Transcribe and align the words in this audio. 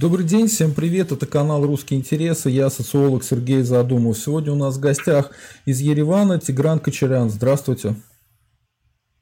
Добрый 0.00 0.24
день, 0.24 0.46
всем 0.46 0.72
привет, 0.72 1.12
это 1.12 1.26
канал 1.26 1.66
«Русские 1.66 2.00
интересы», 2.00 2.48
я 2.48 2.70
социолог 2.70 3.22
Сергей 3.22 3.60
Задумов. 3.60 4.16
Сегодня 4.16 4.50
у 4.50 4.56
нас 4.56 4.78
в 4.78 4.80
гостях 4.80 5.30
из 5.66 5.80
Еревана 5.80 6.40
Тигран 6.40 6.78
Кочерян. 6.78 7.28
Здравствуйте. 7.28 7.96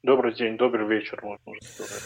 Добрый 0.04 0.36
день, 0.36 0.56
добрый 0.56 0.86
вечер, 0.86 1.18
можно 1.20 1.60
сказать. 1.74 2.02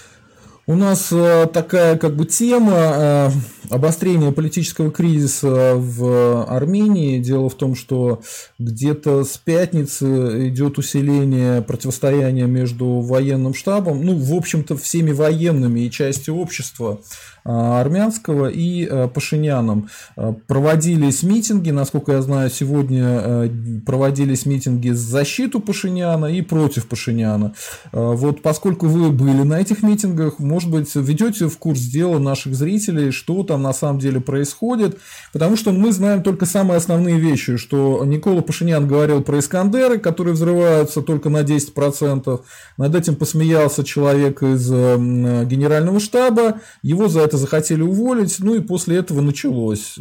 У 0.66 0.74
нас 0.74 1.12
э, 1.12 1.48
такая 1.52 1.98
как 1.98 2.16
бы 2.16 2.24
тема 2.24 2.72
э, 2.72 3.28
обострения 3.68 4.32
политического 4.32 4.90
кризиса 4.90 5.74
в 5.76 6.44
Армении. 6.44 7.18
Дело 7.18 7.50
в 7.50 7.54
том, 7.56 7.74
что 7.74 8.22
где-то 8.58 9.24
с 9.24 9.36
пятницы 9.36 10.48
идет 10.48 10.78
усиление 10.78 11.60
противостояния 11.60 12.46
между 12.46 13.00
военным 13.00 13.52
штабом, 13.52 14.06
ну, 14.06 14.14
в 14.14 14.32
общем-то, 14.32 14.76
всеми 14.78 15.10
военными 15.10 15.80
и 15.80 15.90
частью 15.90 16.36
общества 16.36 17.00
армянского 17.44 18.48
и 18.48 18.86
а, 18.86 19.08
Пашиняном. 19.08 19.88
А, 20.16 20.32
проводились 20.46 21.22
митинги, 21.22 21.70
насколько 21.70 22.12
я 22.12 22.22
знаю, 22.22 22.50
сегодня 22.50 23.50
проводились 23.84 24.46
митинги 24.46 24.90
за 24.90 25.10
защиту 25.10 25.60
Пашиняна 25.60 26.26
и 26.26 26.42
против 26.42 26.86
Пашиняна. 26.86 27.54
Вот 27.92 28.42
поскольку 28.42 28.86
вы 28.86 29.10
были 29.10 29.42
на 29.42 29.60
этих 29.60 29.82
митингах, 29.82 30.38
может 30.38 30.70
быть, 30.70 30.94
ведете 30.94 31.48
в 31.48 31.58
курс 31.58 31.80
дела 31.80 32.18
наших 32.18 32.54
зрителей, 32.54 33.10
что 33.10 33.42
там 33.42 33.62
на 33.62 33.72
самом 33.72 33.98
деле 33.98 34.20
происходит, 34.20 34.98
потому 35.32 35.56
что 35.56 35.72
мы 35.72 35.92
знаем 35.92 36.22
только 36.22 36.46
самые 36.46 36.78
основные 36.78 37.18
вещи, 37.18 37.56
что 37.56 38.02
Никола 38.04 38.42
Пашинян 38.42 38.86
говорил 38.86 39.22
про 39.22 39.38
Искандеры, 39.38 39.98
которые 39.98 40.34
взрываются 40.34 41.02
только 41.02 41.28
на 41.28 41.42
10%, 41.42 42.40
над 42.76 42.94
этим 42.94 43.16
посмеялся 43.16 43.84
человек 43.84 44.42
из 44.42 44.68
генерального 44.68 46.00
штаба, 46.00 46.60
его 46.82 47.08
за 47.08 47.20
это 47.20 47.31
это 47.32 47.38
захотели 47.38 47.80
уволить, 47.80 48.36
ну 48.40 48.54
и 48.54 48.60
после 48.60 48.98
этого 48.98 49.22
началось. 49.22 49.98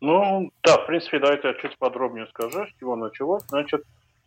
Ну, 0.00 0.50
да, 0.62 0.78
в 0.78 0.86
принципе, 0.86 1.18
давайте 1.18 1.48
я 1.48 1.54
чуть 1.54 1.76
подробнее 1.78 2.26
скажу, 2.28 2.64
с 2.64 2.78
чего 2.78 2.94
началось. 2.94 3.42
Значит, 3.48 3.82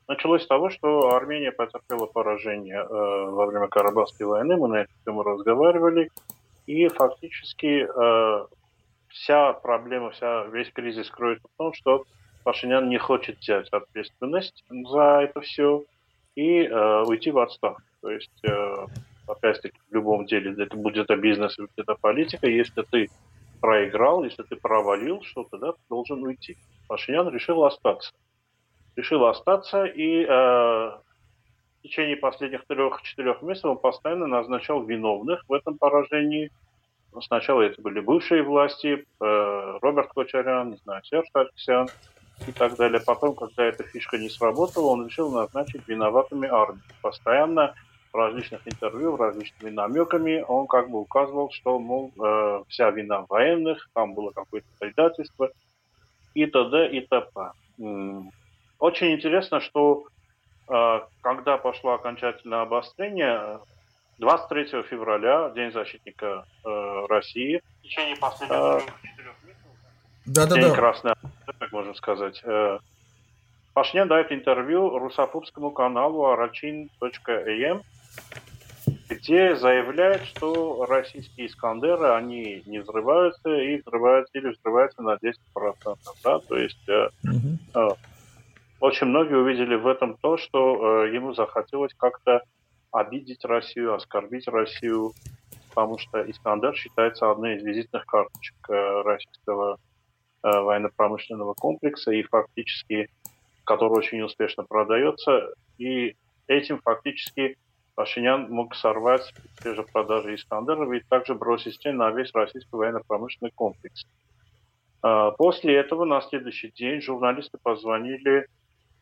началось 0.09 0.43
с 0.43 0.47
того, 0.47 0.69
что 0.69 1.15
Армения 1.15 1.53
потерпела 1.53 2.05
поражение 2.05 2.79
э, 2.79 2.85
во 3.29 3.45
время 3.45 3.67
Карабахской 3.69 4.25
войны, 4.25 4.57
мы 4.57 4.67
на 4.67 4.75
эту 4.81 4.91
тему 5.05 5.23
разговаривали, 5.23 6.09
и 6.65 6.89
фактически 6.89 7.87
э, 7.87 8.45
вся 9.07 9.53
проблема, 9.53 10.09
вся, 10.09 10.47
весь 10.47 10.69
кризис 10.73 11.09
кроется 11.09 11.47
в 11.47 11.57
том, 11.57 11.73
что 11.73 12.03
Пашинян 12.43 12.89
не 12.89 12.97
хочет 12.97 13.39
взять 13.39 13.69
ответственность 13.69 14.65
за 14.69 15.21
это 15.21 15.39
все 15.39 15.83
и 16.35 16.63
э, 16.63 17.03
уйти 17.03 17.31
в 17.31 17.37
отставку. 17.37 17.83
То 18.01 18.09
есть 18.09 18.43
э, 18.43 18.85
опять-таки, 19.29 19.77
в 19.89 19.93
любом 19.93 20.25
деле, 20.25 20.51
это 20.63 20.75
будет 20.75 21.09
это 21.09 21.15
бизнес, 21.15 21.57
это 21.75 21.95
политика, 21.95 22.47
если 22.47 22.81
ты 22.83 23.09
проиграл, 23.59 24.23
если 24.23 24.43
ты 24.43 24.55
провалил 24.55 25.21
что-то, 25.23 25.57
да, 25.57 25.71
ты 25.73 25.79
должен 25.89 26.23
уйти. 26.23 26.57
Пашинян 26.87 27.29
решил 27.29 27.63
остаться. 27.65 28.11
Решил 28.95 29.25
остаться, 29.25 29.85
и 29.85 30.23
э, 30.23 30.27
в 30.27 31.01
течение 31.83 32.17
последних 32.17 32.65
трех-четырех 32.65 33.41
месяцев 33.41 33.71
он 33.71 33.77
постоянно 33.77 34.27
назначал 34.27 34.83
виновных 34.83 35.43
в 35.47 35.53
этом 35.53 35.77
поражении. 35.77 36.51
Сначала 37.21 37.61
это 37.61 37.81
были 37.81 37.99
бывшие 37.99 38.43
власти, 38.43 39.05
э, 39.21 39.77
Роберт 39.81 40.11
Кочарян, 40.13 40.71
не 40.71 40.77
знаю, 40.77 41.03
Серж 41.03 41.27
Тарксян 41.33 41.87
и 42.47 42.51
так 42.51 42.75
далее. 42.75 43.01
Потом, 43.05 43.35
когда 43.35 43.65
эта 43.65 43.83
фишка 43.83 44.17
не 44.17 44.29
сработала, 44.29 44.87
он 44.87 45.07
решил 45.07 45.31
назначить 45.31 45.87
виноватыми 45.87 46.47
армию. 46.47 46.81
Постоянно 47.01 47.75
в 48.11 48.15
различных 48.15 48.67
интервью, 48.67 49.17
различными 49.17 49.71
намеками, 49.71 50.43
он 50.47 50.67
как 50.67 50.89
бы 50.89 50.99
указывал, 50.99 51.51
что, 51.51 51.79
мол, 51.79 52.11
э, 52.19 52.63
вся 52.67 52.89
вина 52.91 53.25
военных, 53.29 53.89
там 53.93 54.13
было 54.13 54.31
какое-то 54.31 54.67
предательство 54.79 55.51
и 56.33 56.45
т.д. 56.45 56.89
и 56.89 57.01
т.п. 57.01 57.51
Очень 58.79 59.11
интересно, 59.13 59.59
что 59.59 60.05
э, 60.67 60.99
когда 61.21 61.57
пошло 61.57 61.93
окончательное 61.93 62.61
обострение, 62.61 63.59
23 64.17 64.83
февраля, 64.83 65.49
День 65.55 65.71
защитника 65.71 66.45
э, 66.65 67.05
России, 67.07 67.61
в 67.79 67.81
течение 67.83 68.17
последних 68.17 68.57
э, 68.57 68.81
да, 70.25 70.45
да, 70.45 70.55
День 70.55 70.69
да. 70.69 70.75
Красной 70.75 71.13
так 71.59 71.71
можно 71.71 71.93
сказать, 71.93 72.41
э, 72.43 72.79
Пашнян 73.73 74.07
дает 74.07 74.31
интервью 74.31 74.97
русофобскому 74.97 75.71
каналу 75.71 76.25
araчин.am, 76.25 77.81
где 79.09 79.55
заявляет, 79.55 80.23
что 80.25 80.85
российские 80.85 81.47
Искандеры, 81.47 82.11
они 82.13 82.63
не 82.65 82.79
взрываются 82.79 83.49
и 83.49 83.81
взрываются 83.81 84.37
или 84.37 84.49
взрываются 84.49 85.01
на 85.01 85.15
10%. 85.15 85.97
Да? 86.23 86.39
То 86.39 86.57
есть 86.57 86.87
угу. 87.23 87.97
очень 88.79 89.07
многие 89.07 89.35
увидели 89.35 89.75
в 89.75 89.87
этом 89.87 90.15
то, 90.17 90.37
что 90.37 91.03
э, 91.03 91.13
ему 91.13 91.33
захотелось 91.33 91.93
как-то 91.95 92.41
обидеть 92.91 93.43
Россию, 93.45 93.95
оскорбить 93.95 94.47
Россию, 94.47 95.13
потому 95.69 95.97
что 95.97 96.21
Искандер 96.29 96.75
считается 96.75 97.29
одной 97.29 97.57
из 97.57 97.63
визитных 97.63 98.05
карточек 98.05 98.55
российского 99.05 99.77
военно-промышленного 100.41 101.53
комплекса 101.53 102.11
и 102.11 102.23
фактически, 102.23 103.09
который 103.63 103.97
очень 103.97 104.21
успешно 104.21 104.63
продается, 104.63 105.53
и 105.77 106.15
этим 106.47 106.79
фактически 106.81 107.57
Пашинян 107.99 108.49
мог 108.49 108.75
сорвать 108.75 109.33
те 109.61 109.75
же 109.75 109.83
продажи 109.83 110.35
Искандеров 110.35 110.89
и 110.93 111.01
также 111.01 111.35
бросить 111.35 111.79
тень 111.79 111.95
на 111.95 112.09
весь 112.11 112.33
российский 112.33 112.73
военно-промышленный 112.73 113.51
комплекс. 113.51 114.05
А, 115.01 115.31
после 115.31 115.75
этого 115.75 116.05
на 116.05 116.21
следующий 116.21 116.71
день 116.71 117.01
журналисты 117.01 117.57
позвонили, 117.61 118.47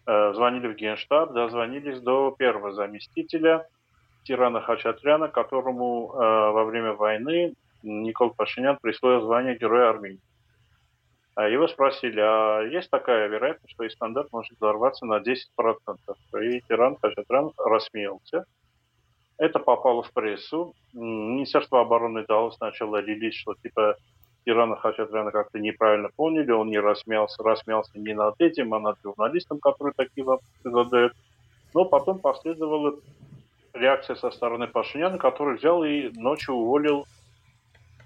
э, 0.07 0.33
звонили 0.33 0.69
в 0.69 0.75
Генштаб, 0.75 1.31
дозвонились 1.31 2.01
до 2.01 2.31
первого 2.31 2.71
заместителя 2.71 3.67
Тирана 4.23 4.61
Хачатряна, 4.61 5.27
которому 5.27 6.13
э, 6.15 6.17
во 6.17 6.65
время 6.65 6.93
войны 6.93 7.53
Никол 7.83 8.31
Пашинян 8.31 8.79
присвоил 8.81 9.21
звание 9.21 9.59
Героя 9.59 9.91
Армении. 9.91 10.21
А 11.35 11.47
его 11.47 11.67
спросили, 11.67 12.19
а 12.19 12.61
есть 12.63 12.89
такая 12.89 13.27
вероятность, 13.27 13.75
что 13.75 13.85
Искандер 13.85 14.25
может 14.31 14.57
взорваться 14.57 15.05
на 15.05 15.19
10%? 15.19 15.35
И 16.41 16.61
Тиран 16.61 16.97
Хачатрян 16.99 17.51
рассмеялся. 17.59 18.45
Это 19.37 19.59
попало 19.59 20.03
в 20.03 20.11
прессу. 20.11 20.73
Министерство 20.93 21.81
обороны 21.81 22.25
дало 22.25 22.51
сначала 22.51 23.01
релиз, 23.01 23.35
что 23.35 23.53
типа 23.55 23.97
Ирана 24.45 24.77
Хачатряна 24.77 25.31
как-то 25.31 25.59
неправильно 25.59 26.09
поняли, 26.15 26.51
он 26.51 26.69
не 26.69 26.79
рассмеялся, 26.79 27.43
рассмеялся 27.43 27.99
не 27.99 28.13
над 28.13 28.35
этим, 28.39 28.73
а 28.73 28.79
над 28.79 28.97
журналистом, 29.03 29.59
который 29.59 29.93
такие 29.93 30.23
вопросы 30.23 30.51
задает. 30.63 31.13
Но 31.73 31.85
потом 31.85 32.19
последовала 32.19 32.95
реакция 33.73 34.15
со 34.15 34.31
стороны 34.31 34.67
Пашиняна, 34.67 35.17
который 35.17 35.57
взял 35.57 35.83
и 35.83 36.09
ночью 36.17 36.55
уволил 36.55 37.05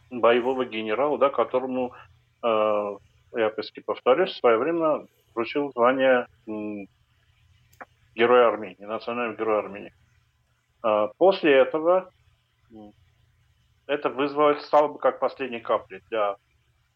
боевого 0.10 0.66
генерала, 0.66 1.18
да, 1.18 1.30
которому, 1.30 1.94
э, 2.44 2.98
я 3.36 3.48
опять 3.48 3.72
повторюсь, 3.86 4.32
в 4.32 4.38
свое 4.38 4.58
время 4.58 5.06
вручил 5.34 5.72
звание 5.72 6.28
э, 6.48 6.86
Героя 8.16 8.50
Армении, 8.50 8.84
национального 8.84 9.38
героя 9.38 9.60
Армении. 9.60 9.94
А, 10.84 11.08
после 11.18 11.54
этого 11.54 12.12
это 13.88 14.10
вызвало, 14.10 14.56
стало 14.60 14.88
бы 14.90 15.00
как 15.00 15.20
последней 15.20 15.60
каплей 15.60 16.02
для 16.10 16.38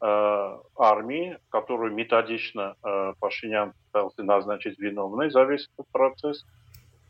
э, 0.01 0.57
армии, 0.77 1.37
которую 1.49 1.93
методично 1.93 2.75
э, 2.83 3.13
Пашинян 3.19 3.73
пытался 3.87 4.23
назначить 4.23 4.79
виновной 4.79 5.29
за 5.29 5.43
весь 5.43 5.67
этот 5.73 5.91
процесс. 5.91 6.45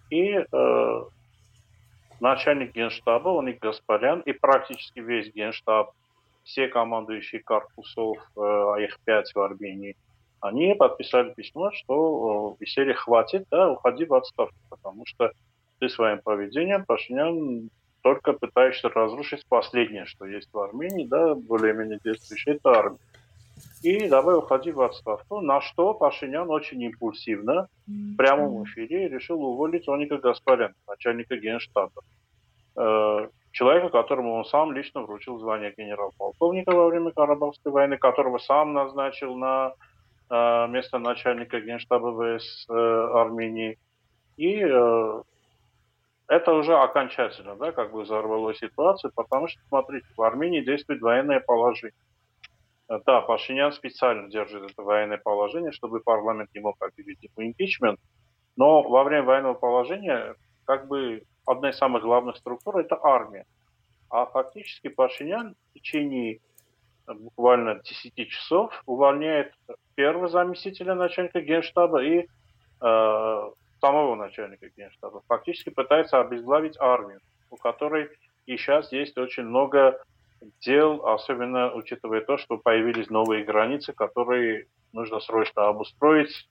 И 0.10 0.32
э, 0.32 1.04
начальник 2.20 2.74
генштаба, 2.74 3.30
он 3.30 3.50
и 3.50 3.54
Гаспарян, 3.54 4.22
и 4.22 4.32
практически 4.34 5.00
весь 5.00 5.32
генштаб, 5.34 5.92
все 6.44 6.68
командующие 6.68 7.44
корпусов, 7.44 8.18
э, 8.18 8.40
а 8.40 8.78
их 8.80 9.00
пять 9.06 9.34
в 9.36 9.40
Армении, 9.40 9.96
они 10.40 10.74
подписали 10.76 11.34
письмо, 11.34 11.72
что 11.72 12.56
э, 12.60 12.64
веселья 12.64 12.94
хватит, 12.94 13.48
да, 13.52 13.72
уходи 13.72 14.06
в 14.06 14.14
отставку, 14.14 14.56
потому 14.70 15.06
что 15.06 15.32
ты 15.80 15.90
своим 15.90 16.20
поведением, 16.22 16.86
Пашинян, 16.86 17.70
только 18.02 18.34
пытаешься 18.34 18.90
разрушить 18.90 19.46
последнее, 19.48 20.06
что 20.06 20.26
есть 20.26 20.50
в 20.54 20.60
Армении, 20.60 21.08
да, 21.08 21.34
более-менее 21.36 22.00
действующее, 22.04 22.56
это 22.56 22.70
армия. 22.70 23.00
И 23.82 24.08
давай 24.08 24.38
уходи 24.38 24.72
в 24.72 24.82
отставку. 24.82 25.42
На 25.42 25.62
что 25.62 25.94
Пашинян 25.94 26.50
очень 26.50 26.82
импульсивно 26.84 27.68
в 27.88 28.16
прямом 28.16 28.64
эфире 28.66 29.08
решил 29.08 29.44
уволить 29.44 29.88
Оника 29.88 30.18
Гаспаряна, 30.18 30.74
начальника 30.88 31.38
генштаба. 31.38 32.02
Э, 32.76 33.28
человека, 33.52 33.90
которому 33.90 34.34
он 34.34 34.46
сам 34.46 34.74
лично 34.74 35.02
вручил 35.02 35.40
звание 35.40 35.74
генерал-полковника 35.78 36.72
во 36.72 36.88
время 36.88 37.12
Карабахской 37.12 37.72
войны, 37.72 37.98
которого 37.98 38.38
сам 38.38 38.74
назначил 38.74 39.36
на 39.36 39.74
э, 40.30 40.68
место 40.68 41.00
начальника 41.00 41.62
генштаба 41.62 42.38
ВС 42.38 42.66
э, 42.70 42.74
Армении. 42.74 43.78
И 44.38 44.60
это 46.28 46.54
уже 46.54 46.76
окончательно, 46.76 47.56
да, 47.56 47.72
как 47.72 47.92
бы 47.92 48.02
взорвало 48.02 48.54
ситуацию, 48.54 49.12
потому 49.16 49.48
что, 49.48 49.60
смотрите, 49.68 50.08
в 50.16 50.22
Армении 50.22 50.62
действует 50.62 51.02
военное 51.02 51.40
положение. 51.40 51.94
Да, 52.88 53.22
Пашинян 53.22 53.72
специально 53.72 54.30
держит 54.30 54.72
это 54.72 54.84
военное 54.84 55.18
положение, 55.18 55.72
чтобы 55.72 56.02
парламент 56.02 56.50
не 56.54 56.62
мог 56.62 56.76
объявить 56.82 57.24
ему 57.24 57.48
импичмент, 57.48 58.00
но 58.56 58.84
во 58.84 59.04
время 59.04 59.24
военного 59.24 59.56
положения 59.56 60.36
как 60.66 60.88
бы 60.88 61.24
одна 61.46 61.70
из 61.70 61.78
самых 61.78 62.04
главных 62.04 62.38
структур– 62.38 62.78
это 62.80 62.98
армия. 63.02 63.46
А 64.10 64.26
фактически 64.26 64.88
Пашинян 64.88 65.56
в 65.70 65.74
течение 65.74 66.40
буквально 67.08 67.82
10 67.84 68.30
часов 68.30 68.82
увольняет 68.86 69.54
первого 69.96 70.28
заместителя 70.28 70.96
начальника 70.96 71.42
генштаба 71.42 72.04
и 72.04 72.28
э, 72.82 73.52
самого 73.86 74.16
начальника 74.16 74.68
генштаба. 74.76 75.22
Фактически 75.28 75.70
пытается 75.70 76.20
обезглавить 76.20 76.76
армию, 76.80 77.20
у 77.52 77.56
которой 77.56 78.10
и 78.48 78.58
сейчас 78.58 78.92
есть 78.92 79.18
очень 79.18 79.44
много 79.44 80.04
дел, 80.62 81.06
особенно 81.06 81.72
учитывая 81.74 82.22
то, 82.22 82.38
что 82.38 82.58
появились 82.58 83.10
новые 83.10 83.44
границы, 83.44 83.94
которые 83.94 84.66
нужно 84.92 85.20
срочно 85.20 85.68
обустроить, 85.68 86.50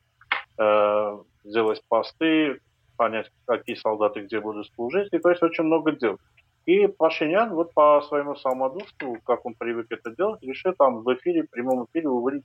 э, 0.59 1.19
сделать 1.45 1.83
посты, 1.89 2.61
понять, 2.97 3.31
какие 3.47 3.75
солдаты 3.77 4.21
где 4.21 4.41
будут 4.41 4.69
служить. 4.75 5.13
И 5.13 5.19
то 5.19 5.31
есть 5.31 5.43
очень 5.43 5.65
много 5.65 5.93
дел. 5.93 6.19
И 6.67 6.87
Пашинян 6.87 7.53
вот 7.53 7.75
по 7.75 8.01
своему 8.03 8.37
самодурству, 8.37 9.19
как 9.25 9.45
он 9.45 9.55
привык 9.55 9.87
это 9.91 10.11
делать, 10.11 10.43
решил 10.43 10.73
там 10.73 11.03
в 11.03 11.15
эфире, 11.15 11.43
в 11.43 11.51
прямом 11.51 11.87
эфире 11.87 12.09
уволить 12.09 12.45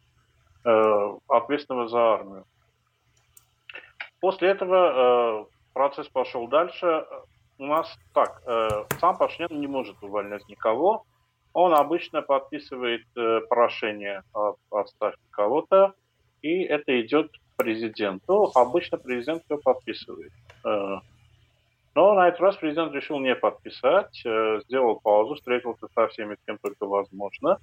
э, 0.66 1.12
ответственного 1.28 1.88
за 1.90 2.00
армию. 2.00 2.46
После 4.20 4.50
этого 4.50 5.42
э, 5.42 5.46
процесс 5.74 6.08
пошел 6.10 6.48
дальше. 6.48 7.06
У 7.58 7.66
нас 7.66 7.98
так, 8.14 8.42
э, 8.46 8.68
сам 9.00 9.18
Пашинян 9.18 9.60
не 9.60 9.68
может 9.68 10.02
увольнять 10.04 10.48
никого. 10.50 11.06
Он 11.54 11.74
обычно 11.74 12.22
подписывает 12.22 13.06
э, 13.16 13.42
прошение 13.50 14.24
о 14.34 14.56
отставке 14.72 15.22
кого-то, 15.32 15.94
и 16.42 16.64
это 16.64 17.02
идет 17.02 17.32
президенту. 17.56 18.52
Обычно 18.56 18.98
президент 18.98 19.44
все 19.46 19.58
подписывает. 19.58 20.32
Но 20.64 22.14
на 22.14 22.30
этот 22.30 22.40
раз 22.40 22.56
президент 22.56 22.94
решил 22.94 23.20
не 23.20 23.36
подписать, 23.36 24.16
сделал 24.64 25.02
паузу, 25.02 25.36
встретился 25.36 25.88
со 25.94 26.08
всеми, 26.08 26.36
с 26.36 26.46
кем 26.46 26.58
только 26.60 26.86
возможно. 26.86 27.60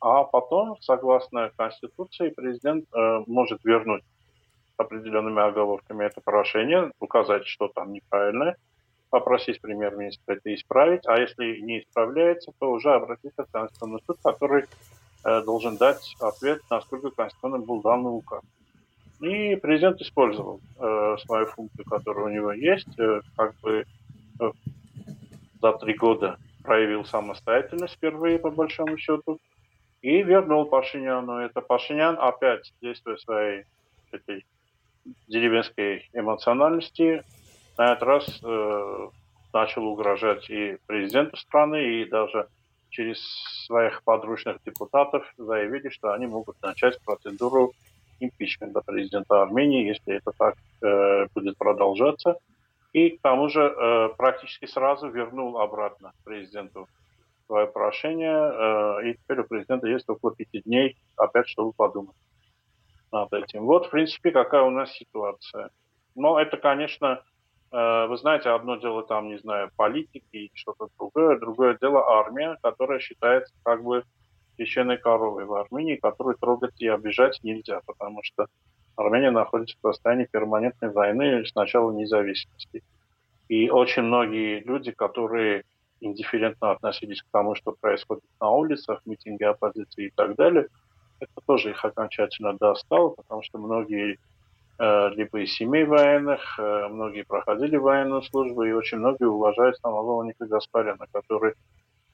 А 0.00 0.22
потом, 0.22 0.76
согласно 0.80 1.50
Конституции, 1.56 2.28
президент 2.28 2.86
может 3.26 3.64
вернуть 3.64 4.04
определенными 4.76 5.40
оговорками 5.40 6.04
это 6.04 6.20
прошение, 6.20 6.90
указать, 7.00 7.46
что 7.46 7.68
там 7.68 7.92
неправильно, 7.92 8.56
попросить 9.10 9.60
премьер-министра 9.60 10.34
это 10.34 10.54
исправить, 10.54 11.06
а 11.06 11.18
если 11.18 11.60
не 11.60 11.80
исправляется, 11.80 12.52
то 12.58 12.72
уже 12.72 12.92
обратиться 12.92 13.44
в 13.44 13.50
Конституционный 13.50 14.00
суд, 14.06 14.18
который 14.22 14.64
э, 15.24 15.42
должен 15.42 15.76
дать 15.76 16.16
ответ, 16.20 16.60
насколько 16.70 17.10
конституционным 17.10 17.62
был 17.62 17.80
данный 17.80 18.10
указ. 18.10 18.42
И 19.20 19.54
президент 19.56 20.00
использовал 20.00 20.60
э, 20.78 21.16
свою 21.24 21.46
функцию, 21.46 21.84
которая 21.84 22.26
у 22.26 22.28
него 22.28 22.52
есть, 22.52 22.98
э, 22.98 23.20
как 23.36 23.54
бы 23.60 23.84
э, 24.40 24.50
за 25.62 25.72
три 25.74 25.94
года 25.94 26.38
проявил 26.64 27.04
самостоятельность 27.04 27.94
впервые, 27.94 28.38
по 28.38 28.50
большому 28.50 28.96
счету, 28.98 29.38
и 30.02 30.22
вернул 30.22 30.66
Пашиняну 30.66 31.38
это. 31.38 31.60
Пашинян 31.60 32.18
опять, 32.18 32.72
действуя 32.82 33.16
своей 33.16 33.64
этой 34.10 34.44
деревенской 35.28 36.08
эмоциональности, 36.12 37.22
на 37.76 37.92
этот 37.92 38.02
раз 38.02 38.40
э, 38.42 39.08
начал 39.52 39.86
угрожать 39.86 40.48
и 40.50 40.78
президенту 40.86 41.36
страны, 41.36 42.00
и 42.00 42.04
даже 42.04 42.48
через 42.90 43.18
своих 43.66 44.02
подручных 44.04 44.58
депутатов 44.64 45.24
заявили, 45.36 45.88
что 45.88 46.12
они 46.12 46.26
могут 46.26 46.60
начать 46.62 47.00
процедуру 47.04 47.72
импичмента 48.20 48.80
президента 48.80 49.42
Армении, 49.42 49.86
если 49.86 50.16
это 50.16 50.30
так 50.38 50.54
э, 50.82 51.26
будет 51.34 51.58
продолжаться. 51.58 52.36
И 52.92 53.10
к 53.10 53.20
тому 53.20 53.48
же 53.48 53.62
э, 53.62 54.08
практически 54.16 54.66
сразу 54.66 55.08
вернул 55.08 55.58
обратно 55.58 56.12
президенту 56.24 56.88
свое 57.46 57.66
прошение. 57.66 59.00
Э, 59.00 59.08
и 59.08 59.14
теперь 59.14 59.40
у 59.40 59.44
президента 59.44 59.88
есть 59.88 60.08
около 60.08 60.34
пяти 60.34 60.60
дней 60.60 60.96
опять, 61.16 61.48
чтобы 61.48 61.72
подумать 61.72 62.14
над 63.14 63.32
этим. 63.32 63.64
Вот, 63.64 63.86
в 63.86 63.90
принципе, 63.90 64.30
какая 64.30 64.62
у 64.62 64.70
нас 64.70 64.92
ситуация. 64.92 65.70
Но 66.14 66.38
это, 66.38 66.56
конечно, 66.56 67.22
э, 67.72 68.06
вы 68.06 68.16
знаете, 68.18 68.50
одно 68.50 68.76
дело 68.76 69.02
там, 69.04 69.28
не 69.28 69.38
знаю, 69.38 69.70
политики 69.76 70.36
и 70.36 70.50
что-то 70.54 70.88
другое, 70.98 71.38
другое 71.38 71.78
дело 71.80 72.04
армия, 72.18 72.58
которая 72.62 72.98
считается 72.98 73.54
как 73.62 73.82
бы 73.82 74.04
священной 74.56 74.98
коровой 74.98 75.44
в 75.44 75.54
Армении, 75.54 75.96
которую 75.96 76.36
трогать 76.36 76.80
и 76.80 76.88
обижать 76.88 77.40
нельзя, 77.42 77.80
потому 77.86 78.20
что 78.22 78.46
Армения 78.96 79.30
находится 79.30 79.76
в 79.76 79.86
состоянии 79.86 80.28
перманентной 80.30 80.90
войны 80.90 81.44
с 81.44 81.54
начала 81.54 81.90
независимости. 81.92 82.82
И 83.48 83.70
очень 83.70 84.02
многие 84.02 84.60
люди, 84.60 84.92
которые 84.92 85.64
индифферентно 86.00 86.70
относились 86.70 87.22
к 87.22 87.26
тому, 87.32 87.54
что 87.54 87.72
происходит 87.72 88.24
на 88.40 88.50
улицах, 88.50 89.00
митинги 89.04 89.42
оппозиции 89.42 90.06
и 90.06 90.10
так 90.10 90.36
далее, 90.36 90.68
это 91.20 91.32
тоже 91.46 91.70
их 91.70 91.84
окончательно 91.84 92.54
достало, 92.54 93.10
потому 93.10 93.42
что 93.42 93.58
многие 93.58 94.18
э, 94.78 95.08
либо 95.10 95.40
из 95.40 95.54
семей 95.54 95.84
военных, 95.84 96.58
э, 96.58 96.88
многие 96.88 97.22
проходили 97.22 97.76
военную 97.76 98.22
службу, 98.22 98.62
и 98.64 98.72
очень 98.72 98.98
многие 98.98 99.28
уважают 99.28 99.78
самого 99.78 100.22
Ника 100.24 100.46
Гаспаряна, 100.46 101.06
который 101.12 101.54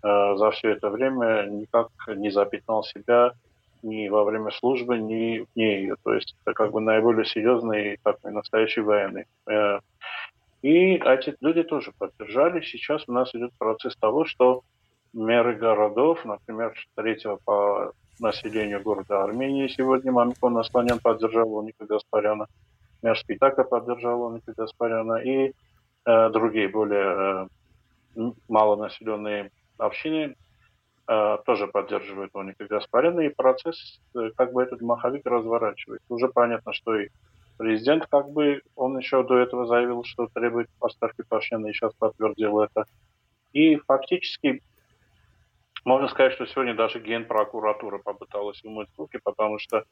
Э, 0.02 0.34
за 0.36 0.50
все 0.52 0.70
это 0.70 0.88
время 0.90 1.46
никак 1.50 1.88
не 2.08 2.30
запятнал 2.30 2.82
себя 2.84 3.32
ни 3.82 4.08
во 4.08 4.24
время 4.24 4.50
службы, 4.50 4.98
ни 4.98 5.46
вне 5.54 5.82
ее. 5.82 5.96
То 6.02 6.14
есть 6.14 6.34
это 6.42 6.54
как 6.54 6.72
бы 6.72 6.80
наиболее 6.80 7.24
серьезный 7.24 7.98
такой 8.02 8.32
настоящий 8.32 8.80
военный. 8.80 9.26
И 10.62 10.94
эти 10.96 11.34
люди 11.40 11.62
тоже 11.62 11.92
поддержали. 11.98 12.60
Сейчас 12.60 13.04
у 13.08 13.12
нас 13.12 13.34
идет 13.34 13.52
процесс 13.58 13.96
того, 13.96 14.26
что 14.26 14.62
меры 15.14 15.54
городов, 15.54 16.22
например, 16.26 16.74
третьего 16.94 17.38
по 17.42 17.92
населению 18.20 18.82
города 18.82 19.22
Армении 19.22 19.68
сегодня 19.68 20.12
Мамикон 20.12 20.58
Асланян 20.58 20.98
поддержал 20.98 21.58
Оника 21.58 21.86
Гаспаряна, 21.86 22.46
мэр 23.02 23.18
Спитака 23.18 23.64
поддержал 23.64 24.28
Оника 24.28 24.52
Гаспаряна 24.56 25.16
и 25.16 25.52
э, 26.04 26.30
другие 26.30 26.68
более 26.68 27.48
э, 28.16 28.30
малонаселенные 28.48 29.50
общины 29.78 30.36
э, 31.08 31.38
тоже 31.44 31.66
поддерживают 31.66 32.34
Моника 32.34 32.66
Гаспарина, 32.66 33.20
и 33.20 33.28
процесс, 33.28 34.00
э, 34.14 34.30
как 34.36 34.52
бы 34.52 34.62
этот 34.62 34.80
маховик 34.80 35.26
разворачивает. 35.26 36.02
Уже 36.08 36.28
понятно, 36.28 36.72
что 36.72 36.96
и 36.96 37.08
президент, 37.56 38.06
как 38.06 38.30
бы, 38.30 38.62
он 38.76 38.98
еще 38.98 39.22
до 39.22 39.38
этого 39.38 39.66
заявил, 39.66 40.04
что 40.04 40.28
требует 40.32 40.68
поставки 40.78 41.22
Пашина, 41.28 41.66
и 41.66 41.72
сейчас 41.72 41.92
подтвердил 41.94 42.60
это. 42.60 42.84
И 43.52 43.76
фактически 43.76 44.62
можно 45.84 46.08
сказать, 46.08 46.32
что 46.34 46.46
сегодня 46.46 46.74
даже 46.74 47.00
генпрокуратура 47.00 47.98
попыталась 47.98 48.62
умыть 48.64 48.88
руки, 48.96 49.18
потому 49.22 49.58
что 49.58 49.84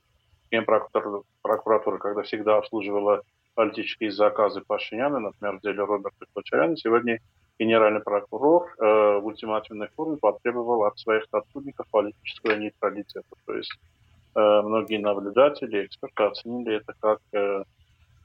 генпрокуратура, 0.51 1.23
прокуратура, 1.43 1.99
когда 1.99 2.23
всегда 2.23 2.57
обслуживала 2.59 3.23
политические 3.55 4.13
заказы 4.13 4.61
Пашиняна, 4.61 5.19
например, 5.19 5.59
в 5.59 5.61
деле 5.63 5.83
Роберта 5.85 6.27
Кочаряна, 6.35 6.77
сегодня 6.77 7.19
генеральный 7.59 8.01
прокурор 8.01 8.73
э, 8.79 9.19
в 9.19 9.27
ультимативной 9.27 9.89
форме 9.97 10.17
потребовал 10.17 10.85
от 10.85 10.99
своих 10.99 11.25
сотрудников 11.31 11.87
политического 11.91 12.53
нейтралитета. 12.53 13.27
То 13.47 13.55
есть 13.55 13.73
э, 14.37 14.63
многие 14.63 14.99
наблюдатели, 14.99 15.87
эксперты 15.87 16.23
оценили 16.23 16.77
это 16.77 16.95
как 17.01 17.19
э, 17.33 17.65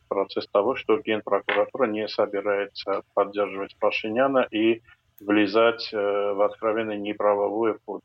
процесс 0.07 0.47
того, 0.47 0.75
что 0.75 0.99
Генпрокуратура 0.99 1.87
не 1.87 2.07
собирается 2.07 3.01
поддерживать 3.15 3.75
Пашиняна 3.79 4.47
и 4.51 4.81
влезать 5.25 5.89
э, 5.93 5.97
в 6.33 6.41
откровенное 6.41 6.97
неправовое 6.97 7.77
поле. 7.85 8.01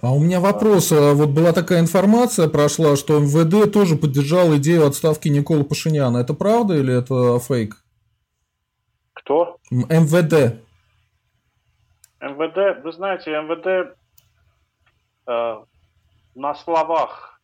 А 0.00 0.12
у 0.12 0.20
меня 0.20 0.40
вопрос. 0.40 0.92
А 0.92 1.12
вот 1.14 1.30
была 1.30 1.52
такая 1.52 1.80
информация, 1.80 2.48
прошла, 2.48 2.96
что 2.96 3.18
МВД 3.18 3.72
тоже 3.72 3.96
поддержал 3.96 4.56
идею 4.56 4.86
отставки 4.86 5.28
Никола 5.28 5.64
Пашиняна. 5.64 6.18
Это 6.18 6.34
правда 6.34 6.74
или 6.74 6.96
это 6.96 7.38
фейк? 7.40 7.74
Кто? 9.12 9.58
МВД. 9.70 10.60
МВД, 12.20 12.84
вы 12.84 12.92
знаете, 12.92 13.30
МВД 13.30 13.96
э, 15.26 15.64
на 16.34 16.54
словах 16.54 17.40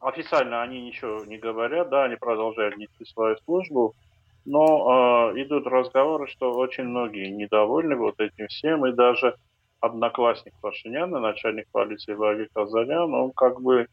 официально 0.00 0.62
они 0.62 0.82
ничего 0.82 1.24
не 1.24 1.38
говорят, 1.38 1.88
да, 1.90 2.04
они 2.04 2.16
продолжают 2.16 2.76
нести 2.76 3.04
свою 3.04 3.36
службу, 3.44 3.94
но 4.44 5.32
э, 5.34 5.42
идут 5.42 5.66
разговоры, 5.66 6.26
что 6.26 6.52
очень 6.52 6.84
многие 6.84 7.28
недовольны 7.30 7.96
вот 7.96 8.20
этим 8.20 8.48
всем, 8.48 8.86
и 8.86 8.92
даже 8.92 9.36
одноклассник 9.80 10.54
Пашиняна, 10.60 11.20
начальник 11.20 11.66
полиции 11.72 12.14
Ваги 12.14 12.48
Казарян, 12.52 13.12
он 13.14 13.32
как 13.32 13.60
бы 13.60 13.86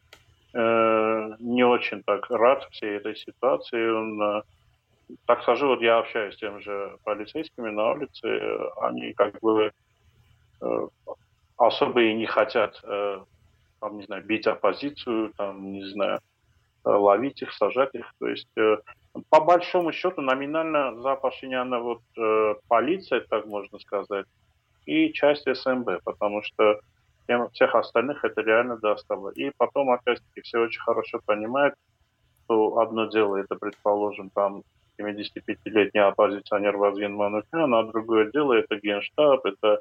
э, 0.54 1.30
не 1.38 1.64
очень 1.64 2.02
так 2.02 2.30
рад 2.30 2.66
всей 2.70 2.96
этой 2.96 3.16
ситуации, 3.16 3.90
он 3.90 4.22
э, 4.22 4.42
так 5.26 5.42
скажу, 5.42 5.68
вот 5.68 5.82
я 5.82 5.98
общаюсь 5.98 6.34
с 6.34 6.38
теми 6.38 6.60
же 6.60 6.96
полицейскими 7.04 7.70
на 7.70 7.92
улице, 7.92 8.58
они 8.80 9.12
как 9.12 9.38
бы 9.40 9.72
э, 10.60 10.88
особо 11.56 12.02
и 12.02 12.14
не 12.14 12.26
хотят, 12.26 12.80
э, 12.84 13.20
там, 13.80 13.96
не 13.96 14.04
знаю, 14.04 14.24
бить 14.24 14.46
оппозицию, 14.46 15.32
там, 15.36 15.72
не 15.72 15.84
знаю, 15.90 16.20
э, 16.84 16.90
ловить 16.90 17.42
их, 17.42 17.52
сажать 17.52 17.94
их. 17.94 18.12
То 18.18 18.28
есть, 18.28 18.48
э, 18.56 18.76
по 19.28 19.40
большому 19.40 19.92
счету, 19.92 20.20
номинально 20.20 21.00
за 21.00 21.16
Пашиняна 21.16 21.80
вот 21.80 22.02
э, 22.16 22.54
полиция, 22.68 23.20
так 23.20 23.46
можно 23.46 23.78
сказать, 23.78 24.26
и 24.86 25.12
часть 25.12 25.44
СМБ, 25.52 26.02
потому 26.04 26.42
что 26.42 26.80
всем, 27.24 27.48
всех 27.50 27.74
остальных 27.74 28.24
это 28.24 28.40
реально 28.40 28.76
достало. 28.76 29.30
И 29.30 29.50
потом, 29.56 29.90
опять-таки, 29.90 30.40
все 30.42 30.58
очень 30.60 30.80
хорошо 30.80 31.20
понимают, 31.24 31.74
что 32.44 32.78
одно 32.78 33.06
дело, 33.06 33.36
это, 33.36 33.56
предположим, 33.56 34.30
там 34.30 34.62
75-летний 34.98 36.00
оппозиционер 36.00 36.76
Вазген 36.76 37.14
Манукян, 37.14 37.74
а 37.74 37.82
другое 37.84 38.30
дело, 38.30 38.52
это 38.54 38.76
генштаб, 38.76 39.44
это 39.44 39.80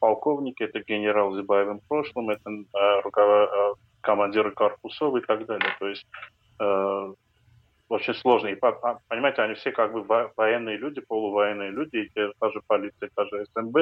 полковники, 0.00 0.62
это 0.62 0.80
генерал 0.80 1.32
с 1.32 1.36
Зибаевым 1.36 1.80
в 1.80 1.88
прошлом, 1.88 2.30
это 2.30 2.50
э, 2.50 3.00
руковод... 3.02 3.50
Э, 3.52 3.74
командиры 4.06 4.52
корпусов 4.52 5.16
и 5.16 5.20
так 5.20 5.44
далее. 5.46 5.74
То 5.80 5.88
есть 5.88 6.06
э, 6.60 7.14
очень 7.88 8.14
сложно. 8.14 8.48
И, 8.48 8.54
понимаете, 9.08 9.42
они 9.42 9.54
все 9.54 9.72
как 9.72 9.92
бы 9.92 10.30
военные 10.36 10.76
люди, 10.76 11.00
полувоенные 11.00 11.70
люди, 11.70 11.96
и 11.96 12.08
те, 12.08 12.32
та 12.38 12.50
же 12.50 12.60
полиция, 12.66 13.10
та 13.14 13.24
же 13.26 13.46
СМБ, 13.54 13.76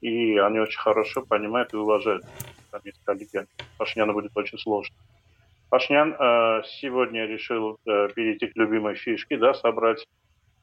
и 0.00 0.36
они 0.38 0.60
очень 0.60 0.80
хорошо 0.80 1.22
понимают 1.22 1.72
и 1.72 1.76
уважают. 1.76 2.24
Там 2.70 2.80
есть 2.84 3.00
коллеги. 3.04 3.46
Пашняну 3.78 4.12
будет 4.12 4.36
очень 4.36 4.58
сложно. 4.58 4.94
Пашнян 5.70 6.12
э, 6.12 6.62
сегодня 6.80 7.26
решил 7.26 7.78
э, 7.86 8.08
перейти 8.14 8.46
к 8.46 8.56
любимой 8.56 8.94
фишке, 8.94 9.36
да, 9.36 9.54
собрать 9.54 10.06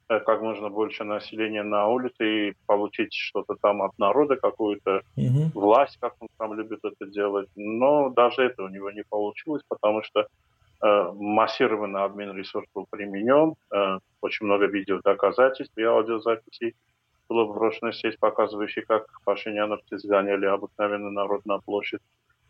э, 0.10 0.20
как 0.20 0.42
можно 0.42 0.70
больше 0.70 1.04
населения 1.04 1.64
на 1.64 1.88
улице 1.88 2.50
и 2.50 2.54
получить 2.66 3.14
что-то 3.14 3.56
там 3.62 3.82
от 3.82 3.98
народа, 4.00 4.36
какую-то 4.38 5.02
угу. 5.18 5.52
власть, 5.54 5.98
как 6.00 6.14
он 6.20 6.30
там 6.38 6.54
любит 6.54 6.80
это 6.84 7.06
делать. 7.12 7.50
Но 7.56 8.10
даже 8.10 8.44
это 8.44 8.64
у 8.64 8.70
него 8.70 8.92
не 8.92 9.04
получилось, 9.04 9.64
потому 9.68 10.04
что 10.04 10.28
массированный 10.82 12.02
обмен 12.02 12.36
ресурсов 12.36 12.70
был 12.74 12.88
применен, 12.90 13.56
э, 13.72 14.00
очень 14.22 14.46
много 14.46 14.66
видео 14.66 15.00
доказательств 15.04 15.78
и 15.78 15.84
аудиозаписей 15.84 16.76
было 17.30 17.46
брошено 17.46 17.92
сеть, 17.92 18.20
показывающая, 18.20 18.84
как 18.86 19.06
пашиняновцы 19.24 19.98
сгоняли 19.98 20.46
обыкновенный 20.46 21.12
народ 21.12 21.46
на 21.46 21.60
площадь. 21.60 22.02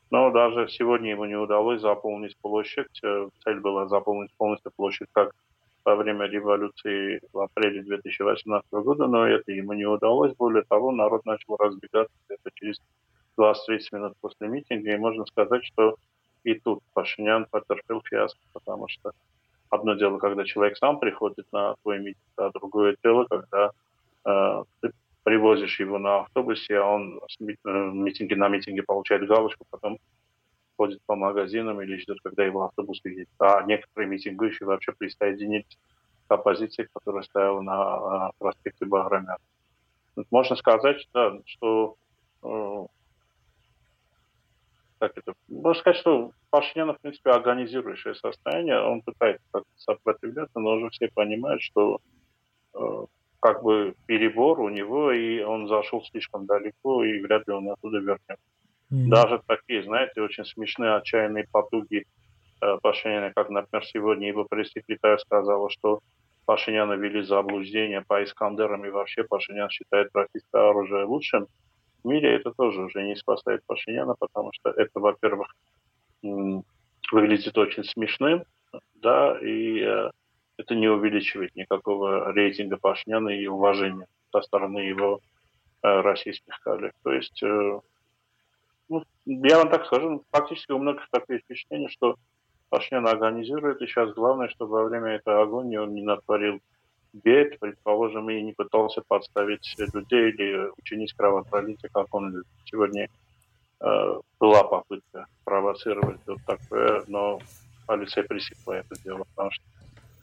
Но 0.09 0.31
даже 0.31 0.67
сегодня 0.69 1.11
ему 1.11 1.25
не 1.25 1.35
удалось 1.35 1.81
заполнить 1.81 2.35
площадь. 2.41 2.99
Э, 3.03 3.29
цель 3.43 3.59
была 3.59 3.87
заполнить 3.87 4.31
полностью 4.37 4.71
площадь, 4.75 5.07
как 5.11 5.33
во 5.85 5.95
время 5.95 6.25
революции 6.25 7.21
в 7.33 7.39
апреле 7.39 7.83
2018 7.83 8.71
года, 8.71 9.07
но 9.07 9.27
это 9.27 9.51
ему 9.51 9.73
не 9.73 9.85
удалось. 9.85 10.33
Более 10.35 10.63
того, 10.63 10.91
народ 10.91 11.25
начал 11.25 11.57
разбегаться 11.57 12.13
где-то 12.27 12.49
через 12.55 12.81
20-30 13.37 13.79
минут 13.93 14.13
после 14.21 14.47
митинга, 14.47 14.93
и 14.93 14.97
можно 14.97 15.25
сказать, 15.25 15.63
что 15.65 15.95
и 16.43 16.55
тут 16.55 16.83
Пашинян 16.93 17.45
потерпел 17.49 18.01
фиаско, 18.01 18.39
потому 18.53 18.87
что 18.87 19.11
одно 19.69 19.93
дело, 19.95 20.17
когда 20.17 20.43
человек 20.43 20.77
сам 20.77 20.99
приходит 20.99 21.45
на 21.51 21.75
твой 21.81 21.99
митинг, 21.99 22.17
а 22.37 22.49
другое 22.51 22.95
дело, 23.03 23.25
когда 23.25 23.71
Э, 24.25 24.63
ты 24.81 24.91
привозишь 25.23 25.79
его 25.79 25.97
на 25.99 26.21
автобусе, 26.21 26.77
а 26.77 26.85
он 26.85 27.21
с 27.27 27.39
э, 27.39 27.45
митинги 27.63 28.33
на 28.33 28.47
митинге 28.49 28.83
получает 28.83 29.27
галочку, 29.27 29.65
потом 29.69 29.99
ходит 30.77 30.99
по 31.05 31.15
магазинам 31.15 31.81
или 31.81 31.97
ждет, 31.97 32.19
когда 32.23 32.43
его 32.43 32.65
автобус 32.65 33.01
едет. 33.03 33.29
А 33.39 33.61
некоторые 33.63 34.09
митингующие 34.09 34.67
вообще 34.67 34.93
присоединились 34.93 35.77
к 36.27 36.31
оппозиции, 36.31 36.89
которая 36.93 37.23
стояла 37.23 37.61
на 37.61 38.29
э, 38.29 38.31
проспекте 38.39 38.85
Баграмян. 38.85 39.37
Можно 40.29 40.55
сказать, 40.55 41.07
да, 41.13 41.39
что 41.45 41.95
как 45.01 45.17
это, 45.17 45.33
можно 45.49 45.81
сказать, 45.81 45.99
что 45.99 46.31
Пашинян, 46.51 46.93
в 46.93 47.01
принципе, 47.01 47.31
организирующее 47.31 48.13
состояние, 48.13 48.79
он 48.79 49.01
пытается 49.01 49.63
сопротивляться, 49.75 50.59
но 50.59 50.73
уже 50.73 50.89
все 50.91 51.09
понимают, 51.09 51.63
что 51.63 51.99
как 53.39 53.63
бы 53.63 53.95
перебор 54.05 54.59
у 54.59 54.69
него, 54.69 55.11
и 55.11 55.41
он 55.41 55.67
зашел 55.67 56.03
слишком 56.03 56.45
далеко, 56.45 57.03
и 57.03 57.19
вряд 57.19 57.47
ли 57.47 57.53
он 57.53 57.69
оттуда 57.69 57.97
вернется. 57.97 58.45
Mm-hmm. 58.91 59.07
Даже 59.07 59.41
такие, 59.47 59.83
знаете, 59.83 60.21
очень 60.21 60.45
смешные, 60.45 60.95
отчаянные 60.95 61.47
потуги 61.51 62.05
э, 62.61 62.77
Пашиняна, 62.83 63.31
как, 63.33 63.49
например, 63.49 63.83
сегодня 63.85 64.27
его 64.27 64.45
пресс-секретарь 64.45 65.17
сказала, 65.17 65.71
что 65.71 66.01
Пашиняна 66.45 66.93
вели 66.93 67.23
заблуждение 67.23 68.03
по 68.07 68.23
Искандерам, 68.23 68.85
и 68.85 68.91
вообще 68.91 69.23
Пашинян 69.23 69.69
считает 69.69 70.09
российское 70.13 70.69
оружие 70.69 71.05
лучшим. 71.05 71.47
Мире 72.05 72.35
это 72.35 72.51
тоже 72.51 72.81
уже 72.81 73.03
не 73.03 73.15
спасает 73.15 73.63
Пашиняна, 73.65 74.15
потому 74.19 74.51
что 74.53 74.69
это, 74.69 74.99
во-первых, 74.99 75.55
выглядит 76.21 77.57
очень 77.57 77.83
смешным, 77.83 78.43
да, 78.95 79.37
и 79.41 79.79
э, 79.79 80.11
это 80.57 80.75
не 80.75 80.87
увеличивает 80.87 81.55
никакого 81.55 82.31
рейтинга 82.31 82.77
Пашняна 82.77 83.29
и 83.29 83.47
уважения 83.47 84.07
со 84.31 84.41
стороны 84.41 84.79
его 84.79 85.19
э, 85.83 86.01
российских 86.01 86.59
коллег. 86.61 86.93
То 87.03 87.11
есть, 87.11 87.41
э, 87.43 87.79
ну, 88.89 89.03
я 89.25 89.57
вам 89.57 89.69
так 89.69 89.85
скажу, 89.87 90.23
фактически 90.31 90.71
у 90.71 90.77
многих 90.77 91.09
такое 91.09 91.39
впечатление, 91.39 91.89
что 91.89 92.15
Пашнян 92.69 93.05
организирует, 93.07 93.81
и 93.81 93.87
сейчас 93.87 94.13
главное, 94.13 94.47
чтобы 94.49 94.73
во 94.73 94.85
время 94.85 95.15
этой 95.15 95.41
агонии 95.41 95.77
он 95.77 95.93
не 95.93 96.03
натворил 96.03 96.61
бед, 97.13 97.59
предположим, 97.59 98.29
и 98.29 98.41
не 98.41 98.53
пытался 98.53 99.01
подставить 99.07 99.75
людей 99.93 100.29
или 100.29 100.71
учинить 100.77 101.13
кровопролитие, 101.13 101.89
как 101.93 102.07
он 102.13 102.43
сегодня 102.65 103.09
э, 103.79 104.19
была 104.39 104.63
попытка 104.63 105.27
провоцировать 105.43 106.19
вот 106.25 106.39
такое, 106.45 107.03
но 107.07 107.39
полиция 107.85 108.23
пресекла 108.23 108.77
это 108.77 108.95
дело, 109.03 109.25
потому 109.35 109.51
что 109.51 109.63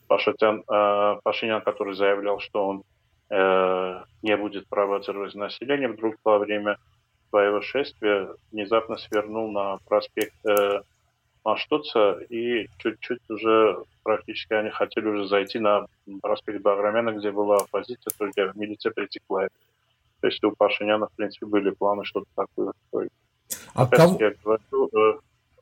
Пашинян, 0.06 0.64
э, 0.68 1.20
Пашинян, 1.22 1.60
который 1.60 1.94
заявлял, 1.94 2.40
что 2.40 2.66
он 2.66 2.84
э, 3.30 4.02
не 4.22 4.36
будет 4.36 4.66
провоцировать 4.68 5.34
население, 5.34 5.88
вдруг 5.88 6.16
во 6.24 6.38
время 6.38 6.78
своего 7.28 7.60
шествия 7.60 8.28
внезапно 8.50 8.96
свернул 8.96 9.52
на 9.52 9.78
проспект 9.86 10.34
э, 10.46 10.80
Маштуца 11.48 12.18
и 12.28 12.68
чуть-чуть 12.76 13.22
уже 13.30 13.82
практически 14.02 14.52
они 14.52 14.68
хотели 14.68 15.08
уже 15.08 15.28
зайти 15.28 15.58
на 15.58 15.86
проспект 16.20 16.60
Баграмяна, 16.60 17.12
где 17.12 17.30
была 17.30 17.56
оппозиция, 17.56 18.12
только 18.18 18.52
милиция 18.54 18.92
притекла. 18.92 19.48
То 20.20 20.26
есть 20.26 20.44
у 20.44 20.52
Пашиняна, 20.52 21.06
в 21.06 21.12
принципе, 21.12 21.46
были 21.46 21.70
планы 21.70 22.04
что-то 22.04 22.26
такое 22.34 22.72
устроить. 22.72 23.12
А 23.74 23.86
кого... 23.86 24.18
я 24.20 24.34
говорю, 24.44 24.90
э, 24.92 25.20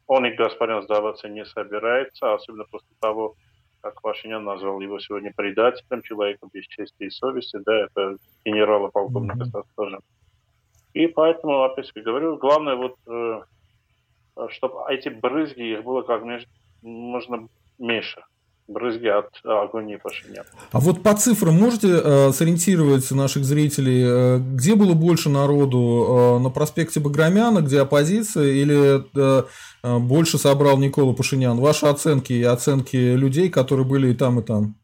он 0.09 0.26
и 0.26 0.31
господин 0.31 0.83
сдаваться 0.83 1.28
не 1.28 1.45
собирается, 1.45 2.35
особенно 2.35 2.64
после 2.64 2.97
того, 3.00 3.37
как 3.81 4.02
Пашинян 4.02 4.43
назвал 4.43 4.81
его 4.81 4.99
сегодня 4.99 5.33
предателем, 5.37 6.02
человеком 6.02 6.50
без 6.52 6.66
чести 6.66 7.05
и 7.05 7.11
совести, 7.11 7.59
да, 7.64 7.85
это 7.85 8.16
генерала 8.45 8.88
полковника 8.88 9.45
mm-hmm. 9.45 9.64
тоже. 9.76 9.99
И 10.95 11.07
поэтому, 11.07 11.62
опять 11.62 11.87
же 11.87 12.02
говорю, 12.02 12.38
главное 12.38 12.75
вот, 12.75 12.97
э, 13.07 13.43
чтобы 14.50 14.81
эти 14.88 15.09
брызги, 15.09 15.75
их 15.75 15.85
было 15.85 16.02
как 16.02 16.23
можно 16.83 17.49
меньше 17.78 18.23
брызги 18.69 19.07
от 19.07 19.31
агонии 19.45 19.97
Пашиняна. 19.97 20.47
А 20.73 20.81
вот 20.81 21.02
по 21.02 21.14
цифрам 21.14 21.55
можете 21.55 21.88
э, 21.88 22.33
сориентировать 22.33 23.11
наших 23.12 23.45
зрителей, 23.45 24.02
э, 24.05 24.38
где 24.38 24.75
было 24.75 24.95
больше 24.95 25.28
народу? 25.28 25.78
Э, 25.78 26.38
на 26.40 26.50
проспекте 26.50 27.00
Баграмяна, 27.00 27.61
где 27.61 27.81
оппозиция, 27.81 28.52
или 28.52 29.02
э, 29.16 29.45
э, 29.83 29.99
больше 29.99 30.38
собрал 30.38 30.78
Никола 30.78 31.14
Пашинян? 31.14 31.59
Ваши 31.59 31.87
оценки 31.87 32.33
и 32.33 32.43
оценки 32.43 32.97
людей, 32.97 33.50
которые 33.50 33.87
были 33.87 34.11
и 34.11 34.14
там, 34.14 34.40
и 34.40 34.43
там. 34.43 34.75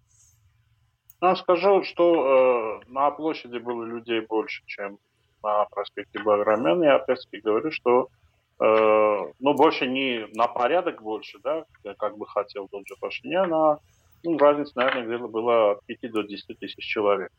Ну, 1.20 1.36
скажу, 1.36 1.82
что 1.84 2.80
э, 2.84 2.90
на 2.90 3.10
площади 3.10 3.58
было 3.58 3.84
людей 3.84 4.20
больше, 4.20 4.62
чем 4.66 4.98
на 5.42 5.64
проспекте 5.64 6.20
Баграмяна. 6.22 6.84
Я 6.84 6.96
опять-таки 6.96 7.40
говорю, 7.40 7.72
что 7.72 8.08
Э, 8.12 8.21
ну, 8.64 9.54
больше 9.54 9.86
не 9.86 10.26
на 10.34 10.46
порядок 10.46 11.02
больше, 11.02 11.38
да, 11.42 11.64
как 11.98 12.16
бы 12.16 12.26
хотел 12.26 12.68
тот 12.68 12.86
же 12.86 12.94
Пашинян, 13.00 13.52
а 13.52 13.78
ну, 14.22 14.38
разница, 14.38 14.72
наверное, 14.76 15.04
где-то 15.04 15.28
была 15.28 15.72
от 15.72 15.84
5 15.86 16.12
до 16.12 16.22
10 16.22 16.58
тысяч 16.58 16.84
человек. 16.84 17.32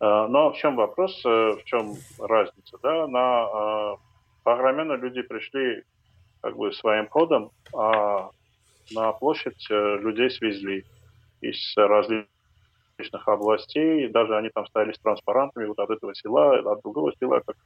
Э, 0.00 0.26
но 0.28 0.52
в 0.52 0.56
чем 0.56 0.76
вопрос, 0.76 1.20
э, 1.24 1.28
в 1.28 1.64
чем 1.64 1.94
разница, 2.20 2.78
да, 2.82 3.06
на 3.08 3.96
Паграмена 4.44 4.92
люди 4.92 5.22
пришли 5.22 5.82
как 6.40 6.56
бы 6.56 6.72
своим 6.72 7.08
ходом, 7.08 7.50
а 7.74 8.30
на 8.92 9.12
площадь 9.12 9.66
людей 9.70 10.30
свезли 10.30 10.84
из 11.40 11.74
различных 11.76 12.28
областей, 13.26 14.08
даже 14.08 14.36
они 14.36 14.50
там 14.50 14.66
стояли 14.66 14.92
с 14.92 14.98
транспарантами 14.98 15.64
вот 15.64 15.78
от 15.78 15.90
этого 15.90 16.14
села, 16.14 16.58
от 16.58 16.82
другого 16.82 17.12
села, 17.18 17.40
как 17.40 17.56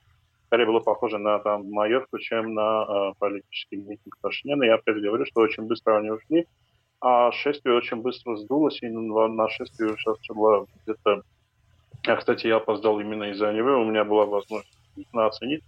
скорее 0.48 0.66
было 0.66 0.80
похоже 0.80 1.18
на 1.18 1.38
там 1.40 1.70
майорку, 1.70 2.18
чем 2.18 2.54
на 2.54 2.82
э, 2.82 3.12
политический 3.18 3.76
митинг 3.76 4.16
Пашиняна. 4.20 4.64
Я 4.64 4.74
опять 4.76 4.96
говорю, 4.96 5.24
что 5.26 5.42
очень 5.42 5.64
быстро 5.64 5.98
они 5.98 6.10
ушли. 6.10 6.46
а 7.00 7.30
шествие 7.32 7.76
очень 7.76 7.98
быстро 7.98 8.36
сдулось, 8.36 8.82
и 8.82 8.88
на 8.88 9.48
шествие 9.48 9.94
сейчас 9.96 10.16
было 10.34 10.66
где-то... 10.84 11.22
А, 12.06 12.16
кстати, 12.16 12.46
я 12.46 12.56
опоздал 12.56 12.98
именно 12.98 13.24
из-за 13.24 13.52
него, 13.52 13.80
у 13.80 13.84
меня 13.84 14.04
была 14.04 14.24
возможность 14.24 14.72
оценить, 15.12 15.62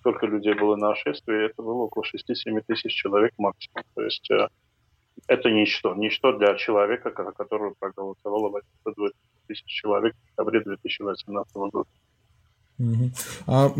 сколько 0.00 0.26
людей 0.26 0.54
было 0.54 0.76
на 0.76 0.94
шествии, 0.94 1.46
это 1.46 1.62
было 1.62 1.84
около 1.84 2.02
6-7 2.02 2.62
тысяч 2.66 2.94
человек 2.94 3.32
максимум. 3.36 3.84
То 3.94 4.02
есть 4.02 4.30
э, 4.30 4.48
это 5.28 5.50
ничто. 5.50 5.94
Ничто 5.94 6.32
для 6.32 6.54
человека, 6.54 7.10
который 7.10 7.74
проголосовало 7.78 8.48
820 8.48 9.14
тысяч 9.48 9.66
человек 9.66 10.14
в 10.14 10.30
декабре 10.30 10.60
2018 10.60 11.54
года. 11.56 11.88
А 13.46 13.72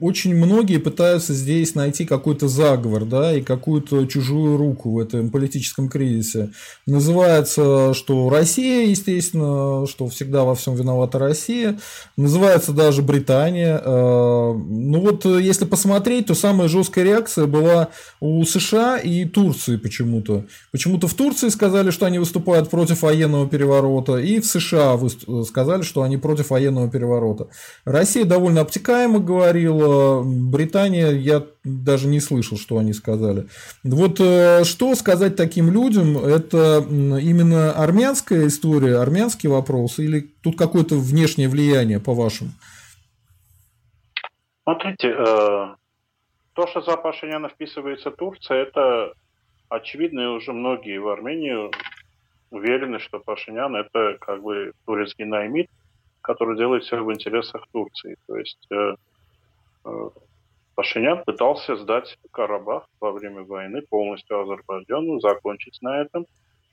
очень 0.00 0.34
многие 0.34 0.78
пытаются 0.78 1.32
здесь 1.34 1.76
найти 1.76 2.04
какой-то 2.04 2.48
заговор, 2.48 3.04
да, 3.04 3.32
и 3.32 3.40
какую-то 3.40 4.06
чужую 4.06 4.56
руку 4.56 4.90
в 4.90 4.98
этом 4.98 5.30
политическом 5.30 5.88
кризисе. 5.88 6.50
Называется, 6.84 7.94
что 7.94 8.28
Россия, 8.28 8.88
естественно, 8.88 9.86
что 9.86 10.08
всегда 10.08 10.42
во 10.42 10.56
всем 10.56 10.74
виновата 10.74 11.20
Россия. 11.20 11.78
Называется 12.16 12.72
даже 12.72 13.02
Британия. 13.02 13.80
А, 13.84 14.52
ну 14.52 15.00
вот, 15.00 15.24
если 15.26 15.64
посмотреть, 15.64 16.26
то 16.26 16.34
самая 16.34 16.66
жесткая 16.66 17.04
реакция 17.04 17.46
была 17.46 17.90
у 18.18 18.44
США 18.44 18.98
и 18.98 19.26
Турции 19.26 19.76
почему-то. 19.76 20.44
Почему-то 20.72 21.06
в 21.06 21.14
Турции 21.14 21.50
сказали, 21.50 21.90
что 21.90 22.06
они 22.06 22.18
выступают 22.18 22.68
против 22.68 23.02
военного 23.02 23.48
переворота, 23.48 24.16
и 24.16 24.40
в 24.40 24.46
США 24.46 24.98
сказали, 25.44 25.82
что 25.82 26.02
они 26.02 26.16
против 26.16 26.50
военного 26.50 26.90
переворота. 26.90 27.46
Россия 27.84 28.23
Россия 28.24 28.26
довольно 28.26 28.60
обтекаемо 28.60 29.20
говорила, 29.20 30.22
Британия, 30.24 31.10
я 31.10 31.42
даже 31.64 32.08
не 32.08 32.20
слышал, 32.20 32.58
что 32.58 32.78
они 32.78 32.92
сказали. 32.92 33.46
Вот 33.84 34.20
э, 34.20 34.64
что 34.64 34.94
сказать 34.94 35.36
таким 35.36 35.70
людям, 35.70 36.16
это 36.18 36.84
именно 36.88 37.72
армянская 37.72 38.46
история, 38.46 38.98
армянский 38.98 39.48
вопрос, 39.48 39.98
или 39.98 40.20
тут 40.42 40.56
какое-то 40.56 40.96
внешнее 40.96 41.48
влияние, 41.48 42.00
по-вашему? 42.00 42.50
Смотрите, 44.64 45.08
э, 45.08 45.74
то, 46.54 46.66
что 46.66 46.80
за 46.80 46.96
Пашиняна 46.96 47.48
вписывается 47.48 48.10
Турция, 48.10 48.62
это 48.62 49.12
очевидно, 49.68 50.20
и 50.20 50.36
уже 50.36 50.52
многие 50.52 50.98
в 50.98 51.08
Армении 51.08 51.70
уверены, 52.50 52.98
что 52.98 53.18
Пашинян 53.18 53.76
это 53.76 54.16
как 54.20 54.42
бы 54.42 54.72
турецкий 54.86 55.24
наймит, 55.26 55.68
который 56.24 56.56
делает 56.56 56.82
все 56.82 57.02
в 57.02 57.12
интересах 57.12 57.66
Турции. 57.72 58.16
То 58.26 58.36
есть 58.36 58.66
э, 58.70 58.94
э, 59.84 60.08
Пашинян 60.74 61.22
пытался 61.22 61.76
сдать 61.76 62.18
Карабах 62.32 62.88
во 63.00 63.12
время 63.12 63.42
войны 63.44 63.82
полностью 63.82 64.40
Азербайджану, 64.40 65.20
закончить 65.20 65.78
на 65.82 66.00
этом, 66.00 66.26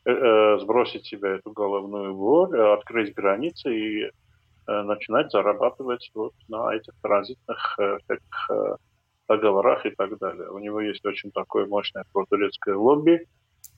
э, 0.06 0.12
э, 0.12 0.60
сбросить 0.60 1.06
себя 1.06 1.32
эту 1.32 1.52
головную 1.52 2.16
боль, 2.16 2.60
открыть 2.60 3.14
границы 3.14 3.76
и 3.76 4.04
э, 4.06 4.12
начинать 4.68 5.32
зарабатывать 5.32 6.10
вот 6.16 6.34
на 6.48 6.74
этих 6.74 6.94
транзитных 7.02 7.76
э, 7.78 7.98
всяких, 8.06 8.50
э, 8.50 8.76
договорах 9.28 9.86
и 9.86 9.92
так 9.92 10.18
далее. 10.18 10.50
У 10.50 10.60
него 10.60 10.80
есть 10.82 11.06
очень 11.06 11.32
такое 11.32 11.66
мощное 11.66 12.06
протурецкое 12.14 12.76
лобби, 12.76 13.28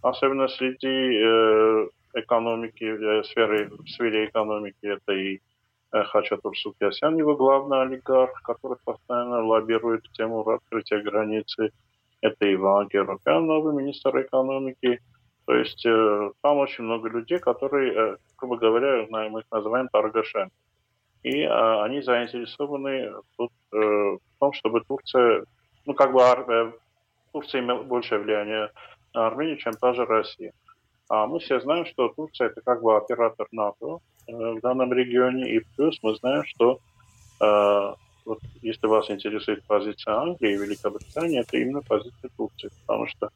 особенно 0.01 0.47
среди 0.47 0.87
э, 0.87 1.87
экономики, 2.13 2.83
э, 2.83 3.23
сферы, 3.23 3.69
в 3.69 3.87
сфере 3.87 4.25
экономики 4.25 4.85
это 4.85 5.13
и 5.13 5.39
Хачатур 5.93 6.57
Сукьясян, 6.57 7.17
его 7.17 7.35
главный 7.35 7.81
олигарх, 7.81 8.41
который 8.41 8.77
постоянно 8.83 9.45
лоббирует 9.45 10.03
тему 10.13 10.41
открытия 10.41 11.01
границы. 11.01 11.71
Это 12.21 12.51
Иван 12.53 12.87
Герокян, 12.87 13.45
новый 13.45 13.75
министр 13.75 14.21
экономики. 14.21 14.99
То 15.45 15.53
есть 15.55 15.85
э, 15.85 16.31
там 16.41 16.57
очень 16.57 16.85
много 16.85 17.09
людей, 17.09 17.37
которые, 17.37 17.93
э, 17.93 18.17
грубо 18.37 18.57
говоря, 18.57 19.05
мы 19.09 19.39
их 19.39 19.45
называем 19.51 19.87
торгашами. 19.89 20.51
И 21.23 21.41
э, 21.41 21.81
они 21.83 22.01
заинтересованы 22.01 23.13
тут, 23.37 23.51
э, 23.71 23.77
в 23.77 24.19
том, 24.39 24.53
чтобы 24.53 24.81
Турция, 24.81 25.45
ну 25.85 25.93
как 25.93 26.11
бы 26.11 26.21
э, 26.21 26.71
Турция 27.31 27.61
имела 27.61 27.83
большее 27.83 28.19
влияние 28.19 28.71
на 29.13 29.27
Армению, 29.27 29.57
чем 29.57 29.73
та 29.73 29.93
же 29.93 30.05
Россия. 30.05 30.53
А 31.09 31.27
мы 31.27 31.39
все 31.39 31.59
знаем, 31.59 31.85
что 31.85 32.09
Турция 32.09 32.47
это 32.47 32.61
как 32.61 32.81
бы 32.81 32.95
оператор 32.95 33.47
НАТО, 33.51 33.99
Э, 34.27 34.53
в 34.53 34.61
данном 34.61 34.93
регионе. 34.93 35.49
И 35.55 35.61
плюс 35.75 35.99
мы 36.01 36.15
знаем, 36.15 36.43
что 36.45 36.79
э, 37.41 37.93
вот, 38.25 38.39
если 38.61 38.87
вас 38.87 39.09
интересует 39.09 39.63
позиция 39.65 40.13
Англии 40.15 40.53
и 40.53 40.57
Великобритании, 40.57 41.41
это 41.41 41.57
именно 41.57 41.81
позиция 41.81 42.29
Турции, 42.37 42.69
потому 42.81 43.07
что 43.07 43.29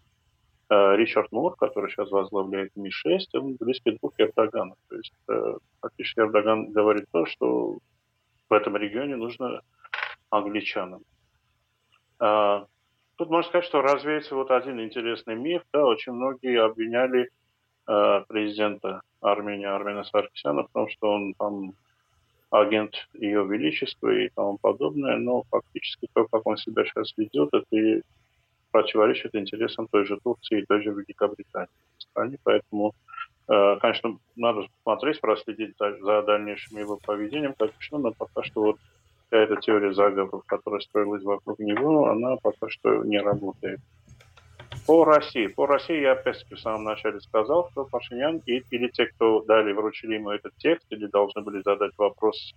э, 0.69 0.95
Ричард 0.95 1.31
Мур, 1.31 1.55
который 1.55 1.91
сейчас 1.91 2.09
возглавляет 2.09 2.71
Ми-6, 2.75 3.19
он 3.33 3.55
близкий 3.55 3.97
друг 3.97 4.13
Эрдогана. 4.17 4.75
То 4.89 4.95
есть 4.95 5.13
э, 5.27 5.57
фактически 5.81 6.19
Эрдоган 6.19 6.71
говорит 6.71 7.05
то, 7.11 7.25
что 7.25 7.79
в 8.49 8.53
этом 8.53 8.77
регионе 8.77 9.17
нужно 9.17 9.61
англичанам. 10.29 11.01
Э, 12.21 12.65
тут 13.17 13.29
можно 13.29 13.49
сказать, 13.49 13.65
что 13.65 13.81
развеется 13.81 14.35
вот 14.35 14.51
один 14.51 14.79
интересный 14.79 15.35
миф. 15.35 15.63
Да, 15.73 15.85
очень 15.85 16.13
многие 16.13 16.63
обвиняли 16.63 17.29
президента 18.27 19.01
Армении 19.21 19.65
Армена 19.65 20.03
Саркисяна 20.03 20.63
в 20.63 20.69
том, 20.73 20.89
что 20.89 21.11
он 21.11 21.33
там 21.33 21.73
агент 22.49 22.95
Ее 23.13 23.45
Величества 23.45 24.09
и 24.09 24.29
тому 24.29 24.57
подобное, 24.57 25.17
но 25.17 25.43
фактически 25.49 26.07
то, 26.13 26.27
как 26.27 26.45
он 26.45 26.57
себя 26.57 26.85
сейчас 26.85 27.13
ведет, 27.17 27.49
это 27.53 27.75
и 27.75 28.01
противоречит 28.71 29.35
интересам 29.35 29.87
той 29.87 30.05
же 30.05 30.17
Турции 30.23 30.61
и 30.61 30.65
той 30.65 30.81
же 30.83 30.91
Великобритании 30.91 31.69
стране, 32.17 32.37
поэтому 32.43 32.93
э, 33.47 33.77
Конечно, 33.79 34.17
надо 34.35 34.67
смотреть, 34.83 35.21
проследить 35.21 35.75
за 35.77 36.21
дальнейшим 36.23 36.77
его 36.79 36.97
поведением, 36.97 37.53
конечно, 37.57 37.97
но 37.97 38.11
пока 38.11 38.43
что 38.43 38.61
вот 38.61 38.77
эта 39.29 39.55
теория 39.57 39.93
заговоров, 39.93 40.43
которая 40.45 40.81
строилась 40.81 41.23
вокруг 41.23 41.59
него, 41.59 42.07
она 42.07 42.37
пока 42.37 42.69
что 42.69 43.03
не 43.03 43.19
работает. 43.19 43.79
По 44.87 45.03
России. 45.03 45.47
По 45.47 45.67
России 45.67 45.99
я 45.99 46.13
опять-таки 46.13 46.55
в 46.55 46.61
самом 46.61 46.85
начале 46.85 47.19
сказал, 47.19 47.69
что 47.71 47.83
Пашинян 47.83 48.41
и, 48.45 48.63
или 48.71 48.87
те, 48.87 49.07
кто 49.07 49.41
дали, 49.41 49.73
вручили 49.73 50.13
ему 50.13 50.31
этот 50.31 50.55
текст, 50.57 50.87
или 50.91 51.07
должны 51.07 51.41
были 51.41 51.61
задать 51.61 51.91
вопрос 51.97 52.53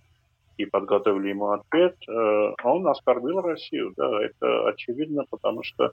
и 0.57 0.65
подготовили 0.65 1.31
ему 1.31 1.51
ответ, 1.51 1.97
э, 2.09 2.55
он 2.63 2.87
оскорбил 2.87 3.41
Россию. 3.41 3.95
Да, 3.97 4.23
это 4.23 4.69
очевидно, 4.69 5.25
потому 5.29 5.65
что, 5.65 5.93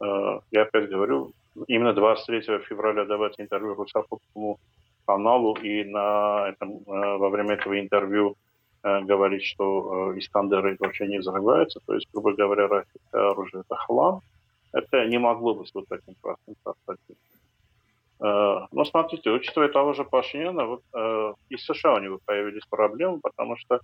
э, 0.00 0.40
я 0.50 0.62
опять 0.62 0.88
говорю, 0.88 1.32
именно 1.66 1.92
23 1.92 2.60
февраля 2.60 3.04
давать 3.04 3.34
интервью 3.38 3.74
русофобскому 3.74 4.58
каналу 5.06 5.56
и 5.56 5.84
на 5.84 6.48
этом, 6.48 6.78
э, 6.86 7.16
во 7.18 7.28
время 7.28 7.54
этого 7.54 7.78
интервью 7.78 8.36
э, 8.82 9.02
говорить, 9.02 9.44
что 9.44 10.12
э, 10.14 10.18
Искандеры 10.20 10.76
вообще 10.80 11.06
не 11.06 11.18
взрываются, 11.18 11.80
то 11.86 11.94
есть, 11.94 12.08
грубо 12.12 12.32
говоря, 12.32 12.66
российское 12.66 13.30
оружие 13.30 13.62
это 13.68 13.76
хлам, 13.76 14.22
это 14.76 15.06
не 15.06 15.18
могло 15.18 15.54
быть 15.54 15.70
вот 15.74 15.86
таким 15.88 16.14
простым. 16.22 16.54
Э, 18.20 18.66
но 18.70 18.84
смотрите, 18.84 19.30
учитывая 19.30 19.68
того 19.68 19.94
же 19.94 20.04
Пашиняна, 20.04 20.66
вот 20.66 20.82
э, 20.92 21.34
из 21.48 21.64
США 21.64 21.94
у 21.94 21.98
него 22.00 22.18
появились 22.24 22.66
проблемы, 22.68 23.20
потому 23.20 23.56
что 23.56 23.80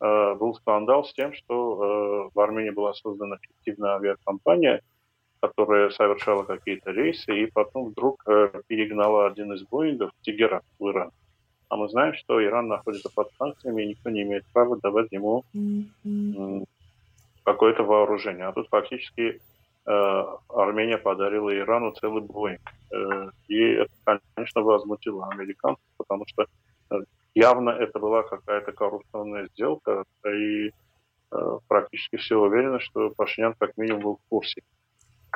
э, 0.00 0.34
был 0.34 0.54
скандал 0.54 1.04
с 1.04 1.12
тем, 1.12 1.32
что 1.34 2.30
в 2.34 2.40
Армении 2.40 2.70
была 2.70 2.94
создана 2.94 3.36
фиктивная 3.38 3.94
авиакомпания, 3.96 4.82
которая 5.40 5.90
совершала 5.90 6.42
какие-то 6.42 6.90
рейсы, 6.90 7.42
и 7.42 7.46
потом 7.46 7.90
вдруг 7.90 8.24
перегнала 8.66 9.26
один 9.26 9.52
из 9.52 9.62
Боингов 9.62 10.10
в 10.10 10.24
Тегеран, 10.24 10.62
в 10.78 10.90
Иран. 10.90 11.10
А 11.68 11.76
мы 11.76 11.88
знаем, 11.88 12.14
что 12.14 12.42
Иран 12.42 12.68
находится 12.68 13.10
под 13.14 13.30
санкциями, 13.38 13.82
и 13.82 13.88
никто 13.88 14.10
не 14.10 14.22
имеет 14.22 14.44
права 14.52 14.78
давать 14.80 15.12
ему 15.12 15.44
какое-то 17.42 17.82
вооружение. 17.82 18.46
А 18.46 18.52
тут 18.52 18.68
фактически 18.70 19.38
Э, 19.38 19.53
Армения 19.86 20.98
подарила 20.98 21.54
Ирану 21.56 21.92
целый 21.92 22.22
Боинг. 22.22 22.60
Э, 22.90 23.30
и 23.48 23.60
это, 23.60 24.20
конечно, 24.34 24.62
возмутило 24.62 25.28
американцев, 25.28 25.84
потому 25.98 26.24
что 26.26 26.46
э, 26.90 26.96
явно 27.34 27.70
это 27.70 27.98
была 27.98 28.22
какая-то 28.22 28.72
коррупционная 28.72 29.48
сделка, 29.48 30.04
и 30.26 30.70
практически 31.66 32.16
все 32.16 32.36
уверены, 32.36 32.78
что 32.78 33.10
Пашинян 33.10 33.54
как 33.58 33.76
минимум 33.76 34.02
был 34.02 34.16
в 34.16 34.28
курсе 34.28 34.62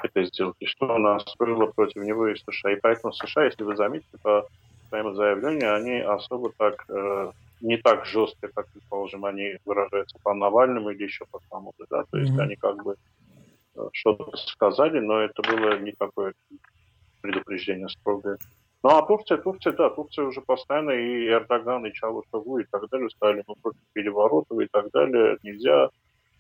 этой 0.01 0.27
сделки, 0.27 0.65
что 0.67 0.95
она 0.95 1.19
строила 1.19 1.67
против 1.67 2.03
него 2.05 2.29
и 2.29 2.37
США. 2.37 2.73
И 2.73 2.77
поэтому 2.81 3.13
США, 3.13 3.47
если 3.47 3.65
вы 3.65 3.75
заметите, 3.75 4.17
по 4.23 4.47
своему 4.89 5.15
заявлению, 5.15 5.75
они 5.75 5.99
особо 5.99 6.53
так 6.57 6.87
не 7.61 7.77
так 7.77 8.07
жестко, 8.07 8.49
как, 8.55 8.69
предположим, 8.69 9.25
они 9.25 9.59
выражаются 9.65 10.19
по 10.23 10.35
Навальному 10.35 10.91
или 10.91 11.05
еще 11.05 11.25
по 11.31 11.41
кому-то, 11.51 11.85
да, 11.91 12.05
то 12.11 12.19
есть 12.19 12.33
mm-hmm. 12.33 12.43
они 12.43 12.57
как 12.57 12.83
бы 12.83 12.97
что-то 13.93 14.37
сказали, 14.37 14.99
но 15.01 15.21
это 15.21 15.43
было 15.43 15.79
не 15.79 15.93
такое 15.93 16.35
предупреждение 17.21 17.89
строгое. 17.89 18.39
Ну 18.83 18.91
а 18.91 19.03
Турция, 19.03 19.39
Турция, 19.39 19.73
да, 19.73 19.91
Турция 19.91 20.25
уже 20.25 20.41
постоянно 20.41 20.93
и 20.93 21.27
Эрдоган, 21.27 21.85
и 21.87 21.93
Чавушоглу, 21.93 22.59
и 22.59 22.65
так 22.65 22.89
далее 22.91 23.11
стали 23.11 23.43
мы 23.47 23.55
против 23.57 23.81
переворотов 23.93 24.61
и 24.61 24.67
так 24.71 24.91
далее. 24.93 25.37
Нельзя, 25.43 25.89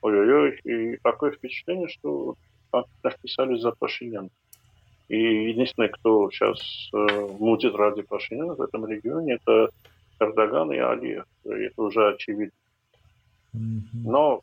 ой-ой-ой. 0.02 0.60
И 0.64 0.96
такое 0.98 1.32
впечатление, 1.32 1.88
что 1.88 2.36
написали 3.02 3.58
за 3.58 3.72
Пашинян. 3.72 4.30
И 5.08 5.16
единственный, 5.48 5.88
кто 5.88 6.30
сейчас 6.30 6.60
э, 6.92 7.28
мутит 7.38 7.74
ради 7.74 8.02
Пашиняна 8.02 8.54
в 8.54 8.60
этом 8.60 8.86
регионе, 8.86 9.38
это 9.42 9.70
Эрдоган 10.20 10.70
и 10.72 10.78
Алиев. 10.78 11.24
Это 11.44 11.82
уже 11.82 12.08
очевидно. 12.10 12.52
Но, 13.52 14.42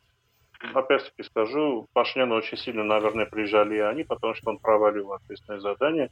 опять-таки 0.74 1.22
скажу, 1.22 1.86
Пашиняна 1.92 2.34
очень 2.34 2.58
сильно, 2.58 2.84
наверное, 2.84 3.26
прижали 3.26 3.78
они, 3.78 4.04
потому 4.04 4.34
что 4.34 4.50
он 4.50 4.58
провалил 4.58 5.12
ответственное 5.12 5.60
задание, 5.60 6.10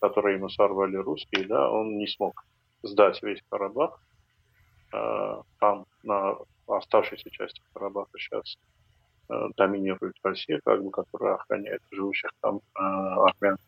которое 0.00 0.36
ему 0.36 0.48
сорвали 0.48 0.96
русские, 0.96 1.46
да, 1.46 1.70
он 1.70 1.98
не 1.98 2.06
смог 2.06 2.44
сдать 2.82 3.22
весь 3.22 3.42
Карабах. 3.48 4.00
Э, 4.92 5.42
там, 5.58 5.86
на 6.02 6.36
оставшейся 6.66 7.30
части 7.30 7.60
Карабаха 7.72 8.10
сейчас 8.18 8.56
э, 9.28 9.48
доминирует 9.56 10.14
Россия, 10.22 10.60
как 10.64 10.82
бы, 10.82 10.90
которая 10.90 11.34
охраняет 11.34 11.82
живущих 11.90 12.30
там 12.40 12.56
э, 12.56 12.80
армян. 12.80 13.58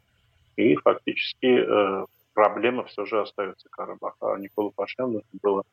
И 0.57 0.75
фактически 0.75 1.64
проблема 2.35 2.85
все 2.85 3.07
же 3.07 3.21
остается 3.21 3.69
Карабаха. 3.71 4.35
А 4.35 4.38
Николу 4.38 4.73
Пашиняну 4.73 5.12
нужно 5.12 5.38
было 5.41 5.64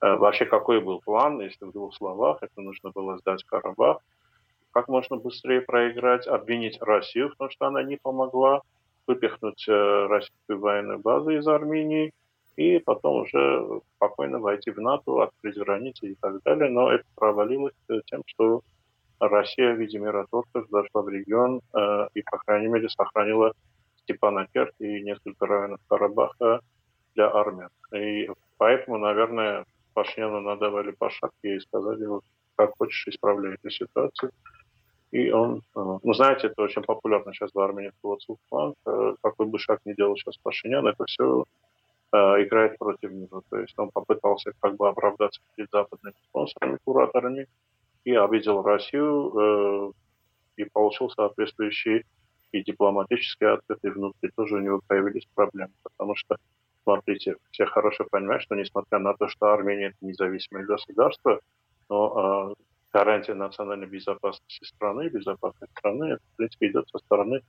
Вообще, 0.00 0.46
какой 0.46 0.80
был 0.80 1.00
план, 1.00 1.40
если 1.40 1.64
в 1.64 1.72
двух 1.72 1.94
словах, 1.94 2.38
это 2.42 2.60
нужно 2.60 2.90
было 2.90 3.18
сдать 3.18 3.44
Карабах, 3.44 3.98
как 4.72 4.88
можно 4.88 5.16
быстрее 5.16 5.60
проиграть, 5.60 6.26
обвинить 6.26 6.80
Россию 6.80 7.30
в 7.30 7.36
том, 7.36 7.50
что 7.50 7.66
она 7.66 7.82
не 7.82 7.96
помогла, 7.96 8.62
выпихнуть 9.06 9.66
российскую 9.68 10.60
военную 10.60 10.98
базу 11.00 11.30
из 11.30 11.46
Армении– 11.46 12.12
и 12.60 12.78
потом 12.78 13.22
уже 13.22 13.80
спокойно 13.96 14.38
войти 14.38 14.70
в 14.70 14.78
НАТО, 14.78 15.22
открыть 15.22 15.56
границы 15.56 16.08
и 16.08 16.14
так 16.14 16.42
далее. 16.42 16.68
Но 16.70 16.92
это 16.92 17.04
провалилось 17.14 17.74
тем, 18.06 18.22
что 18.26 18.60
Россия 19.18 19.72
в 19.72 19.78
виде 19.78 19.98
миротворцев 19.98 20.68
зашла 20.68 21.00
в 21.00 21.08
регион 21.08 21.62
э, 21.72 22.08
и, 22.12 22.22
по 22.22 22.36
крайней 22.38 22.68
мере, 22.68 22.90
сохранила 22.90 23.54
Степанакерт 24.02 24.74
и 24.78 25.02
несколько 25.02 25.46
районов 25.46 25.80
Карабаха 25.88 26.60
для 27.14 27.28
армян. 27.28 27.70
И 27.94 28.28
поэтому, 28.58 28.98
наверное, 28.98 29.64
Пашняну 30.02 30.40
надавали 30.40 30.92
по 30.92 31.10
шапке 31.10 31.56
и 31.56 31.60
сказали, 31.60 32.06
вот, 32.06 32.24
как 32.56 32.76
хочешь, 32.78 33.08
исправляй 33.08 33.54
эту 33.54 33.70
ситуацию. 33.70 34.30
И 35.10 35.30
он, 35.30 35.58
э, 35.58 35.98
ну, 36.02 36.14
знаете, 36.14 36.48
это 36.48 36.62
очень 36.62 36.82
популярно 36.82 37.32
сейчас 37.32 37.50
в 37.52 37.58
Армении, 37.58 37.92
вот 38.02 38.22
Султан, 38.22 38.74
э, 38.86 39.14
какой 39.22 39.46
бы 39.46 39.58
шаг 39.58 39.80
ни 39.84 39.94
делал 39.94 40.16
сейчас 40.16 40.36
Пашинян, 40.38 40.86
это 40.86 41.04
все 41.06 41.44
Э, 42.12 42.42
играет 42.42 42.76
против 42.78 43.12
него. 43.12 43.42
То 43.50 43.58
есть 43.58 43.74
он 43.78 43.90
попытался 43.90 44.52
как 44.60 44.76
бы 44.76 44.88
оправдаться 44.88 45.40
перед 45.54 45.70
западными 45.70 46.14
спонсорами, 46.28 46.78
кураторами, 46.84 47.46
и 48.04 48.14
обидел 48.14 48.62
Россию, 48.62 49.94
и 50.56 50.64
получил 50.64 51.10
соответствующие 51.10 52.04
и 52.50 52.64
дипломатические 52.64 53.50
ответы 53.50 53.90
внутри. 53.90 54.30
Тоже 54.34 54.56
у 54.56 54.60
него 54.60 54.80
появились 54.86 55.26
проблемы, 55.34 55.72
потому 55.82 56.16
что, 56.16 56.36
смотрите, 56.82 57.36
все 57.50 57.66
хорошо 57.66 58.04
понимают, 58.10 58.42
что 58.42 58.54
несмотря 58.54 58.98
на 58.98 59.14
то, 59.14 59.28
что 59.28 59.52
Армения 59.52 59.88
это 59.88 59.96
независимое 60.00 60.64
государство, 60.64 61.40
но 61.88 62.54
э, 62.56 62.62
гарантия 62.92 63.34
национальной 63.34 63.86
безопасности 63.86 64.64
страны, 64.64 65.08
безопасности 65.08 65.72
страны, 65.78 66.04
это, 66.12 66.22
в 66.32 66.36
принципе, 66.36 66.68
идет 66.68 66.88
со 66.88 66.98
стороны 66.98 67.42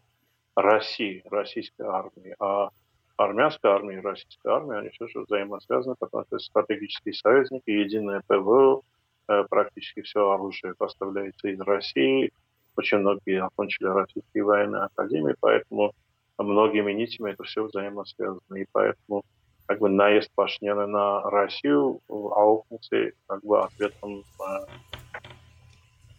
России, 0.56 1.24
российской 1.30 1.84
армии. 1.84 2.36
А 2.40 2.70
армянская 3.18 3.72
армия 3.72 3.98
и 3.98 4.02
российская 4.02 4.54
армия, 4.54 4.80
они 4.80 4.90
все 4.90 5.08
же 5.08 5.22
взаимосвязаны, 5.22 5.96
потому 6.00 6.26
что 6.26 6.40
стратегические 6.40 7.14
союзники, 7.14 7.70
единое 7.70 8.22
ПВО, 8.28 8.82
э, 9.28 9.44
практически 9.50 10.02
все 10.02 10.32
оружие 10.32 10.76
поставляется 10.76 11.50
из 11.50 11.60
России, 11.62 12.32
очень 12.78 13.00
многие 13.00 13.44
окончили 13.44 13.88
российские 13.88 14.44
военные 14.44 14.84
академии, 14.84 15.36
поэтому 15.40 15.94
многими 16.38 16.92
нитями 16.92 17.32
это 17.32 17.44
все 17.44 17.64
взаимосвязано, 17.64 18.56
и 18.56 18.66
поэтому 18.72 19.24
как 19.66 19.80
бы 19.80 19.90
наезд 19.90 20.30
Пашняна 20.36 20.88
на 20.88 21.22
Россию 21.22 22.02
аукнулся 22.10 23.12
как 23.28 23.44
бы 23.44 23.62
ответом 23.62 24.20
э, 24.20 24.66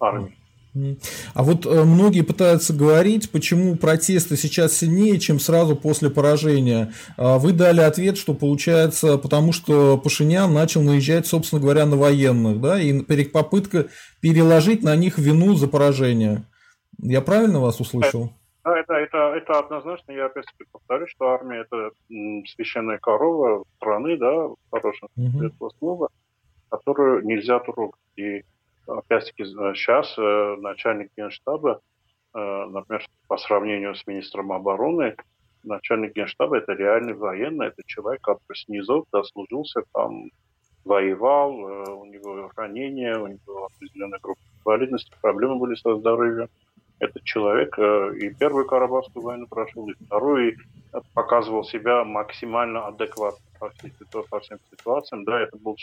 армии. 0.01 0.37
А 1.35 1.42
вот 1.42 1.66
э, 1.66 1.85
многие 1.85 2.22
пытаются 2.22 2.72
говорить, 2.72 3.31
почему 3.31 3.77
протесты 3.77 4.38
сейчас 4.38 4.72
сильнее, 4.72 5.18
чем 5.18 5.38
сразу 5.38 5.77
после 5.77 6.09
поражения. 6.09 6.94
А 7.18 7.38
вы 7.38 7.53
дали 7.53 7.81
ответ, 7.83 8.16
что 8.16 8.33
получается, 8.33 9.18
потому 9.18 9.53
что 9.53 9.98
Пашинян 9.98 10.53
начал 10.53 10.81
наезжать, 10.81 11.27
собственно 11.27 11.61
говоря, 11.61 11.85
на 11.85 11.96
военных, 11.96 12.61
да, 12.61 12.81
и 12.81 13.03
попытка 13.25 13.88
переложить 14.20 14.83
на 14.83 14.96
них 14.96 15.18
вину 15.18 15.55
за 15.57 15.68
поражение. 15.68 16.44
Я 16.98 17.20
правильно 17.20 17.61
вас 17.61 17.81
услышал? 17.81 18.33
Да, 18.64 18.79
это, 18.79 18.94
это, 18.94 19.18
это 19.35 19.59
однозначно. 19.59 20.12
Я 20.12 20.27
опять-таки 20.27 20.64
повторю, 20.70 21.07
что 21.09 21.31
армия 21.31 21.62
это 21.62 21.90
священная 22.46 22.98
корова 22.98 23.64
страны, 23.77 24.16
да, 24.16 24.48
в 24.48 24.57
хорошем 24.70 25.09
смысле 25.14 25.48
этого 25.48 25.70
слова, 25.79 26.09
которую 26.70 27.25
нельзя 27.25 27.59
трогать. 27.59 28.01
И 28.16 28.44
опять-таки 28.87 29.44
сейчас 29.44 30.14
э, 30.16 30.57
начальник 30.61 31.11
генштаба, 31.16 31.81
э, 32.35 32.38
например, 32.38 33.05
по 33.27 33.37
сравнению 33.37 33.96
с 33.96 34.07
министром 34.07 34.53
обороны, 34.53 35.16
начальник 35.64 36.14
генштаба 36.14 36.59
это 36.59 36.72
реальный 36.72 37.14
военный, 37.14 37.68
это 37.68 37.83
человек, 37.87 38.22
который 38.22 38.57
снизу 38.57 39.07
дослужился, 39.12 39.83
там 39.92 40.31
воевал, 40.85 41.53
э, 41.53 41.90
у 41.90 42.05
него 42.05 42.51
ранения, 42.57 43.18
у 43.18 43.27
него 43.27 43.66
определенная 43.66 44.18
группа 44.20 44.40
инвалидности, 44.64 45.12
проблемы 45.20 45.59
были 45.59 45.75
со 45.75 45.96
здоровьем. 45.96 46.48
Этот 47.02 47.24
человек 47.24 47.76
и 47.78 48.30
первую 48.30 48.64
Карабахскую 48.64 49.24
войну 49.24 49.48
прошел, 49.48 49.88
и 49.88 49.94
вторую, 50.04 50.52
и 50.52 50.56
показывал 51.14 51.64
себя 51.64 52.04
максимально 52.04 52.86
адекватно 52.86 53.44
по, 53.58 53.70
всей, 53.70 53.92
по 54.30 54.38
всем 54.38 54.58
ситуациям. 54.70 55.24
Да, 55.24 55.40
это 55.40 55.56
был 55.56 55.76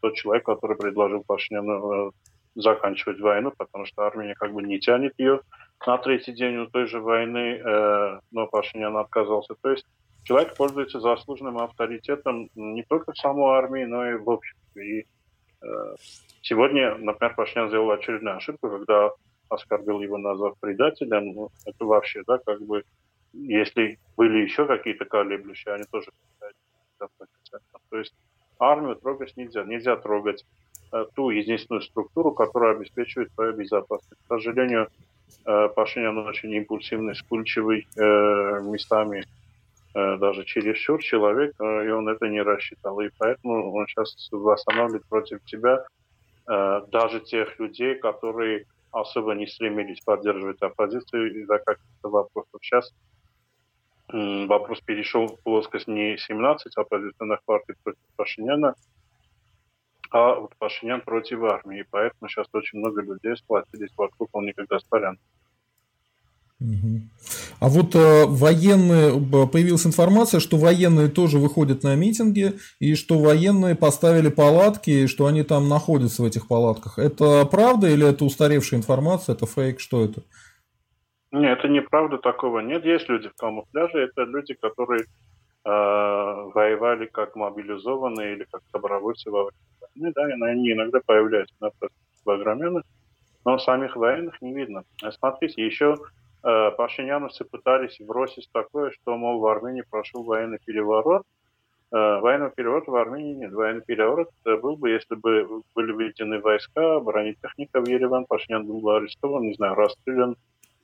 тот 0.00 0.14
человек, 0.14 0.46
который 0.46 0.76
предложил 0.76 1.24
Пашиняну 1.26 2.12
заканчивать 2.54 3.18
войну, 3.18 3.52
потому 3.56 3.84
что 3.86 4.06
Армения 4.06 4.34
как 4.34 4.52
бы 4.52 4.62
не 4.62 4.78
тянет 4.78 5.14
ее 5.18 5.40
на 5.86 5.98
третий 5.98 6.32
день 6.32 6.56
у 6.58 6.66
той 6.66 6.86
же 6.86 7.00
войны, 7.00 7.60
э, 7.64 8.20
но 8.30 8.46
Пашинян 8.46 8.96
отказался. 8.96 9.54
То 9.60 9.70
есть 9.70 9.86
человек 10.22 10.56
пользуется 10.56 11.00
заслуженным 11.00 11.58
авторитетом 11.58 12.48
не 12.54 12.84
только 12.84 13.12
в 13.12 13.18
самой 13.18 13.56
армии, 13.56 13.84
но 13.84 14.08
и 14.08 14.14
в 14.14 14.28
обществе. 14.28 15.00
И 15.00 15.06
э, 15.62 15.94
сегодня, 16.42 16.96
например, 16.96 17.34
Пашинян 17.34 17.68
сделал 17.68 17.90
очередную 17.90 18.36
ошибку, 18.36 18.70
когда 18.70 19.10
оскорбил 19.50 20.00
его, 20.00 20.18
назвав 20.18 20.58
предателем. 20.58 21.32
Ну, 21.32 21.50
это 21.66 21.84
вообще, 21.84 22.22
да, 22.26 22.38
как 22.38 22.62
бы, 22.62 22.84
если 23.32 23.98
были 24.16 24.38
еще 24.38 24.66
какие-то 24.66 25.04
колеблющие, 25.04 25.74
они 25.74 25.84
тоже 25.90 26.10
то 27.88 27.98
есть 27.98 28.14
армию 28.58 28.96
трогать 28.96 29.36
нельзя. 29.36 29.64
Нельзя 29.64 29.96
трогать 29.96 30.44
Э, 30.92 31.04
ту 31.14 31.30
единственную 31.30 31.82
структуру, 31.82 32.32
которая 32.32 32.74
обеспечивает 32.74 33.32
твою 33.34 33.52
безопасность. 33.52 34.20
К 34.24 34.26
сожалению, 34.26 34.88
э, 35.46 35.68
Пашинян 35.68 36.18
очень 36.18 36.52
импульсивный, 36.52 37.14
вспыльчивый 37.14 37.86
э, 37.96 38.60
местами, 38.62 39.24
даже 39.92 40.44
чересчур 40.44 41.02
человек, 41.02 41.52
и 41.58 41.90
он 41.90 42.08
это 42.08 42.28
не 42.28 42.40
рассчитал. 42.42 43.00
И 43.00 43.10
поэтому 43.18 43.72
он 43.74 43.88
сейчас 43.88 44.14
восстанавливает 44.30 45.04
против 45.08 45.44
тебя 45.44 45.84
даже 46.46 47.18
тех 47.18 47.58
людей, 47.58 47.96
которые 47.96 48.66
особо 48.92 49.34
не 49.34 49.46
стремились 49.46 50.00
поддерживать 50.00 50.60
оппозицию 50.62 51.40
из-за 51.40 51.58
каких-то 51.58 52.08
вопросов. 52.08 52.60
Сейчас 52.60 52.92
вопрос 54.12 54.80
перешел 54.80 55.28
в 55.28 55.40
плоскость 55.42 55.88
не 55.88 56.16
17 56.16 56.76
оппозиционных 56.76 57.42
партий 57.44 57.74
против 57.82 58.00
Пашиняна, 58.16 58.74
а 60.10 60.34
вот 60.34 60.56
Пашинян 60.56 61.00
против 61.00 61.42
армии. 61.42 61.86
Поэтому 61.90 62.28
сейчас 62.28 62.48
очень 62.52 62.78
много 62.78 63.02
людей 63.02 63.36
сплотились 63.36 63.92
вокруг 63.96 64.28
Олника 64.32 64.64
Гаспаряна. 64.68 65.18
А 67.60 67.68
вот 67.68 67.94
э, 67.94 68.26
военные, 68.26 69.12
появилась 69.46 69.86
информация, 69.86 70.40
что 70.40 70.56
военные 70.56 71.08
тоже 71.08 71.38
выходят 71.38 71.82
на 71.82 71.94
митинги, 71.96 72.52
и 72.78 72.94
что 72.94 73.18
военные 73.18 73.74
поставили 73.74 74.28
палатки, 74.28 74.90
и 74.90 75.06
что 75.06 75.26
они 75.26 75.42
там 75.42 75.68
находятся 75.68 76.22
в 76.22 76.26
этих 76.26 76.48
палатках. 76.48 76.98
Это 76.98 77.46
правда 77.46 77.88
или 77.88 78.06
это 78.06 78.24
устаревшая 78.24 78.80
информация, 78.80 79.34
это 79.34 79.46
фейк, 79.46 79.80
что 79.80 80.04
это? 80.04 80.22
Нет, 81.32 81.58
это 81.58 81.68
неправда, 81.68 82.18
такого 82.18 82.60
нет. 82.60 82.84
Есть 82.84 83.08
люди 83.08 83.28
в 83.28 83.34
камуфляже, 83.36 83.98
это 83.98 84.24
люди, 84.24 84.54
которые 84.54 85.02
э, 85.02 85.06
воевали 85.64 87.06
как 87.06 87.36
мобилизованные 87.36 88.34
или 88.34 88.46
как 88.50 88.62
добровольцы 88.72 89.30
во 89.30 89.44
время 89.44 89.60
ну 89.94 90.12
да, 90.14 90.24
они 90.24 90.72
иногда 90.72 91.00
появляются 91.04 91.54
на 91.60 91.70
программах, 92.24 92.84
но 93.44 93.58
самих 93.58 93.96
военных 93.96 94.40
не 94.40 94.54
видно. 94.54 94.84
Смотрите, 95.18 95.64
еще 95.64 95.96
пашиняновцы 96.42 97.44
пытались 97.44 97.98
бросить 98.00 98.48
такое, 98.52 98.90
что, 98.90 99.16
мол, 99.16 99.40
в 99.40 99.46
Армении 99.46 99.84
прошел 99.88 100.22
военный 100.22 100.58
переворот. 100.64 101.26
Э, 101.92 102.20
военного 102.20 102.50
переворота 102.50 102.90
в 102.90 102.96
Армении 102.96 103.34
нет. 103.34 103.52
Военный 103.52 103.82
переворот 103.82 104.30
э, 104.44 104.56
был 104.56 104.76
бы, 104.76 104.90
если 104.90 105.16
бы 105.16 105.62
были 105.74 105.92
введены 105.92 106.38
войска, 106.38 107.00
бронетехника 107.00 107.80
в 107.80 107.88
Ереван, 107.88 108.26
Пашинян 108.26 108.64
был 108.64 108.80
бы 108.80 108.96
арестован, 108.96 109.42
не 109.42 109.54
знаю, 109.54 109.74
расстрелян, 109.74 110.36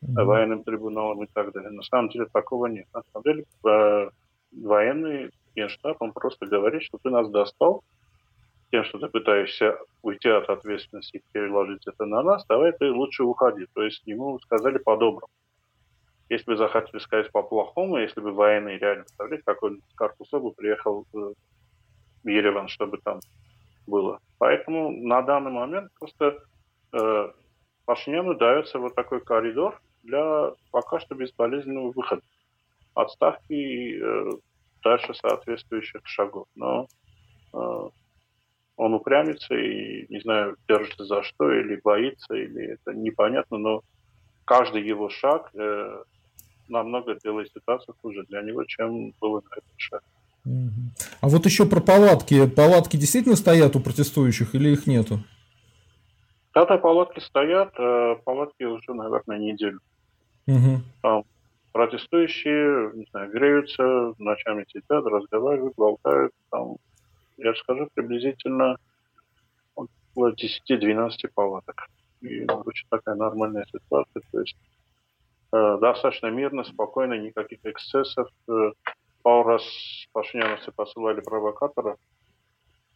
mm-hmm. 0.03 0.25
военным 0.25 0.65
трибуналом 0.65 1.23
и 1.23 1.29
так 1.33 1.53
далее. 1.53 1.71
На 1.71 1.83
самом 1.83 2.09
деле 2.09 2.27
такого 2.33 2.67
нет. 2.67 2.87
На 2.93 3.03
самом 3.13 3.23
деле 3.23 3.45
э, 3.65 4.11
военный 4.51 5.31
генштаб, 5.55 5.97
он 6.01 6.13
просто 6.13 6.47
говорит, 6.47 6.83
что 6.83 6.99
ты 7.01 7.11
нас 7.11 7.31
достал 7.31 7.85
тем, 8.73 8.83
что 8.83 8.99
ты 8.99 9.07
пытаешься 9.07 9.79
уйти 10.03 10.29
от 10.29 10.51
ответственности 10.51 11.19
и 11.19 11.23
переложить 11.31 11.87
это 11.87 12.05
на 12.05 12.23
нас, 12.23 12.45
давай 12.49 12.73
ты 12.73 12.91
лучше 12.91 13.23
уходи. 13.23 13.67
То 13.75 13.83
есть 13.83 14.03
ему 14.07 14.41
сказали 14.41 14.79
по-доброму. 14.79 15.29
Если 16.29 16.45
бы 16.51 16.57
захотели 16.57 16.99
сказать 17.01 17.31
по-плохому, 17.31 17.99
если 17.99 18.21
бы 18.21 18.33
военный 18.33 18.79
реально, 18.79 19.05
представляете, 19.05 19.45
какой 19.47 19.81
Карпусов 19.95 20.43
бы 20.43 20.53
приехал 20.53 21.07
в 21.13 21.35
Ереван, 22.25 22.69
чтобы 22.69 22.99
там 22.99 23.21
было. 23.87 24.19
Поэтому 24.39 24.91
на 24.91 25.23
данный 25.23 25.53
момент 25.53 25.93
просто 25.99 26.39
э, 26.93 27.31
Пашиняну 27.85 28.35
дается 28.35 28.79
вот 28.79 28.95
такой 28.95 29.21
коридор 29.21 29.81
для 30.03 30.53
пока 30.73 30.99
что 30.99 31.15
безболезненного 31.15 31.93
выхода. 31.93 32.23
Отставки 32.95 33.53
и 33.53 34.01
э, 34.01 34.31
дальше 34.83 35.15
соответствующих 35.15 36.01
шагов. 36.05 36.49
Но 36.57 36.89
э, 37.53 37.89
он 38.77 38.95
упрямится 38.95 39.55
и, 39.55 40.07
не 40.09 40.21
знаю, 40.21 40.57
держится 40.69 41.05
за 41.05 41.23
что, 41.23 41.53
или 41.53 41.81
боится, 41.83 42.35
или 42.35 42.73
это 42.73 42.93
непонятно, 42.95 43.59
но 43.59 43.83
каждый 44.45 44.83
его 44.83 45.09
шаг 45.09 45.51
э, 45.55 46.03
намного 46.69 47.19
делает 47.23 47.51
ситуацию 47.53 47.95
хуже 48.03 48.25
для 48.29 48.43
него, 48.43 48.65
чем 48.65 49.13
было 49.21 49.41
на 49.41 49.57
этом 49.57 49.73
шаге. 49.77 50.05
А 51.21 51.29
вот 51.29 51.45
еще 51.45 51.67
про 51.67 51.81
палатки. 51.81 52.47
Палатки 52.47 52.97
действительно 52.97 53.37
стоят 53.37 53.75
у 53.75 53.81
протестующих 53.81 54.55
или 54.55 54.71
их 54.71 54.87
нету? 54.87 55.21
Да-да, 56.55 56.79
палатки 56.79 57.21
стоят. 57.21 57.75
Э, 57.79 58.17
палатки 58.25 58.63
уже, 58.63 58.95
наверное, 58.95 59.39
неделю. 59.39 59.81
Угу. 60.47 60.83
Там 61.03 61.25
протестующие, 61.73 62.93
не 62.95 63.07
знаю, 63.11 63.31
греются, 63.31 64.15
ночами 64.19 64.65
сидят, 64.69 65.05
разговаривают, 65.05 65.75
болтают. 65.77 66.33
Там, 66.51 66.77
я 67.37 67.55
скажу, 67.55 67.89
приблизительно 67.93 68.79
около 69.75 70.33
10-12 70.33 71.11
палаток. 71.35 71.89
И 72.23 72.47
очень 72.47 72.87
такая 72.89 73.17
нормальная 73.17 73.67
ситуация. 73.71 74.23
То 74.33 74.41
есть 74.41 74.57
достаточно 75.81 76.29
мирно, 76.29 76.65
спокойно, 76.65 77.15
никаких 77.15 77.59
эксцессов. 77.65 78.29
Э, 78.49 78.73
пару 79.23 79.49
раз 79.49 79.63
пашняновцы 80.13 80.73
посылали 80.73 81.21
провокаторов, 81.21 81.99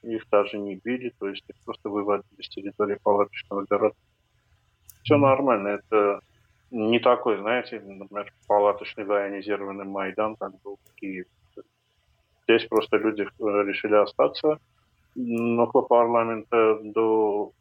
их 0.03 0.29
даже 0.31 0.59
не 0.59 0.77
били, 0.77 1.13
то 1.19 1.29
есть 1.29 1.45
их 1.49 1.57
просто 1.65 1.89
выводили 1.89 2.43
с 2.43 2.49
территории 2.49 2.99
палаточного 3.03 3.65
города. 3.69 3.95
Все 5.03 5.17
нормально, 5.17 5.69
это 5.69 6.21
не 6.71 7.01
такой, 7.01 7.39
знаете, 7.39 7.81
например, 7.81 8.33
палаточный 8.47 9.05
военизированный 9.05 9.85
Майдан, 9.85 10.37
как 10.37 10.53
был 10.63 10.79
в 10.85 10.95
Киеве. 10.95 11.27
Здесь 12.45 12.67
просто 12.67 12.97
люди 12.97 13.23
э, 13.23 13.27
решили 13.39 13.95
остаться 13.95 14.59
около 15.17 15.83
парламента 15.83 16.79
до 16.83 17.53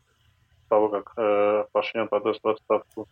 того, 0.69 0.89
как 0.89 1.13
э, 1.17 1.65
Пашинян 1.71 2.07
подаст 2.07 2.39
в 2.43 2.47
отставку. 2.47 3.07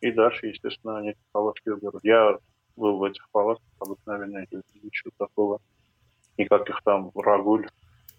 И 0.00 0.12
дальше, 0.12 0.46
естественно, 0.46 0.98
они 0.98 1.14
палатки 1.32 1.68
уберут. 1.68 2.00
Я 2.04 2.38
был 2.76 2.98
в 2.98 3.04
этих 3.04 3.28
палатках, 3.30 3.66
обыкновенные 3.80 4.46
люди, 4.50 4.64
ничего 4.82 5.10
такого, 5.18 5.60
никаких 6.36 6.80
там 6.84 7.10
рагуль 7.14 7.68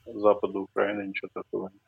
запада 0.06 0.60
Украины, 0.60 1.08
ничего 1.08 1.30
такого 1.34 1.70
нет. 1.70 1.82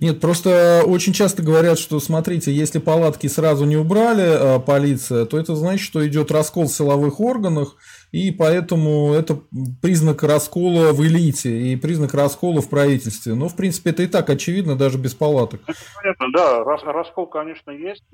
Нет, 0.00 0.20
просто 0.20 0.84
очень 0.86 1.12
часто 1.12 1.42
говорят, 1.42 1.78
что 1.78 1.98
смотрите, 1.98 2.52
если 2.52 2.78
палатки 2.78 3.26
сразу 3.26 3.64
не 3.64 3.76
убрали 3.76 4.56
э, 4.56 4.60
полиция, 4.60 5.24
то 5.24 5.38
это 5.38 5.56
значит, 5.56 5.84
что 5.84 6.06
идет 6.06 6.30
раскол 6.30 6.68
в 6.68 6.72
силовых 6.72 7.18
органах, 7.18 7.76
и 8.12 8.32
поэтому 8.32 9.12
это 9.12 9.38
признак 9.80 10.22
раскола 10.24 10.92
в 10.92 11.00
элите 11.02 11.50
и 11.50 11.76
признак 11.76 12.14
раскола 12.14 12.60
в 12.60 12.68
правительстве. 12.68 13.34
Но, 13.34 13.48
в 13.48 13.56
принципе, 13.56 13.90
это 13.90 14.02
и 14.02 14.06
так 14.08 14.28
очевидно, 14.30 14.76
даже 14.76 14.98
без 14.98 15.14
палаток. 15.14 15.60
Это 15.66 15.78
понятно, 15.94 16.26
да, 16.32 16.64
рас, 16.64 16.82
раскол, 16.82 17.26
конечно, 17.26 17.70
есть. 17.70 18.04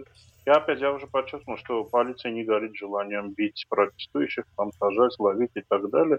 И 0.45 0.51
опять 0.51 0.81
я 0.81 0.93
уже 0.93 1.07
подчеркнул, 1.07 1.57
что 1.57 1.85
полиция 1.85 2.31
не 2.31 2.45
горит 2.45 2.77
желанием 2.77 3.33
бить 3.33 3.67
протестующих, 3.69 4.45
там 4.57 4.71
сажать, 4.73 5.19
ловить 5.19 5.53
и 5.55 5.63
так 5.67 5.89
далее. 5.91 6.19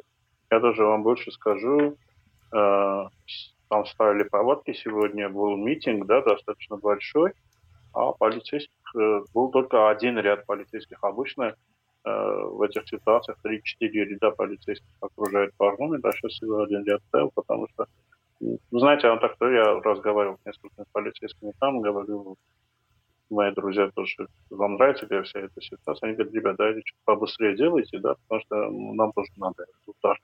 Я 0.50 0.60
даже 0.60 0.84
вам 0.84 1.04
больше 1.04 1.32
скажу, 1.32 1.98
э, 2.52 3.04
там 3.70 3.86
ставили 3.86 4.24
поводки, 4.24 4.74
сегодня 4.74 5.30
был 5.30 5.56
митинг, 5.56 6.08
да, 6.08 6.22
достаточно 6.22 6.78
большой, 6.78 7.34
а 7.94 8.12
полицейских 8.14 8.96
э, 8.96 9.22
был 9.34 9.52
только 9.52 9.90
один 9.90 10.18
ряд 10.18 10.46
полицейских. 10.46 10.98
Обычно 11.04 11.56
в 12.08 12.62
этих 12.62 12.88
ситуациях 12.88 13.38
3-4 13.44 13.62
ряда 13.80 14.32
полицейских 14.32 14.88
окружают 15.02 15.54
парламент, 15.58 16.06
а 16.06 16.12
сейчас 16.12 16.34
всего 16.34 16.62
один 16.62 16.84
ряд 16.86 17.02
стоял, 17.08 17.32
потому 17.34 17.68
что, 17.70 17.88
ну, 18.40 18.80
знаете, 18.80 19.10
он 19.10 19.20
так 19.20 19.36
я 19.42 19.80
разговаривал 19.82 20.38
с 20.38 20.46
несколькими 20.46 20.86
полицейскими 20.92 21.54
там, 21.60 21.82
говорю, 21.82 22.38
мои 23.30 23.52
друзья 23.52 23.90
тоже, 23.94 24.28
вам 24.50 24.76
нравится 24.76 25.06
ли 25.06 25.22
вся 25.24 25.40
эта 25.40 25.62
ситуация? 25.62 26.08
Они 26.08 26.16
говорят, 26.16 26.34
ребята, 26.34 26.58
давайте 26.58 26.82
что 26.86 26.98
побыстрее 27.06 27.56
делайте, 27.56 28.00
да, 28.00 28.16
потому 28.28 28.42
что 28.42 28.70
нам 28.94 29.12
тоже 29.14 29.32
надо 29.38 29.66
удар. 29.86 30.18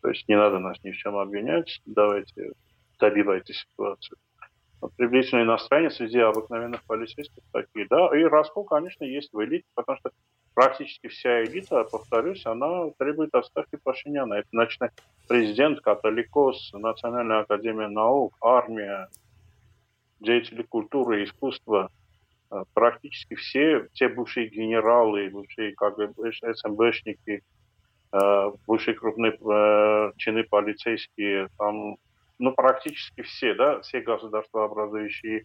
То 0.00 0.08
есть 0.08 0.28
не 0.28 0.36
надо 0.36 0.58
нас 0.58 0.82
ни 0.84 0.90
в 0.90 0.96
чем 0.96 1.16
обвинять, 1.16 1.80
давайте 1.86 2.52
добивайте 2.98 3.52
ситуацию. 3.52 4.16
Вот 4.80 4.92
приблизительные 4.96 5.44
настроения 5.44 5.90
среди 5.90 6.18
обыкновенных 6.18 6.84
полицейских 6.84 7.42
такие, 7.52 7.86
да, 7.90 8.16
и 8.16 8.22
раскол, 8.22 8.64
конечно, 8.64 9.04
есть 9.04 9.32
в 9.32 9.44
элите, 9.44 9.66
потому 9.74 9.98
что 9.98 10.10
практически 10.58 11.06
вся 11.06 11.44
элита, 11.44 11.84
повторюсь, 11.84 12.44
она 12.44 12.90
требует 12.98 13.32
отставки 13.34 13.76
Пашиняна. 13.76 14.34
Это 14.34 14.48
начинает 14.50 14.92
президент, 15.28 15.80
католикос, 15.80 16.72
Национальная 16.72 17.40
академия 17.40 17.86
наук, 17.88 18.36
армия, 18.40 19.08
деятели 20.18 20.62
культуры 20.62 21.20
и 21.20 21.24
искусства, 21.24 21.90
э, 22.50 22.64
практически 22.74 23.34
все, 23.36 23.86
те 23.92 24.08
бывшие 24.08 24.48
генералы, 24.48 25.30
бывшие 25.30 25.74
бы 25.76 26.32
СМБшники, 26.32 27.42
Э, 28.10 28.52
бывшие 28.66 28.94
крупные 28.94 29.32
э, 29.32 30.12
чины 30.16 30.42
полицейские, 30.44 31.48
там, 31.58 31.96
ну, 32.38 32.52
практически 32.52 33.20
все, 33.20 33.54
да, 33.54 33.80
все 33.80 34.00
государствообразующие 34.00 35.40
э, 35.40 35.44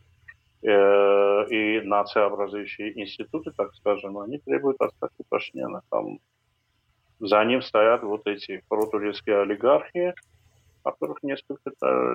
и 0.63 1.81
нациообразующие 1.83 2.99
институты, 3.01 3.51
так 3.51 3.75
скажем, 3.75 4.17
они 4.17 4.39
требуют 4.39 4.79
отставки 4.79 5.23
Пашиняна. 5.29 5.81
Там 5.89 6.19
за 7.19 7.43
ним 7.43 7.61
стоят 7.61 8.03
вот 8.03 8.25
эти 8.27 8.63
протурецкие 8.69 9.41
олигархи, 9.41 10.13
которых 10.83 11.21
несколько 11.23 11.71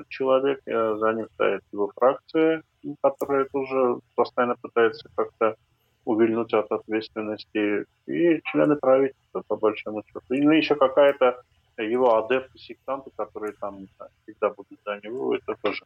человек, 0.08 0.60
за 0.64 1.12
ним 1.12 1.28
стоит 1.34 1.62
его 1.72 1.90
фракция, 1.94 2.62
которая 3.02 3.44
тоже 3.46 4.00
постоянно 4.14 4.56
пытается 4.60 5.08
как-то 5.14 5.56
увильнуть 6.04 6.54
от 6.54 6.72
ответственности, 6.72 7.84
и 8.06 8.40
члены 8.44 8.76
правительства, 8.76 9.42
по 9.46 9.56
большому 9.56 10.02
счету. 10.06 10.34
И 10.34 10.40
ну, 10.40 10.52
еще 10.52 10.74
какая-то 10.74 11.42
его 11.76 12.16
адепты, 12.16 12.58
сектанты, 12.58 13.10
которые 13.14 13.52
там 13.60 13.88
всегда 14.22 14.48
будут 14.50 14.78
за 14.86 15.00
него, 15.02 15.34
это 15.34 15.54
тоже 15.60 15.84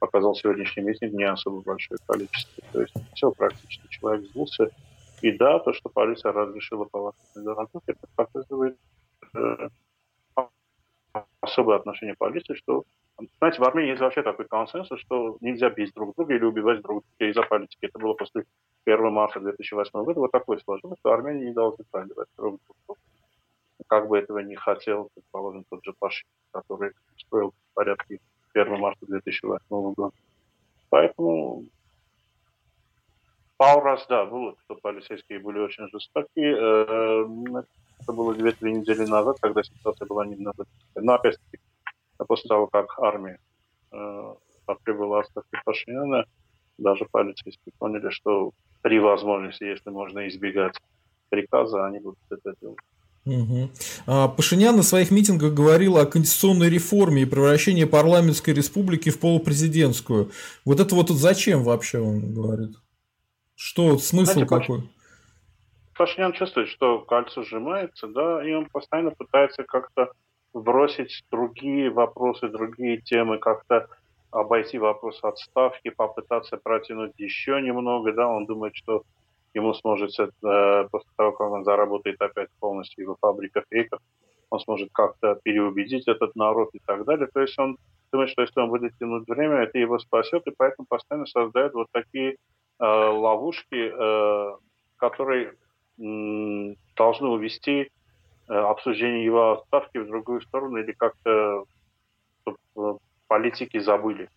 показал 0.00 0.34
сегодняшний 0.34 0.82
митинг 0.82 1.12
не 1.12 1.24
особо 1.24 1.60
большое 1.60 1.98
количество. 2.06 2.64
То 2.72 2.80
есть 2.80 2.94
все 3.14 3.30
практически 3.30 3.86
человек 3.88 4.26
сдулся. 4.26 4.70
И 5.22 5.30
да, 5.32 5.58
то, 5.60 5.72
что 5.72 5.88
полиция 5.90 6.32
разрешила 6.32 6.86
палаточный 6.86 7.44
городок, 7.44 7.82
это 7.86 8.06
показывает 8.16 8.76
э, 9.34 9.68
особое 11.40 11.76
отношение 11.76 12.16
полиции, 12.16 12.54
что 12.54 12.84
знаете, 13.38 13.60
в 13.60 13.64
Армении 13.64 13.90
есть 13.90 14.00
вообще 14.00 14.22
такой 14.22 14.46
консенсус, 14.46 14.98
что 15.00 15.36
нельзя 15.42 15.68
бить 15.68 15.92
друг 15.94 16.16
друга 16.16 16.34
или 16.34 16.44
убивать 16.44 16.80
друг 16.80 17.04
друга 17.18 17.30
из-за 17.30 17.42
политики. 17.42 17.84
Это 17.84 17.98
было 17.98 18.14
после 18.14 18.44
1 18.86 19.12
марта 19.12 19.40
2008 19.40 19.90
года. 20.04 20.20
Вот 20.20 20.32
такое 20.32 20.58
сложилось, 20.58 20.98
что 21.00 21.12
Армения 21.12 21.46
не 21.46 21.52
должны 21.52 21.84
проливать 21.90 22.28
друг 22.38 22.60
друга. 22.66 23.00
Как 23.86 24.08
бы 24.08 24.18
этого 24.18 24.38
не 24.38 24.56
хотел, 24.56 25.10
предположим, 25.14 25.64
тот 25.68 25.84
же 25.84 25.92
Пашин, 25.98 26.28
который 26.52 26.92
строил 27.18 27.52
порядки 27.74 28.20
1 28.54 28.78
марта 28.78 29.06
2008 29.06 29.60
года. 29.94 30.14
Поэтому 30.88 31.64
пару 33.56 33.80
раз, 33.82 34.06
да, 34.08 34.24
было, 34.24 34.54
что 34.64 34.74
полицейские 34.76 35.38
были 35.38 35.58
очень 35.58 35.88
жестокие. 35.88 36.56
Э, 36.56 37.62
это 38.00 38.12
было 38.12 38.34
2-3 38.34 38.70
недели 38.70 39.04
назад, 39.06 39.38
когда 39.40 39.62
ситуация 39.62 40.06
была 40.06 40.26
немного... 40.26 40.64
Но 40.94 41.14
опять-таки, 41.14 41.62
после 42.26 42.48
того, 42.48 42.66
как 42.66 42.98
армия 42.98 43.38
э, 43.92 44.34
потребовала 44.64 45.20
отставки 45.20 45.60
Пашиняна, 45.64 46.24
даже 46.78 47.04
полицейские 47.04 47.72
поняли, 47.78 48.10
что 48.10 48.52
при 48.82 48.98
возможности, 48.98 49.64
если 49.64 49.90
можно 49.90 50.26
избегать 50.28 50.80
приказа, 51.28 51.86
они 51.86 52.00
будут 52.00 52.18
это 52.30 52.54
делать. 52.60 52.78
Угу. 53.26 53.70
Пашинян 54.36 54.76
на 54.76 54.82
своих 54.82 55.10
митингах 55.10 55.52
говорил 55.52 55.98
о 55.98 56.06
конституционной 56.06 56.70
реформе 56.70 57.22
и 57.22 57.26
превращении 57.26 57.84
парламентской 57.84 58.54
республики 58.54 59.10
в 59.10 59.20
полупрезидентскую. 59.20 60.30
Вот 60.64 60.80
это 60.80 60.94
вот 60.94 61.10
зачем 61.10 61.62
вообще 61.62 62.00
он 62.00 62.32
говорит? 62.32 62.76
Что 63.54 63.98
смысл 63.98 64.32
Знаете, 64.32 64.48
какой? 64.48 64.90
Пашинян 65.94 66.32
чувствует, 66.32 66.68
что 66.68 67.00
кольцо 67.00 67.42
сжимается, 67.42 68.06
да, 68.06 68.42
и 68.42 68.52
он 68.54 68.66
постоянно 68.66 69.10
пытается 69.10 69.64
как-то 69.64 70.12
бросить 70.54 71.22
другие 71.30 71.90
вопросы, 71.90 72.48
другие 72.48 73.02
темы, 73.02 73.36
как-то 73.36 73.86
обойти 74.30 74.78
вопрос 74.78 75.20
отставки, 75.22 75.90
попытаться 75.90 76.56
протянуть 76.56 77.12
еще 77.18 77.60
немного, 77.60 78.14
да, 78.14 78.28
он 78.28 78.46
думает, 78.46 78.74
что 78.76 79.02
ему 79.54 79.74
сможет, 79.74 80.10
э, 80.18 80.88
после 80.90 81.10
того, 81.16 81.32
как 81.32 81.50
он 81.50 81.64
заработает 81.64 82.20
опять 82.20 82.48
полностью 82.60 83.04
его 83.04 83.16
фабрика 83.20 83.64
фейков, 83.70 84.00
он 84.50 84.60
сможет 84.60 84.90
как-то 84.92 85.38
переубедить 85.42 86.08
этот 86.08 86.34
народ 86.34 86.70
и 86.72 86.80
так 86.84 87.04
далее. 87.04 87.28
То 87.32 87.40
есть 87.40 87.58
он 87.58 87.76
думает, 88.12 88.30
что 88.30 88.42
если 88.42 88.60
он 88.60 88.68
будет 88.68 88.96
тянуть 88.98 89.28
время, 89.28 89.56
это 89.56 89.78
его 89.78 89.98
спасет, 89.98 90.46
и 90.46 90.54
поэтому 90.56 90.86
постоянно 90.88 91.26
создает 91.26 91.72
вот 91.74 91.86
такие 91.92 92.32
э, 92.32 92.36
ловушки, 92.78 93.92
э, 93.92 94.56
которые 94.96 95.54
э, 95.98 96.74
должны 96.96 97.28
увести 97.28 97.90
э, 98.48 98.54
обсуждение 98.54 99.24
его 99.24 99.52
отставки 99.52 99.98
в 99.98 100.06
другую 100.06 100.40
сторону 100.42 100.78
или 100.78 100.92
как-то 100.92 101.64
чтобы 102.42 102.98
политики 103.28 103.78
забыли, 103.78 104.28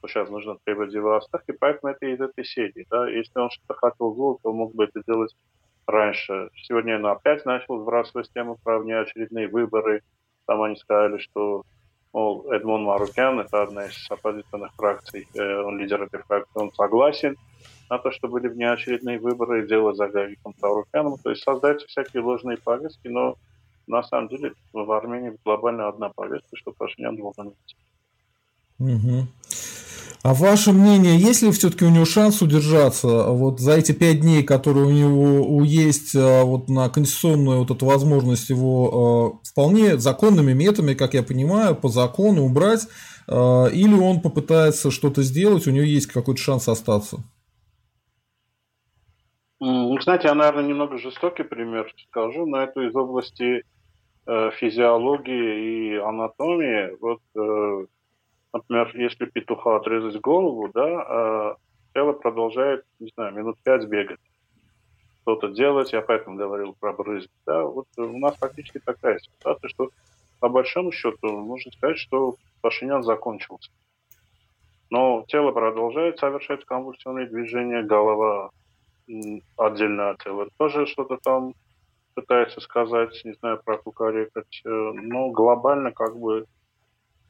что 0.00 0.08
сейчас 0.08 0.30
нужно 0.30 0.56
требовать 0.64 0.94
его 0.94 1.14
отставки, 1.14 1.52
поэтому 1.52 1.92
это 1.92 2.06
из 2.06 2.20
этой 2.20 2.44
серии. 2.44 2.86
Да? 2.90 3.08
Если 3.08 3.38
он 3.38 3.50
что-то 3.50 3.74
хотел 3.74 4.14
сделать, 4.14 4.38
то 4.42 4.52
мог 4.52 4.74
бы 4.74 4.84
это 4.84 5.02
делать 5.06 5.36
раньше. 5.86 6.50
Сегодня 6.56 6.96
он 6.96 7.06
опять 7.06 7.44
начал 7.44 7.80
сбрасывать 7.80 8.32
тему 8.32 8.56
про 8.62 8.78
внеочередные 8.78 9.48
выборы. 9.48 10.02
Там 10.46 10.62
они 10.62 10.76
сказали, 10.76 11.18
что 11.18 11.64
мол, 12.12 12.50
Эдмон 12.50 12.84
Марукян, 12.84 13.40
это 13.40 13.62
одна 13.62 13.86
из 13.86 14.10
оппозиционных 14.10 14.72
фракций, 14.74 15.28
э, 15.34 15.62
он 15.62 15.78
лидер 15.78 16.02
этой 16.02 16.22
фракции, 16.22 16.58
он 16.58 16.72
согласен 16.72 17.36
на 17.88 17.98
то, 17.98 18.10
что 18.10 18.28
были 18.28 18.48
внеочередные 18.48 19.18
выборы, 19.18 19.66
дело 19.66 19.94
за 19.94 20.08
Гавиком 20.08 20.54
Тарукяном. 20.54 21.18
То 21.18 21.30
есть 21.30 21.42
создаются 21.42 21.86
всякие 21.88 22.22
ложные 22.22 22.56
повестки, 22.56 23.08
но 23.08 23.36
на 23.86 24.02
самом 24.02 24.28
деле 24.28 24.54
в 24.72 24.90
Армении 24.92 25.36
глобально 25.44 25.88
одна 25.88 26.08
повестка, 26.08 26.56
что 26.56 26.72
Пашинян 26.72 27.16
должен 27.16 27.48
идти. 27.50 27.76
Угу. 28.78 29.26
А 30.22 30.34
ваше 30.34 30.72
мнение, 30.72 31.16
есть 31.16 31.40
ли 31.40 31.50
все-таки 31.50 31.86
у 31.86 31.88
него 31.88 32.04
шанс 32.04 32.42
удержаться 32.42 33.28
вот 33.28 33.58
за 33.58 33.72
эти 33.78 33.92
пять 33.92 34.20
дней, 34.20 34.42
которые 34.42 34.86
у 34.86 34.90
него 34.90 35.64
есть 35.64 36.14
а, 36.14 36.44
вот 36.44 36.68
на 36.68 36.90
конституционную 36.90 37.60
вот 37.60 37.70
эту 37.70 37.86
возможность 37.86 38.50
его 38.50 39.40
э, 39.42 39.48
вполне 39.48 39.96
законными 39.96 40.52
методами, 40.52 40.92
как 40.92 41.14
я 41.14 41.22
понимаю, 41.22 41.74
по 41.74 41.88
закону 41.88 42.42
убрать, 42.42 42.86
э, 43.28 43.32
или 43.72 43.94
он 43.94 44.20
попытается 44.20 44.90
что-то 44.90 45.22
сделать, 45.22 45.66
у 45.66 45.70
него 45.70 45.86
есть 45.86 46.08
какой-то 46.08 46.40
шанс 46.40 46.68
остаться? 46.68 47.18
Ну, 49.58 49.98
знаете, 50.02 50.28
я, 50.28 50.34
наверное, 50.34 50.68
немного 50.68 50.98
жестокий 50.98 51.44
пример 51.44 51.90
скажу, 52.08 52.44
но 52.44 52.60
это 52.60 52.82
из 52.82 52.94
области 52.94 53.62
э, 54.26 54.50
физиологии 54.58 55.94
и 55.94 55.96
анатомии. 55.96 56.96
Вот 57.00 57.20
э, 57.36 57.86
Например, 58.52 58.90
если 58.94 59.26
петуха 59.26 59.76
отрезать 59.76 60.20
голову, 60.20 60.70
да, 60.72 61.02
а 61.02 61.56
тело 61.94 62.12
продолжает, 62.12 62.84
не 62.98 63.10
знаю, 63.14 63.34
минут 63.34 63.58
пять 63.62 63.86
бегать. 63.86 64.20
Что-то 65.22 65.48
делать, 65.48 65.92
я 65.92 66.00
поэтому 66.00 66.36
говорил 66.36 66.74
про 66.78 66.92
брызг. 66.92 67.30
Да, 67.46 67.64
вот 67.64 67.86
у 67.96 68.18
нас 68.18 68.36
фактически 68.36 68.78
такая 68.78 69.18
ситуация, 69.18 69.68
что 69.68 69.90
по 70.40 70.48
большому 70.48 70.90
счету 70.90 71.38
можно 71.38 71.70
сказать, 71.72 71.98
что 71.98 72.36
Пашинян 72.60 73.02
закончился. 73.02 73.70
Но 74.88 75.24
тело 75.28 75.52
продолжает 75.52 76.18
совершать 76.18 76.64
конвульсионные 76.64 77.26
движения, 77.26 77.82
голова 77.82 78.50
отдельно 79.56 80.10
от 80.10 80.22
тела 80.22 80.48
тоже 80.56 80.86
что-то 80.86 81.16
там 81.16 81.54
пытается 82.14 82.60
сказать, 82.60 83.20
не 83.24 83.32
знаю, 83.34 83.60
про 83.64 83.78
кукарекать. 83.78 84.62
Э, 84.64 84.68
но 84.68 85.30
глобально 85.30 85.92
как 85.92 86.18
бы 86.18 86.46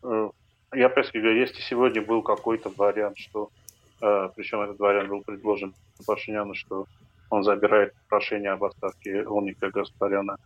э, 0.02 0.30
я 0.74 0.86
опять 0.86 1.12
говорю, 1.12 1.36
если 1.36 1.60
сегодня 1.60 2.02
был 2.02 2.22
какой-то 2.22 2.70
вариант, 2.76 3.18
что, 3.18 3.50
э, 4.00 4.28
причем 4.36 4.60
этот 4.60 4.78
вариант 4.78 5.08
был 5.08 5.22
предложен 5.22 5.74
Пашиняну, 6.06 6.54
что 6.54 6.86
он 7.28 7.42
забирает 7.44 7.94
прошение 8.08 8.52
об 8.52 8.64
отставке 8.64 9.22
Олника 9.26 9.70
Гаспаряна, 9.70 10.36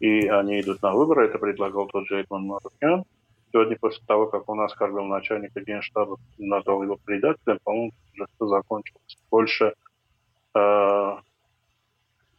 и 0.00 0.26
они 0.26 0.60
идут 0.60 0.82
на 0.82 0.92
выборы, 0.92 1.26
это 1.26 1.38
предлагал 1.38 1.86
тот 1.86 2.06
же 2.06 2.20
Эдмон 2.20 2.46
Марукян. 2.46 3.04
Сегодня, 3.52 3.76
после 3.76 4.04
того, 4.06 4.26
как 4.26 4.48
он 4.48 4.60
оскорбил 4.60 5.04
начальника 5.04 5.60
генштаба, 5.60 6.16
назвал 6.36 6.82
его 6.82 6.98
предателем, 7.02 7.58
по-моему, 7.64 7.92
уже 8.14 8.26
все 8.34 8.46
закончилось. 8.48 9.18
Больше 9.30 9.74
э, 10.54 11.16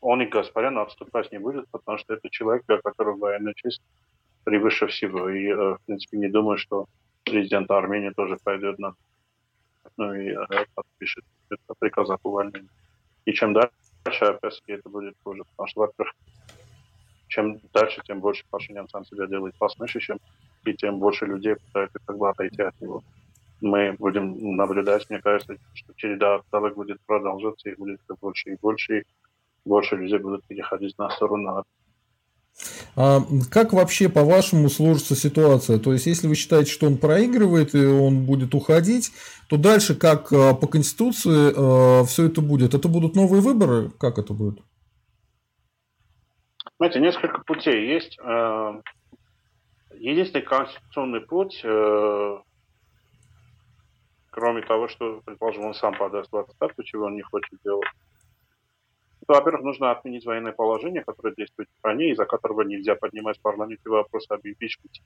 он 0.02 0.21
и 0.21 0.26
Гаспарян 0.26 0.78
отступать 0.78 1.32
не 1.32 1.39
будет, 1.39 1.67
потому 1.69 1.97
что 1.97 2.13
это 2.13 2.30
человек, 2.30 2.65
для 2.67 2.80
которого 2.80 3.17
военная 3.17 3.54
честь 3.56 3.82
превыше 4.43 4.88
всего. 4.88 5.30
И, 5.30 5.47
э, 5.47 5.56
в 5.56 5.80
принципе, 5.86 6.17
не 6.17 6.28
думаю, 6.28 6.58
что 6.58 6.86
президент 7.29 7.69
Армении 7.71 8.09
тоже 8.09 8.37
пойдет 8.43 8.79
на 8.79 8.95
ну 9.95 10.13
и 10.13 10.29
э, 10.29 10.65
подпишет 10.75 11.23
это 11.49 11.73
приказ 11.79 12.09
об 12.09 12.19
увольнении. 12.23 12.69
И 13.25 13.33
чем 13.33 13.53
дальше, 13.53 13.71
опять-таки, 14.25 14.73
это 14.73 14.89
будет 14.89 15.15
хуже. 15.23 15.43
Потому 15.51 15.67
что, 15.67 15.81
во-первых, 15.81 16.13
чем 17.27 17.59
дальше, 17.73 18.01
тем 18.05 18.19
больше 18.19 18.45
Пашинян 18.49 18.87
сам 18.89 19.05
себя 19.05 19.27
делает 19.27 19.55
посмешищем, 19.55 20.19
и 20.65 20.73
тем 20.73 20.99
больше 20.99 21.25
людей 21.25 21.55
пытаются 21.55 21.99
как 22.05 22.17
бы 22.17 22.29
отойти 22.29 22.61
от 22.61 22.79
него. 22.81 23.03
Мы 23.59 23.93
будем 23.93 24.55
наблюдать, 24.55 25.09
мне 25.09 25.19
кажется, 25.19 25.57
что 25.73 25.93
череда 25.95 26.35
отставок 26.35 26.75
будет 26.75 27.01
продолжаться, 27.05 27.69
их 27.69 27.77
будет 27.77 27.99
все 28.03 28.15
больше 28.21 28.51
и 28.51 28.57
больше, 28.61 28.99
и 28.99 29.03
больше 29.65 29.95
людей 29.95 30.19
будут 30.19 30.45
переходить 30.45 30.97
на 30.97 31.09
сторону 31.09 31.65
а 32.96 33.22
как 33.52 33.74
вообще, 33.74 34.10
по-вашему, 34.10 34.70
сложится 34.70 35.15
ситуация? 35.15 35.78
То 35.78 35.93
есть, 35.93 36.08
если 36.08 36.28
вы 36.28 36.36
считаете, 36.36 36.72
что 36.72 36.88
он 36.88 36.98
проигрывает 36.98 37.76
и 37.76 37.86
он 37.86 38.26
будет 38.26 38.56
уходить, 38.56 39.12
то 39.50 39.58
дальше 39.58 39.96
как 39.96 40.34
а, 40.34 40.54
по 40.56 40.67
Конституции 40.67 41.54
а, 41.56 42.04
все 42.06 42.26
это 42.26 42.41
будет? 42.41 42.74
Это 42.74 42.88
будут 42.88 43.15
новые 43.15 43.41
выборы? 43.41 43.91
Как 44.00 44.17
это 44.17 44.34
будет? 44.34 44.60
Знаете, 46.78 47.00
несколько 47.00 47.41
путей 47.43 47.88
есть. 47.88 48.17
А, 48.24 48.82
единственный 49.93 50.41
конституционный 50.41 51.22
путь, 51.22 51.60
кроме 54.32 54.62
того, 54.62 54.88
что, 54.88 55.22
предположим, 55.26 55.65
он 55.65 55.74
сам 55.76 55.96
подаст 55.98 56.32
в 56.32 56.38
отставку, 56.38 56.84
чего 56.84 57.06
он 57.06 57.15
не 57.15 57.24
хочет 57.24 57.60
делать, 57.63 57.88
во-первых, 59.27 59.63
нужно 59.63 59.91
отменить 59.91 60.25
военное 60.25 60.53
положение, 60.53 61.03
которое 61.03 61.35
действует 61.35 61.69
в 61.69 61.77
стране, 61.77 62.11
из-за 62.11 62.25
которого 62.25 62.61
нельзя 62.61 62.95
поднимать 62.95 63.37
в 63.37 63.41
парламенте 63.41 63.89
вопрос 63.89 64.25
об 64.29 64.41
импичменте 64.43 65.01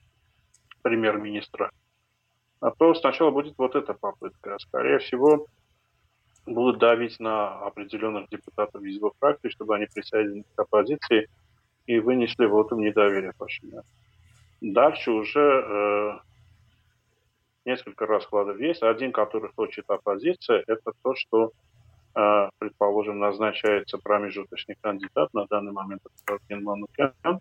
премьер-министра. 0.82 1.70
А 2.60 2.70
то 2.70 2.94
сначала 2.94 3.30
будет 3.30 3.54
вот 3.58 3.74
эта 3.74 3.94
попытка. 3.94 4.56
Скорее 4.58 4.98
всего, 4.98 5.46
будут 6.46 6.78
давить 6.78 7.18
на 7.18 7.60
определенных 7.66 8.28
депутатов 8.28 8.82
из 8.82 8.96
его 8.96 9.12
фракции, 9.18 9.48
чтобы 9.48 9.74
они 9.74 9.86
присоединились 9.86 10.46
к 10.54 10.60
оппозиции 10.60 11.28
и 11.86 11.98
вынесли 11.98 12.46
вот 12.46 12.70
им 12.72 12.80
недоверие 12.80 13.32
Пашиняну. 13.36 13.82
Дальше 14.60 15.10
уже 15.10 15.40
э, 15.40 16.18
несколько 17.64 18.06
раскладов 18.06 18.60
есть. 18.60 18.82
Один, 18.82 19.12
который 19.12 19.50
хочет 19.52 19.90
оппозиция, 19.90 20.62
это 20.66 20.92
то, 21.02 21.14
что 21.16 21.52
предположим, 22.58 23.18
назначается 23.18 23.98
промежуточный 23.98 24.76
кандидат, 24.80 25.32
на 25.32 25.46
данный 25.46 25.72
момент 25.72 26.02
это 26.04 26.60
Манукян, 26.60 27.40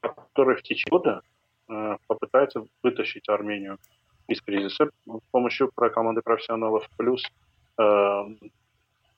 который 0.00 0.56
в 0.56 0.62
течение 0.62 0.90
года 0.90 1.22
а, 1.68 1.96
попытается 2.06 2.66
вытащить 2.82 3.28
Армению 3.28 3.78
из 4.28 4.40
кризиса 4.40 4.90
с 5.06 5.20
помощью 5.30 5.70
команды 5.72 6.22
профессионалов, 6.22 6.88
плюс 6.96 7.22
э, 7.78 8.22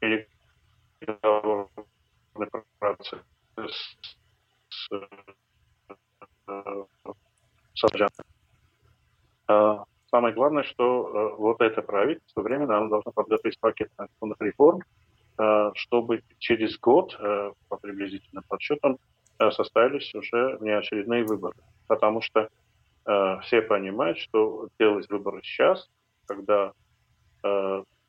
переговорный 0.01 1.69
процесс 2.79 3.21
с, 4.69 4.91
э, 4.91 6.85
с 7.75 7.85
самое 10.11 10.35
главное, 10.35 10.63
что 10.63 11.09
э, 11.09 11.37
вот 11.37 11.61
это 11.61 11.83
правительство 11.83 12.43
временно 12.43 12.79
оно 12.79 12.89
должно 12.89 13.13
подготовить 13.13 13.59
пакет 13.61 13.91
конституционных 13.97 14.41
реформ, 14.41 14.81
э, 15.39 15.71
чтобы 15.75 16.23
через 16.39 16.79
год, 16.79 17.17
э, 17.19 17.53
по 17.69 17.77
приблизительным 17.77 18.45
подсчетам, 18.49 18.99
состоялись 19.51 20.15
уже 20.15 20.57
внеочередные 20.57 21.23
выборы. 21.23 21.59
Потому 21.89 22.23
что 22.23 22.49
все 23.43 23.61
понимают, 23.61 24.17
что 24.17 24.71
делать 24.79 25.11
выборы 25.11 25.43
сейчас, 25.43 25.91
когда 26.27 26.73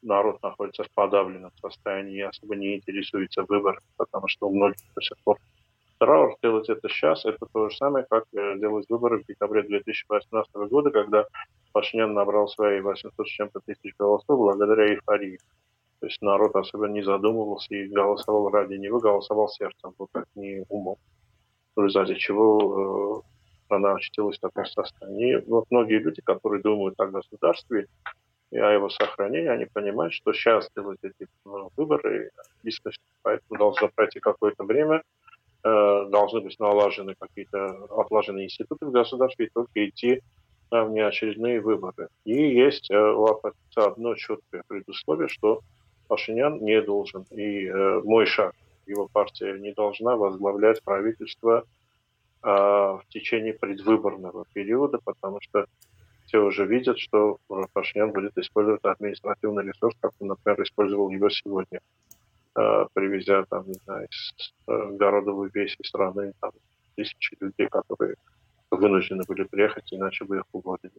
народ 0.02 0.42
находится 0.42 0.86
в 0.86 0.92
подавленном 0.92 1.52
состоянии 1.62 2.22
особо 2.22 2.56
не 2.56 2.78
интересуется 2.78 3.44
выборами, 3.44 3.84
потому 3.98 4.30
что 4.30 4.48
у 4.48 4.56
многих 4.56 4.78
до 4.96 5.02
сих 5.02 5.18
пор 5.26 5.38
траур, 5.98 6.36
сделать 6.38 6.70
это 6.70 6.88
сейчас, 6.90 7.26
это 7.26 7.46
то 7.52 7.70
же 7.70 7.76
самое, 7.76 8.06
как 8.10 8.26
э, 8.34 8.58
делать 8.58 8.86
выборы 8.90 9.24
в 9.24 9.26
декабре 9.26 9.64
2018 9.64 10.54
года, 10.70 10.92
когда 10.92 11.26
Пашинян 11.72 12.14
набрал 12.14 12.48
свои 12.48 12.80
800 12.80 13.28
с 13.28 13.30
чем-то 13.30 13.60
тысяч 13.66 13.96
голосов 13.98 14.38
благодаря 14.38 14.94
эйфории. 14.94 15.40
То 16.00 16.08
есть 16.08 16.22
народ 16.22 16.56
особо 16.56 16.88
не 16.88 17.02
задумывался 17.02 17.74
и 17.74 17.88
голосовал 17.88 18.50
ради 18.50 18.76
него, 18.76 19.00
голосовал 19.00 19.50
сердцем, 19.50 19.94
вот 19.98 20.10
как 20.12 20.26
не 20.36 20.64
умом. 20.70 20.98
В 21.76 21.84
результате 21.84 22.20
чего 22.20 23.24
э, 23.24 23.38
страна 23.66 23.94
очутилась 23.94 24.38
в 24.38 24.42
таком 24.42 24.66
состоянии. 24.66 25.44
Вот 25.48 25.66
многие 25.70 26.00
люди, 26.00 26.22
которые 26.22 26.62
думают 26.62 27.00
о 27.00 27.08
государстве 27.08 27.88
и 28.52 28.58
о 28.58 28.72
его 28.72 28.90
сохранении, 28.90 29.50
они 29.50 29.66
понимают, 29.66 30.14
что 30.14 30.34
сейчас 30.34 30.70
делать 30.76 31.00
эти 31.04 31.28
ну, 31.46 31.70
выборы 31.76 32.32
бесконечно, 32.64 33.04
поэтому 33.24 33.60
должно 33.60 33.90
пройти 33.94 34.20
какое-то 34.20 34.64
время, 34.64 35.02
должны 36.10 36.42
быть 36.42 36.60
налажены 36.60 37.16
какие-то 37.20 37.88
отлаженные 37.90 38.46
институты 38.46 38.86
в 38.86 38.92
государстве 38.92 39.48
и 39.48 39.50
только 39.54 39.88
идти 39.88 40.22
на 40.72 40.86
внеочередные 40.86 41.62
выборы. 41.62 42.10
И 42.26 42.34
есть 42.34 42.90
э, 42.92 42.98
у 42.98 43.26
оппозиции 43.26 43.88
одно 43.88 44.16
четкое 44.16 44.64
предусловие, 44.68 45.28
что 45.28 45.62
Пашинян 46.08 46.60
не 46.64 46.82
должен, 46.82 47.26
и 47.32 47.68
э, 47.68 48.02
мой 48.04 48.26
шаг, 48.26 48.54
его 48.86 49.08
партия 49.12 49.58
не 49.58 49.74
должна 49.74 50.16
возглавлять 50.16 50.82
правительство 50.84 51.64
э, 52.44 52.48
в 52.48 53.04
течение 53.10 53.54
предвыборного 53.54 54.46
периода, 54.54 55.00
потому 55.04 55.40
что 55.42 55.66
все 56.26 56.40
уже 56.40 56.66
видят, 56.66 57.00
что 57.00 57.38
Пашинян 57.74 58.12
будет 58.12 58.38
использовать 58.38 58.84
административный 58.84 59.66
ресурс, 59.66 59.96
как 60.02 60.12
он, 60.20 60.28
например, 60.28 60.62
использовал 60.64 61.10
его 61.10 61.30
сегодня, 61.30 61.80
э, 61.80 62.17
привезя, 62.94 63.46
там, 63.50 63.68
не 63.68 63.74
знаю, 63.86 64.08
из 64.08 64.54
э, 64.68 64.92
городовой 64.98 65.50
веси 65.54 65.78
страны 65.84 66.34
там, 66.42 66.52
тысячи 66.96 67.36
людей, 67.40 67.68
которые 67.68 68.16
вынуждены 68.72 69.24
были 69.28 69.44
приехать, 69.44 69.94
иначе 69.94 70.26
бы 70.26 70.38
их 70.38 70.44
уволили. 70.52 70.92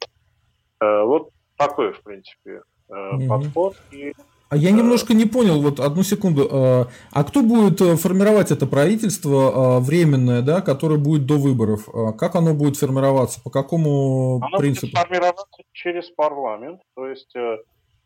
Э, 0.80 1.02
вот 1.02 1.30
такой, 1.56 1.92
в 1.92 2.02
принципе, 2.02 2.62
э, 2.88 2.92
mm-hmm. 2.92 3.28
подход. 3.28 3.76
И 3.90 4.12
а 4.50 4.56
я 4.56 4.70
немножко 4.70 5.12
не 5.12 5.26
понял, 5.26 5.60
вот 5.60 5.78
одну 5.78 6.02
секунду. 6.02 6.48
А, 6.50 7.24
кто 7.24 7.42
будет 7.42 7.82
э, 7.82 7.96
формировать 7.96 8.50
это 8.50 8.66
правительство 8.66 9.78
временное, 9.78 10.40
да, 10.40 10.62
которое 10.62 10.96
будет 10.96 11.26
до 11.26 11.34
выборов? 11.34 11.86
Как 12.16 12.34
оно 12.34 12.54
будет 12.54 12.78
формироваться? 12.78 13.42
По 13.42 13.50
какому 13.50 14.40
оно 14.42 14.56
принципу? 14.56 14.86
Будет 14.86 14.98
формироваться 14.98 15.62
через 15.72 16.08
парламент. 16.08 16.80
То 16.94 17.06
есть 17.06 17.36
э, 17.36 17.58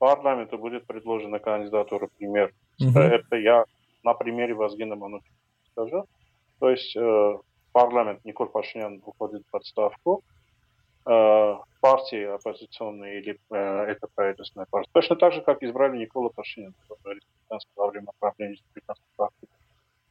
парламенту 0.03 0.59
будет 0.59 0.85
предложена 0.85 1.39
кандидатура 1.39 2.09
пример. 2.19 2.53
Угу. 2.81 2.99
Это 2.99 3.37
я 3.37 3.65
на 4.03 4.15
примере 4.15 4.53
Вазгина 4.53 4.97
Мануча 4.97 5.31
скажу. 5.71 6.07
То 6.59 6.71
есть 6.71 6.97
э, 6.97 7.39
парламент 7.71 8.25
Николь 8.25 8.49
Пашинян 8.49 9.01
уходит 9.07 9.45
в 9.53 9.57
отставку 9.57 10.25
партии 11.05 12.25
оппозиционные 12.35 13.21
или 13.21 13.39
э, 13.51 13.57
это 13.57 14.09
правительственная 14.15 14.67
партия. 14.71 14.91
Точно 14.93 15.17
так 15.17 15.33
же, 15.33 15.41
как 15.41 15.63
избрали 15.63 15.99
Никола 15.99 16.31
Пашиняна 16.31 16.75
во 17.77 17.87
время 17.87 18.09
правления 18.19 18.55
республиканской 18.55 19.09
партии. 19.17 19.49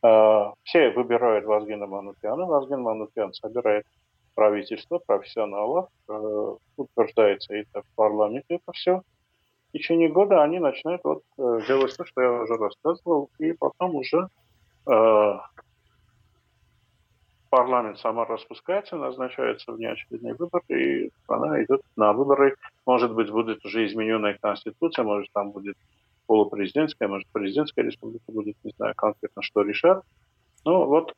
Э, 0.04 0.54
все 0.64 0.90
выбирают 0.92 1.46
Вазгена 1.46 1.88
Манукяна. 1.88 2.46
Вазген 2.46 2.82
Манукян 2.82 3.34
собирает 3.34 3.86
правительство 4.36 5.00
профессионалов, 5.00 5.90
э, 6.08 6.56
утверждается 6.78 7.56
это 7.56 7.82
в 7.82 7.96
парламенте, 7.96 8.56
это 8.56 8.72
все. 8.74 9.02
В 9.72 9.78
течение 9.78 10.10
года 10.10 10.44
они 10.44 10.60
начинают 10.60 11.02
вот, 11.06 11.24
э, 11.38 11.62
делать 11.66 11.96
то, 11.96 12.06
что 12.06 12.22
я 12.22 12.32
уже 12.44 12.58
рассказывал, 12.58 13.30
и 13.40 13.54
потом 13.54 13.96
уже 13.96 14.28
э, 14.86 15.34
парламент 17.50 17.98
сама 18.00 18.26
распускается, 18.26 18.98
назначается 18.98 19.72
внеочередные 19.72 20.34
выборы, 20.34 20.64
и 20.70 21.12
она 21.28 21.64
идет 21.64 21.82
на 21.96 22.12
выборы. 22.12 22.58
Может 22.86 23.14
быть, 23.14 23.30
будет 23.30 23.64
уже 23.64 23.88
измененная 23.88 24.38
конституция, 24.42 25.04
может, 25.04 25.32
там 25.32 25.52
будет 25.52 25.78
полупрезидентская, 26.28 27.08
может, 27.08 27.30
президентская 27.30 27.86
республика 27.86 28.30
будет, 28.30 28.58
не 28.66 28.72
знаю 28.72 28.94
конкретно, 28.96 29.42
что 29.42 29.62
решат. 29.62 30.04
Ну, 30.66 30.86
вот 30.86 31.16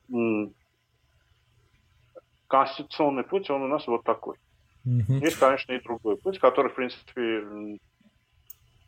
конституционный 2.47 3.23
путь, 3.23 3.49
он 3.49 3.63
у 3.63 3.67
нас 3.67 3.87
вот 3.87 4.03
такой. 4.03 4.37
Mm-hmm. 4.85 5.21
Есть, 5.21 5.39
конечно, 5.39 5.71
и 5.71 5.81
другой 5.81 6.17
путь, 6.17 6.37
который, 6.37 6.69
в 6.69 6.75
принципе, 6.75 7.79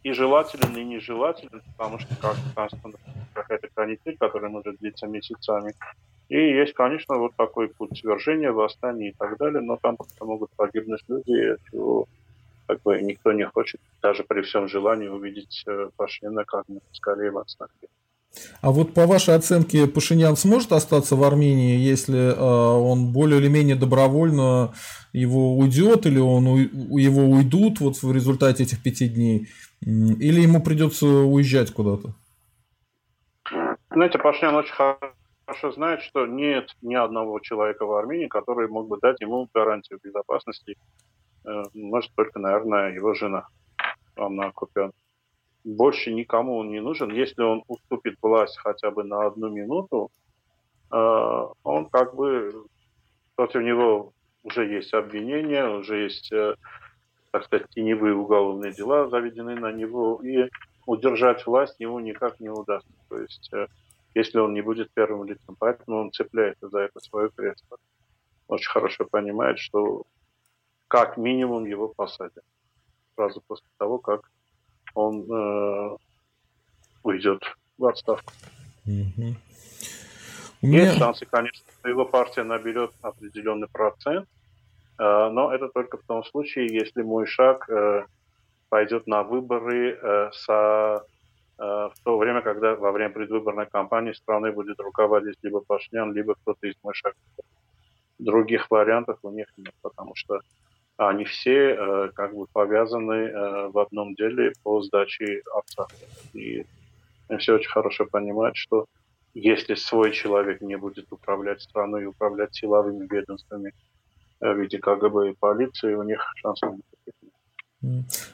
и 0.06 0.14
желателен, 0.14 0.78
и 0.78 0.84
нежелателен, 0.84 1.64
потому 1.76 1.98
что 1.98 2.16
как 2.22 2.36
какая-то 3.34 3.68
канитель, 3.74 4.16
которая 4.20 4.52
может 4.52 4.78
длиться 4.78 5.08
месяцами, 5.08 5.74
и 6.30 6.38
есть, 6.38 6.74
конечно, 6.74 7.18
вот 7.18 7.36
такой 7.36 7.70
путь 7.70 7.98
свержения, 7.98 8.52
восстания 8.52 9.10
и 9.10 9.16
так 9.18 9.36
далее, 9.40 9.62
но 9.62 9.78
там 9.78 9.98
могут 10.22 10.52
погибнуть 10.56 11.02
люди, 11.08 11.56
чего 11.72 12.08
как 12.68 12.84
бы 12.84 13.02
никто 13.02 13.32
не 13.32 13.48
хочет, 13.48 13.82
даже 14.04 14.24
при 14.24 14.42
всем 14.42 14.68
желании 14.68 15.08
увидеть 15.08 15.64
э, 15.68 15.90
Пашиняна 15.98 16.46
как 16.46 16.66
скорее 16.92 17.32
в 17.32 17.40
отставке. 17.40 17.88
А 18.62 18.72
вот 18.72 18.94
по 18.94 19.08
вашей 19.08 19.36
оценке 19.36 19.88
Пашинян 19.88 20.36
сможет 20.36 20.72
остаться 20.72 21.16
в 21.16 21.24
Армении, 21.24 21.78
если 21.78 22.20
э, 22.20 22.40
он 22.40 23.12
более 23.12 23.40
или 23.40 23.48
менее 23.48 23.76
добровольно 23.76 24.74
его 25.14 25.58
уйдет, 25.58 26.06
или 26.06 26.20
он 26.20 26.48
у, 26.48 26.58
его 26.98 27.24
уйдут 27.24 27.80
вот 27.80 28.02
в 28.04 28.12
результате 28.12 28.64
этих 28.64 28.84
пяти 28.84 29.08
дней, 29.08 29.48
или 29.82 30.42
ему 30.42 30.62
придется 30.62 31.06
уезжать 31.06 31.72
куда-то? 31.72 32.14
Знаете, 33.90 34.18
Пашинян 34.18 34.56
очень 34.56 34.74
хорошо 34.74 35.72
знает, 35.72 36.02
что 36.02 36.26
нет 36.26 36.70
ни 36.82 36.96
одного 36.96 37.40
человека 37.40 37.86
в 37.86 37.94
Армении, 37.94 38.28
который 38.28 38.68
мог 38.68 38.88
бы 38.88 38.98
дать 39.02 39.22
ему 39.22 39.48
гарантию 39.54 40.00
безопасности. 40.04 40.76
Э, 41.46 41.64
может, 41.74 42.12
только, 42.16 42.40
наверное, 42.40 42.92
его 42.92 43.14
жена 43.14 43.48
Анна 44.18 44.48
Акупян. 44.48 44.92
Больше 45.64 46.12
никому 46.12 46.58
он 46.58 46.70
не 46.72 46.80
нужен. 46.80 47.10
Если 47.10 47.42
он 47.42 47.64
уступит 47.68 48.18
власть 48.22 48.58
хотя 48.58 48.92
бы 48.92 49.04
на 49.04 49.26
одну 49.28 49.50
минуту, 49.50 50.12
э, 50.92 51.48
он 51.64 51.90
как 51.90 52.16
бы 52.16 52.66
против 53.36 53.62
него 53.62 54.14
уже 54.44 54.66
есть 54.66 54.94
обвинения, 54.94 55.68
уже 55.68 56.04
есть, 56.04 56.32
э, 56.32 56.56
так 57.36 57.46
сказать, 57.48 57.70
теневые 57.70 58.16
уголовные 58.16 58.72
дела 58.72 59.10
заведены 59.10 59.56
на 59.56 59.70
него, 59.74 60.22
и 60.24 60.50
удержать 60.86 61.46
власть 61.46 61.76
ему 61.80 62.00
никак 62.00 62.40
не 62.40 62.48
удастся. 62.48 62.94
То 63.10 63.20
есть 63.20 63.52
если 64.14 64.40
он 64.40 64.54
не 64.54 64.62
будет 64.62 64.90
первым 64.94 65.26
лицом. 65.26 65.58
Поэтому 65.60 65.98
он 65.98 66.12
цепляется 66.14 66.70
за 66.70 66.80
это 66.80 67.02
свое 67.02 67.30
кресло. 67.36 67.78
Очень 68.48 68.72
хорошо 68.72 69.06
понимает, 69.06 69.60
что 69.60 70.04
как 70.88 71.18
минимум 71.18 71.66
его 71.66 71.90
посадят 71.90 72.46
сразу 73.16 73.42
после 73.46 73.68
того, 73.78 73.98
как 73.98 74.22
он 74.94 75.30
э, 75.30 75.98
уйдет 77.04 77.44
в 77.78 77.86
отставку. 77.86 78.32
Угу. 78.86 79.36
Меня... 80.62 80.84
Есть 80.86 81.00
шансы, 81.00 81.26
конечно, 81.26 81.70
что 81.80 81.90
его 81.90 82.06
партия 82.06 82.44
наберет 82.44 82.92
определенный 83.02 83.68
процент, 83.68 84.26
э, 84.26 84.45
но 84.98 85.54
это 85.54 85.70
только 85.70 85.98
в 85.98 86.04
том 86.04 86.24
случае, 86.24 86.68
если 86.74 87.02
мой 87.02 87.26
шаг 87.26 87.70
э, 87.70 88.06
пойдет 88.70 89.08
на 89.08 89.24
выборы 89.24 90.00
э, 90.02 90.30
со 90.32 91.06
Э, 91.58 91.90
в 91.94 92.00
то 92.04 92.18
время, 92.18 92.42
когда 92.42 92.76
во 92.76 92.92
время 92.92 93.14
предвыборной 93.14 93.66
кампании 93.66 94.12
страны 94.12 94.52
будет 94.52 94.80
руководить 94.80 95.38
либо 95.42 95.62
Пашнян, 95.62 96.14
либо 96.14 96.36
кто-то 96.36 96.68
из 96.68 96.76
Мышак. 96.84 97.16
Других 98.20 98.70
вариантов 98.70 99.20
у 99.24 99.30
них 99.30 99.48
нет, 99.58 99.74
потому 99.82 100.16
что 100.16 100.40
они 100.98 101.24
все 101.26 101.76
э, 101.76 102.10
как 102.14 102.34
бы 102.36 102.46
повязаны 102.52 103.14
э, 103.14 103.68
в 103.70 103.78
одном 103.80 104.16
деле 104.16 104.54
по 104.64 104.82
сдаче 104.82 105.44
отца. 105.54 105.88
И 106.34 106.66
все 107.40 107.56
очень 107.56 107.72
хорошо 107.72 108.06
понимают, 108.06 108.58
что 108.58 108.86
если 109.34 109.76
свой 109.76 110.12
человек 110.12 110.62
не 110.62 110.78
будет 110.78 111.12
управлять 111.12 111.62
страной 111.62 112.04
и 112.04 112.06
управлять 112.06 112.54
силовыми 112.56 113.08
ведомствами 113.10 113.74
в 114.54 114.60
виде 114.60 114.78
КГБ 114.80 115.32
и 115.32 115.36
полиции, 115.40 115.94
у 115.94 116.04
них 116.04 116.20
шансов 116.42 116.74
нет. 116.74 116.84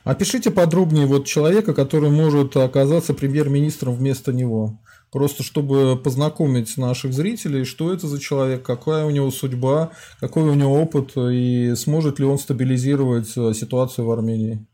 Опишите 0.03 0.49
подробнее 0.51 1.05
вот 1.05 1.26
человека, 1.26 1.74
который 1.74 2.09
может 2.09 2.55
оказаться 2.55 3.14
премьер-министром 3.14 3.95
вместо 3.95 4.32
него. 4.32 4.80
Просто 5.12 5.43
чтобы 5.43 6.01
познакомить 6.01 6.78
наших 6.78 7.12
зрителей, 7.12 7.66
что 7.66 7.93
это 7.93 8.07
за 8.07 8.20
человек, 8.20 8.64
какая 8.64 9.03
у 9.03 9.09
него 9.09 9.30
судьба, 9.30 9.91
какой 10.22 10.43
у 10.43 10.53
него 10.53 10.82
опыт 10.82 11.18
и 11.18 11.74
сможет 11.76 12.20
ли 12.20 12.26
он 12.26 12.38
стабилизировать 12.38 13.36
э, 13.38 13.53
ситуацию 13.53 14.05
в 14.05 14.12
Армении. 14.12 14.66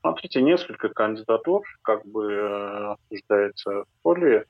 Смотрите, 0.00 0.42
несколько 0.42 0.88
кандидатур 0.88 1.62
как 1.82 2.04
бы 2.04 2.32
э, 2.32 2.94
обсуждается 2.94 3.84
в 3.84 3.86
поле. 4.02 4.44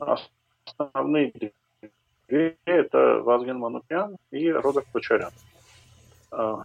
Основные 0.00 1.52
две– 2.30 2.56
это 2.64 3.20
Вазген 3.22 3.58
Манукян 3.58 4.16
и 4.30 4.50
Роберт 4.50 4.86
Кочарян. 4.92 5.32
А, 6.30 6.62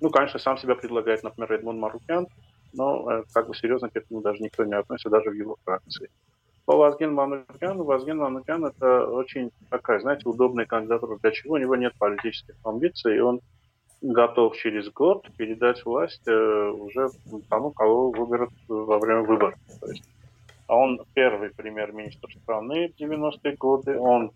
ну, 0.00 0.10
конечно, 0.10 0.38
сам 0.38 0.58
себя 0.58 0.74
предлагает, 0.74 1.22
например, 1.22 1.52
Эдмон 1.52 1.78
Марукян, 1.78 2.26
но 2.74 3.10
э, 3.10 3.24
как 3.32 3.48
бы 3.48 3.54
серьезно 3.54 3.88
к 3.88 3.96
этому 3.96 4.20
даже 4.20 4.42
никто 4.42 4.64
не 4.64 4.74
относится, 4.74 5.08
даже 5.08 5.30
в 5.30 5.34
его 5.34 5.56
фракции. 5.64 6.10
По 6.66 6.76
Вазген 6.76 7.14
Манукяну, 7.14 7.84
Вазген 7.84 8.18
Манукян 8.18 8.66
это 8.66 9.06
очень 9.06 9.50
такая, 9.70 10.00
знаете, 10.00 10.28
удобная 10.28 10.66
кандидатура. 10.66 11.16
Для 11.22 11.30
чего? 11.30 11.54
У 11.54 11.58
него 11.58 11.76
нет 11.76 11.94
политических 11.98 12.56
амбиций, 12.64 13.16
и 13.16 13.20
он 13.20 13.40
готов 14.02 14.56
через 14.56 14.90
год 14.90 15.26
передать 15.36 15.84
власть 15.84 16.26
э, 16.26 16.68
уже 16.70 17.08
тому, 17.48 17.70
кого 17.70 18.10
выберут 18.10 18.50
во 18.68 18.98
время 18.98 19.22
выборов. 19.22 19.54
То 19.80 19.86
есть 19.86 20.04
а 20.66 20.76
он 20.76 21.00
первый 21.14 21.50
премьер-министр 21.50 22.28
страны 22.42 22.88
в 22.88 23.00
90-е 23.00 23.56
годы. 23.56 23.98
Он 23.98 24.32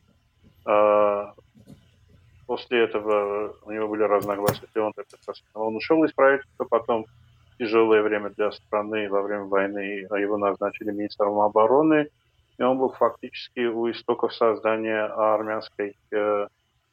после 2.46 2.84
этого 2.84 3.54
у 3.62 3.70
него 3.70 3.88
были 3.88 4.02
разногласия, 4.02 4.66
он, 4.76 4.92
он 5.54 5.76
ушел 5.76 6.04
из 6.04 6.12
правительства, 6.12 6.64
потом 6.64 7.06
тяжелое 7.58 8.02
время 8.02 8.30
для 8.30 8.50
страны 8.52 9.08
во 9.08 9.22
время 9.22 9.44
войны, 9.44 10.06
а 10.10 10.18
его 10.18 10.38
назначили 10.38 10.90
министром 10.90 11.38
обороны, 11.40 12.08
и 12.58 12.62
он 12.62 12.78
был 12.78 12.90
фактически 12.90 13.66
у 13.66 13.90
истоков 13.90 14.34
создания 14.34 15.04
армянской 15.04 15.96
э, 16.10 16.46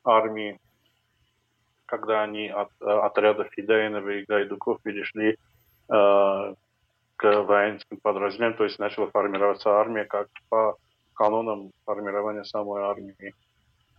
армии, 0.04 0.60
когда 1.86 2.24
они 2.24 2.50
от 2.50 2.70
отряда 2.82 3.46
Фидайнова 3.46 4.10
и 4.10 4.26
Гайдуков 4.26 4.82
перешли 4.82 5.38
э, 5.90 6.54
к 7.16 7.42
воинским 7.44 7.98
подразделениям, 7.98 8.58
то 8.58 8.64
есть 8.64 8.78
начала 8.80 9.10
формироваться 9.10 9.72
армия 9.72 10.06
как 10.06 10.28
по 10.50 10.78
канонам 11.14 11.72
формирования 11.86 12.44
самой 12.44 12.84
армии. 12.84 13.34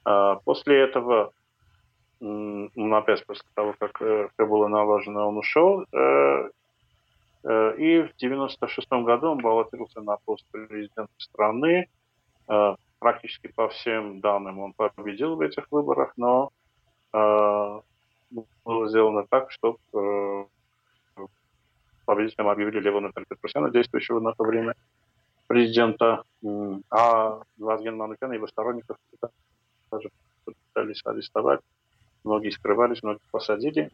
А 0.04 0.36
после 0.36 0.80
этого, 0.82 1.32
опять 2.20 3.26
после 3.26 3.46
того, 3.54 3.74
как 3.78 4.00
э, 4.00 4.28
все 4.32 4.46
было 4.46 4.68
налажено, 4.68 5.28
он 5.28 5.38
ушел, 5.38 5.84
э, 5.92 6.50
э, 7.44 7.76
и 7.76 8.02
в 8.02 8.16
96 8.16 8.88
году 8.90 9.30
он 9.30 9.38
баллотировался 9.38 10.00
на 10.00 10.16
пост 10.24 10.44
президента 10.50 11.12
страны. 11.18 11.88
Практически 12.98 13.48
по 13.48 13.68
всем 13.68 14.20
данным 14.20 14.58
он 14.58 14.72
победил 14.72 15.36
в 15.36 15.40
этих 15.42 15.70
выборах, 15.70 16.14
но 16.16 16.50
было 17.12 18.88
сделано 18.88 19.26
так, 19.28 19.50
чтобы 19.50 19.78
победителем 22.06 22.48
объявили 22.48 22.80
Левона 22.80 23.12
Петросяна, 23.12 23.70
действующего 23.70 24.18
на 24.18 24.32
то 24.32 24.44
время 24.44 24.74
президента, 25.46 26.22
а 26.90 27.42
Вазген 27.58 27.96
Манукяна 27.96 28.32
и 28.32 28.36
его 28.36 28.46
сторонников 28.48 28.96
тоже 29.90 30.10
пытались 30.44 31.04
арестовать. 31.04 31.60
Многие 32.24 32.50
скрывались, 32.50 33.02
многих 33.02 33.22
посадили. 33.30 33.90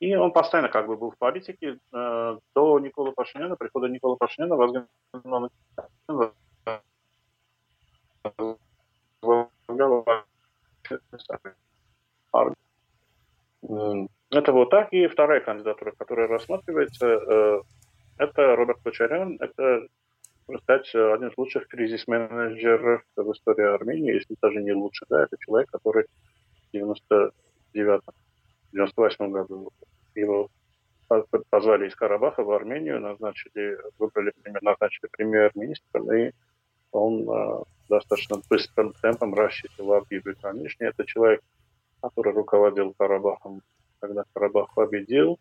И 0.00 0.14
он 0.14 0.32
постоянно 0.32 0.68
как 0.68 0.86
бы 0.86 0.96
был 0.96 1.10
в 1.10 1.18
политике. 1.18 1.78
Э, 1.92 2.38
до 2.54 2.78
Никола 2.78 3.12
Пашиняна, 3.12 3.56
прихода 3.56 3.88
Никола 3.88 4.16
Пашиняна, 4.16 4.56
это 14.30 14.52
вот 14.52 14.70
так. 14.70 14.92
И 14.92 15.06
вторая 15.08 15.40
кандидатура, 15.40 15.92
которая 15.92 16.28
рассматривается, 16.28 17.06
э, 17.06 17.62
это 18.18 18.56
Роберт 18.56 18.80
Кочарян. 18.84 19.36
Это, 19.40 19.88
можно 20.48 20.62
сказать, 20.62 20.94
один 20.94 21.28
из 21.28 21.36
лучших 21.36 21.68
кризис-менеджеров 21.68 23.02
в 23.16 23.32
истории 23.32 23.66
Армении, 23.66 24.14
если 24.14 24.34
даже 24.40 24.62
не 24.62 24.72
лучше. 24.72 25.04
Да, 25.08 25.24
это 25.24 25.36
человек, 25.38 25.70
который 25.70 26.04
в 26.04 26.72
99 26.72 28.02
98 28.72 29.30
году 29.30 29.70
его 30.14 30.48
позвали 31.50 31.88
из 31.88 31.94
Карабаха 31.94 32.42
в 32.42 32.50
Армению, 32.50 33.00
назначили, 33.00 33.78
выбрали, 33.98 34.32
назначили 34.62 35.08
премьер-министром, 35.10 36.12
и 36.12 36.32
он 36.92 37.28
э, 37.28 37.62
достаточно 37.88 38.42
быстрым 38.48 38.92
темпом 39.00 39.34
расчистил 39.34 39.92
Авгию 39.92 40.22
Конечно, 40.40 40.84
это 40.84 41.04
человек, 41.06 41.42
который 42.02 42.32
руководил 42.32 42.94
Карабахом 42.98 43.62
когда 44.00 44.24
Карабах 44.32 44.72
победил, 44.74 45.38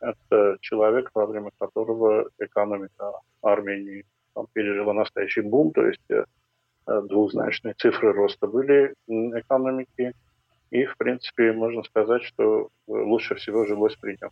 это 0.00 0.56
человек, 0.60 1.10
во 1.14 1.26
время 1.26 1.50
которого 1.58 2.28
экономика 2.38 3.12
Армении 3.42 4.04
там, 4.40 4.46
пережила 4.52 4.92
настоящий 4.92 5.42
бум, 5.42 5.72
то 5.72 5.86
есть 5.86 6.10
э, 6.10 6.24
двузначные 6.86 7.74
цифры 7.74 8.12
роста 8.12 8.46
были 8.46 8.94
экономики, 9.06 10.12
и, 10.70 10.84
в 10.84 10.96
принципе, 10.96 11.52
можно 11.52 11.82
сказать, 11.82 12.22
что 12.22 12.68
лучше 12.86 13.34
всего 13.34 13.66
жилось 13.66 13.96
при 13.96 14.16
нем 14.20 14.30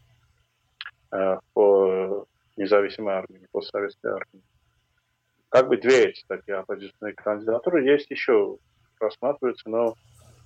э, 1.12 1.38
по 1.52 2.26
независимой 2.56 3.14
армии, 3.14 3.46
по 3.52 3.60
советской 3.60 4.12
армии. 4.12 4.42
Как 5.50 5.68
бы 5.68 5.76
две 5.76 6.10
эти 6.10 6.24
такие 6.26 6.58
оппозиционные 6.58 7.14
кандидатуры 7.14 7.84
есть 7.84 8.10
еще, 8.10 8.56
рассматриваются, 9.00 9.68
но 9.68 9.94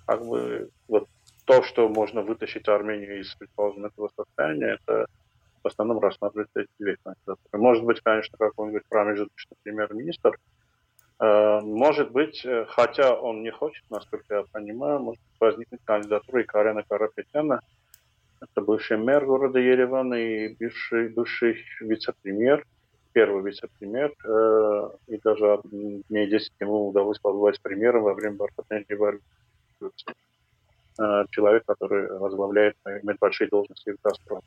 как 0.07 0.25
бы 0.25 0.71
вот 0.89 1.09
то, 1.45 1.63
что 1.63 1.89
можно 1.89 2.23
вытащить 2.23 2.69
Армению 2.69 3.21
из, 3.21 3.35
предположим, 3.35 3.85
этого 3.85 4.11
состояния, 4.17 4.79
это 4.81 5.07
в 5.63 5.69
основном 5.69 6.01
рассматривается 6.01 6.61
эти 6.61 6.71
две 6.79 6.97
кандидатуры. 7.03 7.63
Может 7.63 7.85
быть, 7.85 8.01
конечно, 8.01 8.37
какой-нибудь 8.39 8.83
промежуточный 8.89 9.57
премьер-министр. 9.63 10.39
Э, 11.21 11.61
может 11.61 12.11
быть, 12.11 12.45
э, 12.45 12.67
хотя 12.69 13.15
он 13.15 13.43
не 13.43 13.51
хочет, 13.51 13.85
насколько 13.91 14.35
я 14.35 14.45
понимаю, 14.51 15.01
может 15.01 15.23
возникнуть 15.39 15.81
кандидатура 15.85 16.43
и 16.43 16.45
Карена 16.45 16.83
Карапетяна. 16.83 17.61
Это 18.41 18.61
бывший 18.61 18.97
мэр 18.97 19.25
города 19.25 19.61
Ереван 19.61 20.13
и 20.15 20.49
бывший, 20.59 21.11
бывший 21.11 21.65
вице-премьер, 21.81 22.67
первый 23.13 23.43
вице-премьер. 23.45 24.13
Э, 24.25 24.91
и 25.07 25.19
даже 25.19 25.61
дней 25.65 26.27
10 26.27 26.53
ему 26.61 26.89
удалось 26.89 27.21
побывать 27.21 27.61
премьером 27.63 28.03
во 28.03 28.15
время 28.15 28.37
бархатной. 28.37 28.85
Э, 30.99 31.25
человек, 31.31 31.65
который 31.65 32.19
возглавляет, 32.19 32.77
имеет 32.85 33.19
большие 33.21 33.49
должности 33.49 33.91
в 33.91 33.97
«Газпроме». 34.03 34.43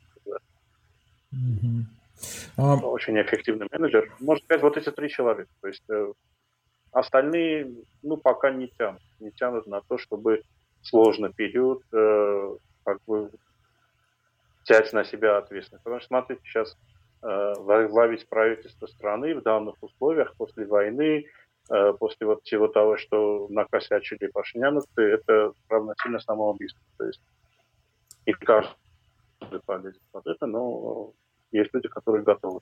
А... 2.56 2.76
Очень 2.76 3.20
эффективный 3.20 3.68
менеджер. 3.70 4.12
Можно 4.20 4.44
сказать, 4.44 4.62
вот 4.62 4.76
эти 4.76 4.90
три 4.90 5.08
человека. 5.08 5.50
То 5.60 5.68
есть 5.68 5.82
э, 5.90 6.12
остальные, 6.92 7.74
ну, 8.02 8.16
пока 8.16 8.50
не 8.50 8.68
тянут. 8.68 9.02
Не 9.20 9.30
тянут 9.30 9.66
на 9.66 9.80
то, 9.82 9.98
чтобы 9.98 10.42
сложный 10.82 11.32
период 11.32 11.82
э, 11.92 12.56
как 12.84 12.98
бы 13.06 13.30
взять 14.64 14.92
на 14.92 15.04
себя 15.04 15.36
ответственность. 15.38 15.84
Потому 15.84 16.00
что, 16.00 16.08
смотрите, 16.08 16.40
сейчас 16.44 16.76
э, 17.22 17.54
возглавить 17.58 18.28
правительство 18.28 18.86
страны 18.86 19.34
в 19.34 19.42
данных 19.42 19.74
условиях 19.82 20.34
после 20.36 20.64
войны, 20.64 21.26
Э, 21.68 21.92
после 21.98 22.26
вот 22.26 22.44
всего 22.44 22.68
того, 22.68 22.96
что 22.96 23.48
накосячили 23.50 24.28
пашиняновцы, 24.28 25.02
это 25.02 25.52
равносильно 25.68 26.20
самоубийству. 26.20 26.80
То 26.96 27.06
есть 27.06 27.20
и 28.24 28.32
каждый 28.32 28.76
полезет 29.64 30.02
под 30.12 30.26
это, 30.26 30.46
но 30.46 31.12
есть 31.52 31.70
люди, 31.72 31.88
которые 31.88 32.24
готовы. 32.24 32.60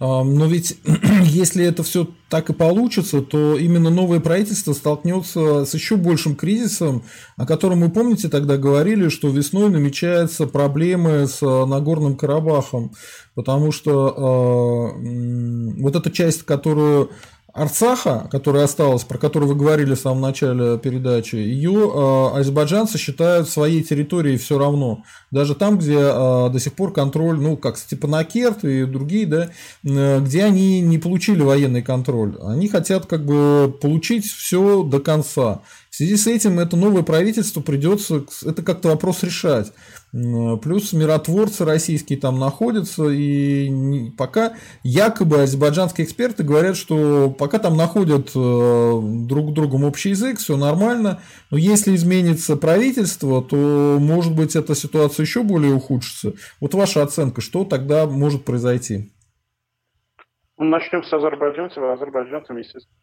Но 0.00 0.46
ведь 0.46 0.78
если 1.22 1.64
это 1.64 1.82
все 1.82 2.08
так 2.28 2.50
и 2.50 2.52
получится, 2.52 3.22
то 3.22 3.56
именно 3.56 3.90
новое 3.90 4.20
правительство 4.20 4.72
столкнется 4.72 5.64
с 5.64 5.74
еще 5.74 5.96
большим 5.96 6.36
кризисом, 6.36 7.04
о 7.36 7.46
котором 7.46 7.78
мы, 7.78 7.90
помните, 7.90 8.28
тогда 8.28 8.56
говорили, 8.56 9.08
что 9.08 9.28
весной 9.28 9.70
намечаются 9.70 10.46
проблемы 10.46 11.26
с 11.26 11.40
Нагорным 11.40 12.16
Карабахом, 12.16 12.92
потому 13.34 13.72
что 13.72 14.94
э, 14.96 15.80
вот 15.80 15.96
эта 15.96 16.10
часть, 16.10 16.42
которую 16.42 17.10
Арцаха, 17.54 18.26
которая 18.32 18.64
осталась, 18.64 19.04
про 19.04 19.16
которую 19.16 19.48
вы 19.48 19.54
говорили 19.54 19.94
в 19.94 20.00
самом 20.00 20.20
начале 20.20 20.76
передачи, 20.76 21.36
ее 21.36 21.88
э, 21.88 22.38
азербайджанцы 22.40 22.98
считают 22.98 23.48
своей 23.48 23.84
территорией 23.84 24.38
все 24.38 24.58
равно. 24.58 25.04
Даже 25.30 25.54
там, 25.54 25.78
где 25.78 25.98
э, 25.98 26.50
до 26.50 26.58
сих 26.58 26.72
пор 26.72 26.92
контроль, 26.92 27.38
ну, 27.38 27.56
как 27.56 27.78
Степанакерт 27.78 28.64
и 28.64 28.84
другие, 28.86 29.26
да, 29.26 29.50
э, 29.84 30.20
где 30.20 30.42
они 30.42 30.80
не 30.80 30.98
получили 30.98 31.42
военный 31.42 31.82
контроль. 31.82 32.36
Они 32.42 32.66
хотят 32.66 33.06
как 33.06 33.24
бы 33.24 33.72
получить 33.80 34.26
все 34.26 34.82
до 34.82 34.98
конца. 34.98 35.60
В 35.94 35.96
связи 35.96 36.16
с 36.16 36.26
этим 36.26 36.58
это 36.58 36.76
новое 36.76 37.04
правительство 37.04 37.60
придется, 37.60 38.24
это 38.44 38.64
как-то 38.64 38.88
вопрос 38.88 39.22
решать. 39.22 39.72
Плюс 40.10 40.92
миротворцы 40.92 41.64
российские 41.64 42.18
там 42.18 42.40
находятся, 42.40 43.10
и 43.10 44.10
пока 44.18 44.54
якобы 44.82 45.42
азербайджанские 45.42 46.04
эксперты 46.04 46.42
говорят, 46.42 46.76
что 46.76 47.30
пока 47.30 47.60
там 47.60 47.76
находят 47.76 48.32
э, 48.34 49.00
друг 49.28 49.52
другом 49.52 49.84
общий 49.84 50.08
язык, 50.08 50.40
все 50.40 50.56
нормально, 50.56 51.20
но 51.52 51.58
если 51.58 51.94
изменится 51.94 52.56
правительство, 52.56 53.40
то 53.40 53.96
может 54.00 54.34
быть 54.34 54.56
эта 54.56 54.74
ситуация 54.74 55.22
еще 55.22 55.44
более 55.44 55.74
ухудшится. 55.74 56.32
Вот 56.60 56.74
ваша 56.74 57.04
оценка, 57.04 57.40
что 57.40 57.64
тогда 57.64 58.06
может 58.06 58.44
произойти? 58.44 59.12
Ну, 60.58 60.64
начнем 60.64 61.04
с 61.04 61.12
азербайджанцев. 61.12 61.80
Азербайджанцам, 61.80 62.56
естественно, 62.56 62.98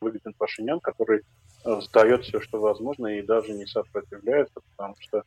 выгоден 0.00 0.32
Пашинян, 0.38 0.80
который 0.80 1.20
сдает 1.64 2.24
все, 2.24 2.40
что 2.40 2.60
возможно, 2.60 3.06
и 3.06 3.22
даже 3.22 3.52
не 3.52 3.66
сопротивляется, 3.66 4.60
потому 4.70 4.96
что, 4.98 5.24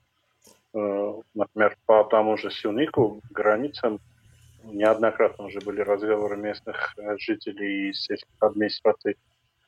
э, 0.74 1.14
например, 1.34 1.78
по 1.86 2.04
тому 2.04 2.38
же 2.38 2.52
Сюнику, 2.52 3.22
границам, 3.32 4.00
неоднократно 4.64 5.46
уже 5.46 5.60
были 5.60 5.82
разговоры 5.82 6.38
местных 6.38 6.94
э, 6.98 7.18
жителей 7.18 7.90
и 7.90 7.94
сельских 7.94 8.30
администраций 8.40 9.18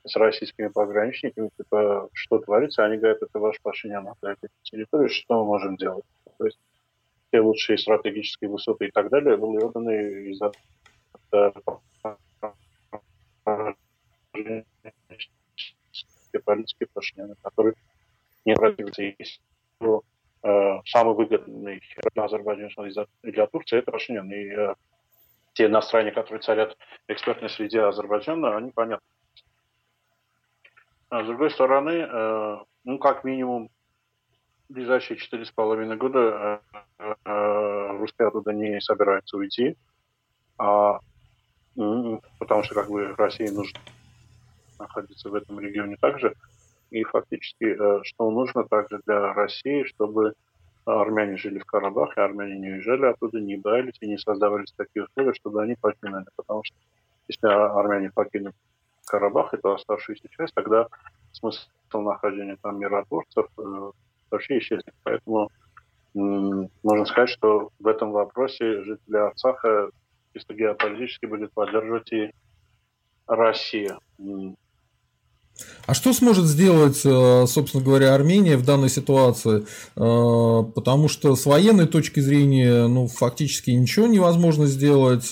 с 0.06 0.16
российскими 0.16 0.68
пограничниками, 0.68 1.50
типа, 1.58 2.10
что 2.14 2.40
творится, 2.40 2.86
они 2.86 2.98
говорят, 2.98 3.22
это 3.22 3.40
ваш 3.40 3.60
Пашинян 3.62 4.08
на 4.22 4.32
этой 4.32 4.50
территории, 4.64 5.10
что 5.10 5.40
мы 5.40 5.46
можем 5.46 5.76
делать? 5.76 6.06
То 6.38 6.46
есть 6.46 6.60
все 7.28 7.42
лучшие 7.42 7.78
стратегические 7.78 8.50
высоты 8.50 8.88
и 8.88 8.92
так 8.92 9.10
далее 9.10 9.38
были 9.38 9.58
отданы 9.58 10.32
из-за 10.32 10.52
политики 16.38 16.88
Пашиняна, 16.94 17.36
который 17.42 17.74
не 18.46 18.54
нравится 18.54 19.04
есть 19.04 19.42
э, 19.82 20.80
самый 20.86 21.16
выгодный 21.16 21.82
для 22.14 22.24
Азербайджана 22.24 22.88
и 23.24 23.32
для 23.32 23.48
Турции 23.48 23.80
это 23.80 23.92
Пашинян. 23.92 24.32
И 24.32 24.50
э, 24.50 24.76
те 25.54 25.68
настроения, 25.68 26.12
которые 26.12 26.42
царят 26.42 26.78
в 27.08 27.12
экспертной 27.12 27.50
среде 27.50 27.82
Азербайджана, 27.82 28.58
они 28.58 28.72
понятны. 28.72 29.06
А 31.10 31.24
с 31.24 31.28
другой 31.28 31.52
стороны, 31.52 32.08
э, 32.10 32.58
ну, 32.84 33.00
как 33.00 33.24
минимум, 33.24 33.70
ближайшие 34.70 35.18
четыре 35.18 35.46
с 35.46 35.52
половиной 35.52 35.98
года 35.98 36.62
э, 37.00 37.16
э, 37.26 37.98
русские 37.98 38.28
оттуда 38.28 38.54
не 38.54 38.80
собираются 38.80 39.36
уйти, 39.36 39.76
а, 40.60 41.00
потому 41.76 42.64
что 42.64 42.76
как 42.76 42.90
бы 42.90 43.16
России 43.16 43.48
нужно 43.48 43.80
находиться 44.80 45.30
в 45.30 45.36
этом 45.36 45.60
регионе 45.60 45.98
также. 46.00 46.34
И 46.92 47.04
фактически, 47.04 47.78
что 48.04 48.32
нужно 48.32 48.64
также 48.64 49.00
для 49.06 49.34
России, 49.34 49.84
чтобы 49.84 50.34
армяне 50.86 51.38
жили 51.38 51.60
в 51.60 51.66
Карабахе, 51.66 52.22
армяне 52.22 52.58
не 52.58 52.70
уезжали 52.72 53.06
оттуда, 53.06 53.40
не 53.40 53.58
боялись 53.58 53.98
и 54.02 54.08
не 54.08 54.18
создавались 54.18 54.74
такие 54.76 55.06
условия, 55.06 55.34
чтобы 55.34 55.62
они 55.62 55.76
покинули. 55.80 56.26
Потому 56.36 56.64
что 56.64 56.76
если 57.28 57.48
армяне 57.48 58.10
покинут 58.12 58.56
Карабах, 59.06 59.54
это 59.54 59.74
оставшаяся 59.74 60.28
часть, 60.30 60.54
тогда 60.54 60.88
смысл 61.32 61.68
нахождения 61.94 62.58
там 62.62 62.80
миротворцев 62.80 63.48
э, 63.58 63.92
вообще 64.32 64.60
исчезнет. 64.60 64.94
Поэтому 65.04 65.50
можно 66.14 67.06
сказать, 67.06 67.30
что 67.30 67.70
в 67.80 67.88
этом 67.88 68.12
вопросе 68.12 68.84
жители 68.84 69.18
Арцаха 69.18 69.90
чисто 70.34 70.54
геополитически 70.54 71.26
будет 71.26 71.52
поддерживать 71.54 72.12
и 72.12 72.32
Россия. 73.28 73.98
А 75.90 75.96
что 75.96 76.14
сможет 76.14 76.46
сделать, 76.46 77.02
э, 77.04 77.46
собственно 77.48 77.84
говоря, 77.84 78.14
Армения 78.14 78.58
в 78.58 78.64
данной 78.64 78.90
ситуации? 78.90 79.66
Э, 79.96 80.64
потому 80.76 81.08
что 81.08 81.36
с 81.36 81.48
военной 81.48 81.88
точки 81.88 82.20
зрения, 82.20 82.86
ну, 82.86 83.08
фактически 83.08 83.72
ничего 83.72 84.06
невозможно 84.06 84.68
сделать. 84.68 85.32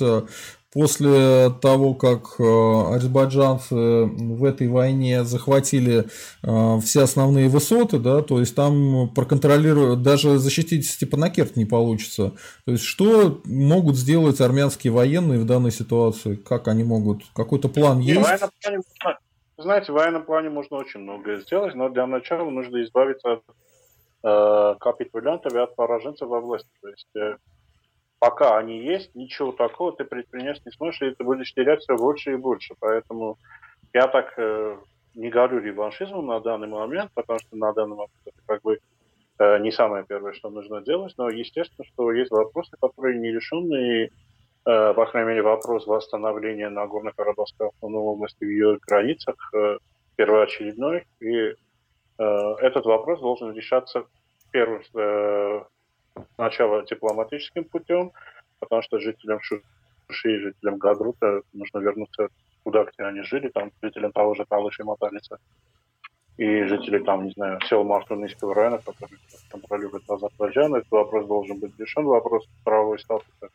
После 0.74 1.52
того, 1.62 1.94
как 1.94 2.40
э, 2.40 2.44
азербайджанцы 2.44 3.76
в 3.76 4.44
этой 4.44 4.68
войне 4.68 5.24
захватили 5.24 6.06
все 6.42 7.04
основные 7.04 7.50
высоты, 7.50 8.00
да, 8.00 8.22
то 8.22 8.40
есть 8.40 8.56
там 8.56 9.10
проконтролировать, 9.14 10.02
даже 10.02 10.40
защитить 10.40 10.88
Степанакерт 10.88 11.56
не 11.56 11.66
получится. 11.66 12.34
То 12.66 12.72
есть 12.72 12.84
что 12.84 13.42
могут 13.46 13.96
сделать 13.96 14.42
армянские 14.42 14.92
военные 14.92 15.40
в 15.40 15.46
данной 15.46 15.72
ситуации? 15.72 16.36
Как 16.36 16.68
они 16.68 16.84
могут? 16.84 17.24
Какой-то 17.36 17.70
план 17.70 18.00
есть? 18.00 18.28
Знаете, 19.58 19.92
в 19.92 19.96
военном 19.96 20.24
плане 20.24 20.50
можно 20.50 20.78
очень 20.78 21.00
многое 21.00 21.40
сделать, 21.40 21.74
но 21.74 21.90
для 21.90 22.06
начала 22.06 22.48
нужно 22.50 22.84
избавиться 22.84 23.34
от 23.34 23.44
э, 24.24 24.76
капитулянтов 24.80 25.54
и 25.54 25.58
от 25.58 25.76
пораженцев 25.76 26.28
во 26.28 26.40
власти. 26.40 26.70
То 26.80 26.90
есть 26.90 27.16
э, 27.16 27.38
пока 28.20 28.58
они 28.58 28.80
есть, 28.80 29.16
ничего 29.16 29.52
такого 29.52 29.94
ты 29.94 30.06
предпринять 30.06 30.64
не 30.64 30.72
сможешь, 30.72 31.02
и 31.02 31.16
ты 31.16 31.24
будешь 31.24 31.54
терять 31.54 31.82
все 31.82 31.96
больше 31.96 32.34
и 32.34 32.36
больше. 32.36 32.76
Поэтому 32.80 33.40
я 33.94 34.08
так 34.08 34.34
э, 34.38 34.78
не 35.16 35.30
говорю 35.30 35.60
реваншизмом 35.60 36.28
на 36.28 36.40
данный 36.40 36.68
момент, 36.68 37.10
потому 37.16 37.40
что 37.40 37.56
на 37.58 37.74
данный 37.74 37.96
момент 37.96 38.12
это 38.26 38.38
как 38.46 38.62
бы 38.62 38.78
э, 39.40 39.58
не 39.58 39.72
самое 39.72 40.06
первое, 40.08 40.34
что 40.34 40.52
нужно 40.52 40.82
делать, 40.82 41.16
но 41.18 41.30
естественно, 41.30 41.84
что 41.86 42.12
есть 42.12 42.30
вопросы, 42.30 42.78
которые 42.80 43.18
не 43.18 43.32
решены, 43.32 44.04
и 44.04 44.12
по 44.68 45.06
крайней 45.06 45.30
мере, 45.30 45.42
вопрос 45.44 45.88
восстановления 45.88 46.70
Нагорно-Карабахской 46.70 47.68
автономной 47.70 48.02
области 48.02 48.44
в 48.44 48.50
ее 48.50 48.78
границах 48.86 49.36
э, 49.54 49.78
первоочередной. 50.18 51.06
И 51.22 51.32
э, 51.32 51.54
этот 52.18 52.86
вопрос 52.86 53.22
должен 53.22 53.54
решаться 53.54 54.04
первым 54.52 54.82
сначала 56.36 56.84
дипломатическим 56.86 57.64
путем, 57.64 58.12
потому 58.60 58.82
что 58.82 59.00
жителям 59.00 59.40
Шуши 59.42 60.36
и 60.36 60.40
жителям 60.40 60.78
Гадрута 60.80 61.44
нужно 61.54 61.80
вернуться 61.80 62.28
туда, 62.64 62.84
где 62.84 63.04
они 63.04 63.22
жили, 63.22 63.48
там 63.48 63.72
жителям 63.82 64.12
того 64.12 64.36
же 64.36 64.46
Талыши 64.46 64.82
и 64.82 64.86
Маталица 64.86 65.40
и 66.38 66.64
жители 66.66 67.00
там, 67.00 67.26
не 67.26 67.32
знаю, 67.32 67.60
сел 67.62 67.84
Мартунийского 67.84 68.54
района, 68.54 68.78
которые 68.78 69.20
контролируют 69.50 70.10
Азербайджан. 70.10 70.76
Этот 70.76 70.92
вопрос 70.92 71.26
должен 71.26 71.60
быть 71.60 71.78
решен, 71.80 72.06
вопрос 72.06 72.48
правовой 72.64 73.00
статуса 73.00 73.50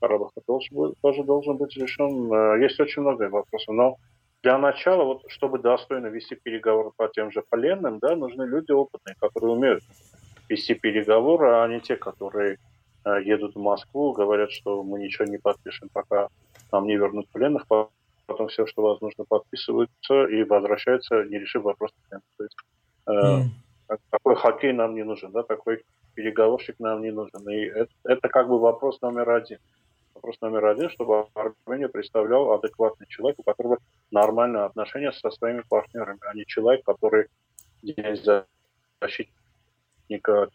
Карабаха 0.00 0.40
тоже, 0.46 0.68
тоже 1.02 1.24
должен 1.24 1.56
быть 1.56 1.76
решен. 1.76 2.32
Э, 2.32 2.62
есть 2.62 2.78
очень 2.80 3.02
много 3.02 3.28
вопросов, 3.28 3.74
но 3.74 3.96
для 4.42 4.58
начала, 4.58 5.04
вот, 5.04 5.22
чтобы 5.28 5.58
достойно 5.58 6.06
вести 6.06 6.36
переговоры 6.36 6.90
по 6.96 7.08
тем 7.08 7.32
же 7.32 7.42
пленным, 7.48 7.98
да, 7.98 8.14
нужны 8.16 8.44
люди 8.44 8.72
опытные, 8.72 9.16
которые 9.18 9.52
умеют 9.52 9.82
вести 10.48 10.74
переговоры, 10.74 11.50
а 11.50 11.68
не 11.68 11.80
те, 11.80 11.96
которые 11.96 12.58
э, 13.04 13.22
едут 13.24 13.54
в 13.54 13.58
Москву, 13.58 14.12
говорят, 14.12 14.52
что 14.52 14.82
мы 14.82 14.98
ничего 15.00 15.24
не 15.24 15.38
подпишем, 15.38 15.88
пока 15.92 16.28
нам 16.70 16.86
не 16.86 16.96
вернут 16.96 17.28
пленных, 17.30 17.66
потом 17.66 18.48
все, 18.48 18.66
что 18.66 18.82
возможно, 18.82 19.24
подписываются 19.24 20.26
и 20.26 20.44
возвращаются, 20.44 21.24
не 21.24 21.38
решив 21.38 21.62
вопрос. 21.62 21.92
То 22.10 22.44
есть, 22.44 22.56
э, 23.06 23.10
mm. 23.10 23.42
Такой 24.10 24.34
хоккей 24.34 24.72
нам 24.72 24.94
не 24.94 25.04
нужен, 25.04 25.30
да, 25.30 25.42
такой 25.42 25.84
переговорщик 26.14 26.80
нам 26.80 27.02
не 27.02 27.12
нужен. 27.12 27.48
И 27.48 27.66
это, 27.66 27.90
это 28.04 28.28
как 28.28 28.48
бы 28.48 28.58
вопрос 28.58 29.00
номер 29.00 29.30
один. 29.30 29.58
Вопрос 30.16 30.40
номер 30.40 30.64
один, 30.64 30.88
чтобы 30.88 31.28
Армению 31.34 31.90
представлял 31.90 32.50
адекватный 32.52 33.06
человек, 33.06 33.38
у 33.38 33.42
которого 33.42 33.78
нормальные 34.10 34.64
отношения 34.64 35.12
со 35.12 35.30
своими 35.30 35.60
партнерами, 35.60 36.18
а 36.22 36.32
не 36.34 36.46
человек, 36.46 36.86
который 36.86 37.26
день 37.82 38.16
защитника 38.98 40.48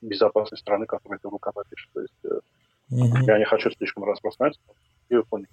безопасной 0.00 0.58
страны, 0.58 0.86
которой 0.86 1.18
ты 1.18 1.28
руководишь. 1.28 1.90
То 1.92 2.00
есть 2.00 2.14
mm-hmm. 2.24 3.24
я 3.26 3.38
не 3.38 3.44
хочу 3.44 3.72
слишком 3.72 4.04
распространяться. 4.04 4.60
И 5.08 5.16
вы 5.16 5.24
поняли, 5.24 5.48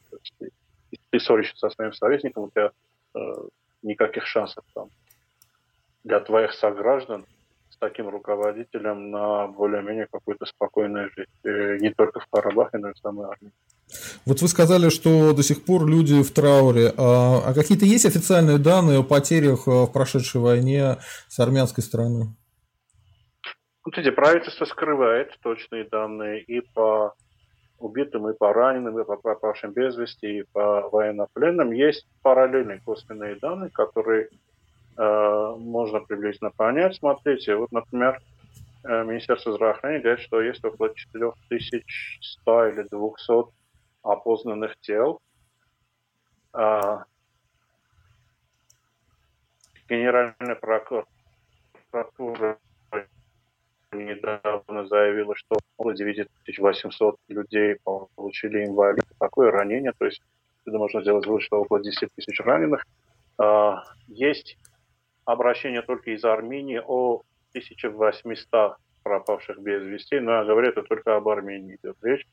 ты 1.09 1.19
ссоришься 1.19 1.57
со 1.57 1.71
своим 1.71 1.93
советником, 1.93 2.43
у 2.43 2.49
тебя 2.51 2.71
э, 3.15 3.19
никаких 3.81 4.27
шансов 4.27 4.63
там 4.75 4.91
для 6.03 6.19
твоих 6.19 6.53
сограждан 6.53 7.25
с 7.77 7.79
таким 7.79 8.09
руководителем 8.09 9.11
на 9.11 9.47
более-менее 9.47 10.07
какую-то 10.11 10.45
спокойную 10.45 11.09
жизнь. 11.15 11.29
И 11.43 11.81
не 11.81 11.93
только 11.93 12.19
в 12.19 12.27
Карабахе, 12.27 12.77
но 12.79 12.89
и 12.89 12.93
в 12.93 12.97
самой 12.97 13.27
армии. 13.27 13.51
Вот 14.25 14.41
вы 14.41 14.47
сказали, 14.47 14.89
что 14.89 15.33
до 15.33 15.43
сих 15.43 15.63
пор 15.63 15.87
люди 15.87 16.21
в 16.23 16.31
трауре. 16.33 16.91
А, 16.97 17.41
а 17.45 17.53
какие-то 17.53 17.85
есть 17.85 18.05
официальные 18.05 18.57
данные 18.57 18.99
о 18.99 19.03
потерях 19.03 19.67
э, 19.67 19.71
в 19.71 19.91
прошедшей 19.93 20.41
войне 20.41 20.97
с 21.29 21.39
армянской 21.39 21.83
стороны? 21.83 22.35
Смотрите, 23.83 24.11
правительство 24.11 24.65
скрывает 24.65 25.29
точные 25.41 25.85
данные 25.85 26.41
и 26.41 26.61
по 26.73 27.13
убитым, 27.77 28.27
и 28.27 28.33
по 28.35 28.51
раненым, 28.53 28.99
и 28.99 29.05
по 29.05 29.15
пропавшим 29.17 29.71
без 29.71 29.95
вести, 29.95 30.39
и 30.39 30.43
по 30.51 30.89
военнопленным. 30.89 31.71
Есть 31.71 32.07
параллельные 32.23 32.81
косвенные 32.83 33.35
данные, 33.35 33.69
которые 33.69 34.29
Э, 34.29 34.56
можно 34.97 35.99
приблизительно 35.99 36.51
понять. 36.51 36.95
Смотрите, 36.95 37.55
вот, 37.55 37.71
например, 37.71 38.19
э, 38.83 39.03
Министерство 39.03 39.53
здравоохранения 39.53 40.01
говорит, 40.01 40.25
что 40.25 40.41
есть 40.41 40.63
около 40.65 40.93
4100 40.93 42.67
или 42.67 42.81
200 42.89 43.51
опознанных 44.03 44.75
тел. 44.79 45.21
А, 46.53 47.03
Генеральная 49.89 50.55
прокуратура 51.91 52.57
недавно 53.91 54.85
заявила, 54.87 55.35
что 55.35 55.59
около 55.77 55.93
9800 55.95 57.17
людей 57.29 57.77
получили 57.83 58.65
инвалид. 58.65 59.05
Такое 59.19 59.51
ранение, 59.51 59.93
то 59.97 60.05
есть 60.05 60.21
это 60.65 60.77
можно 60.77 61.01
сделать 61.01 61.25
вывод, 61.25 61.43
что 61.43 61.61
около 61.61 61.81
10 61.81 62.09
тысяч 62.15 62.39
раненых. 62.41 62.85
А, 63.37 63.83
есть 64.07 64.57
обращение 65.27 65.81
только 65.81 66.11
из 66.11 66.23
Армении 66.23 66.81
о 66.83 67.21
1800 67.51 68.77
пропавших 69.03 69.59
без 69.59 69.83
вести, 69.83 70.19
но 70.19 70.31
я 70.31 70.43
говорю, 70.43 70.69
это 70.69 70.83
только 70.83 71.15
об 71.15 71.27
Армении 71.27 71.77
идет 71.81 71.97
речь. 72.01 72.25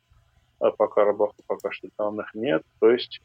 А 0.61 0.71
по 0.71 0.87
Карабаху 0.89 1.35
пока 1.47 1.71
что 1.73 1.89
данных 1.99 2.35
нет. 2.35 2.63
То 2.81 2.91
есть 2.91 3.21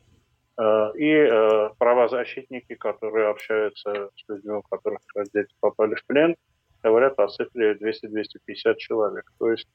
э, 0.57 0.91
и 0.95 1.11
э, 1.11 1.69
правозащитники, 1.77 2.75
которые 2.75 3.27
общаются 3.27 4.09
с 4.15 4.29
людьми, 4.29 4.53
у 4.53 4.61
которых 4.63 5.01
дети 5.33 5.53
попали 5.59 5.95
в 5.95 6.03
плен, 6.05 6.35
говорят 6.83 7.19
о 7.19 7.27
цифре 7.27 7.73
200-250 7.73 8.75
человек. 8.77 9.31
То 9.37 9.51
есть 9.51 9.67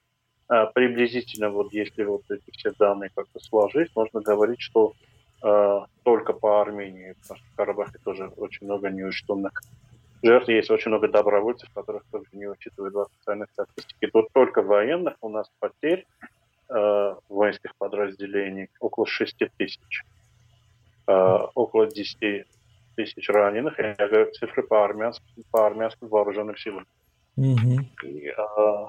э, 0.50 0.66
приблизительно, 0.74 1.50
вот 1.50 1.72
если 1.72 2.02
вот 2.04 2.22
эти 2.30 2.50
все 2.50 2.72
данные 2.78 3.10
как-то 3.14 3.38
сложить, 3.40 3.90
можно 3.94 4.20
говорить, 4.20 4.60
что 4.60 4.92
э, 5.42 5.80
только 6.02 6.32
по 6.32 6.60
Армении, 6.60 7.14
потому 7.22 7.38
что 7.38 7.48
в 7.52 7.56
Карабахе 7.56 7.98
тоже 8.04 8.26
очень 8.36 8.66
много 8.66 8.90
неучтенных 8.90 9.52
жертв, 10.24 10.48
есть 10.48 10.70
очень 10.70 10.90
много 10.90 11.08
добровольцев, 11.08 11.68
которых 11.74 12.04
тоже 12.10 12.26
не 12.32 12.46
учитывают 12.46 12.94
в 12.94 13.00
официальной 13.00 13.46
статистике. 13.52 14.08
Тут 14.08 14.28
только 14.32 14.62
военных 14.62 15.14
у 15.20 15.28
нас 15.28 15.50
потерь 15.58 16.06
э, 16.68 17.14
воинских 17.28 17.74
подразделений 17.76 18.68
около 18.80 19.06
6 19.06 19.36
тысяч, 19.56 20.02
э, 21.06 21.38
около 21.54 21.86
10 21.86 22.46
тысяч 22.96 23.28
раненых. 23.28 23.78
Я 23.78 23.94
говорю 23.94 24.32
цифры 24.32 24.62
по 24.62 24.84
армянским, 24.84 25.44
по 25.50 25.66
армянским 25.66 26.08
вооруженным 26.08 26.56
силам. 26.56 26.86
Mm-hmm. 27.38 27.84
И, 28.04 28.28
э, 28.28 28.86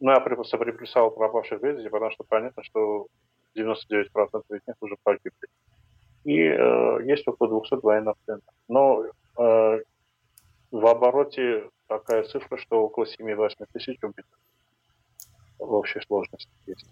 ну, 0.00 0.10
я 0.10 0.20
приписал 0.20 1.10
пропавших 1.10 1.60
без 1.60 1.76
вести, 1.76 1.88
потому 1.88 2.10
что 2.10 2.24
понятно, 2.24 2.62
что 2.62 3.06
99% 3.56 4.06
из 4.50 4.60
них 4.66 4.76
уже 4.80 4.96
погибли. 5.02 5.48
И 6.24 6.38
э, 6.40 6.98
есть 7.04 7.26
около 7.26 7.60
200 7.60 7.84
военнопленных. 7.84 8.44
Но 8.68 9.04
э, 9.04 9.10
в 9.36 10.86
обороте 10.86 11.70
такая 11.86 12.24
цифра, 12.24 12.56
что 12.58 12.82
около 12.84 13.04
7-8 13.04 13.66
тысяч 13.72 14.02
убитых 14.02 14.38
в 15.58 15.72
общей 15.74 16.00
сложности 16.00 16.50
есть. 16.66 16.86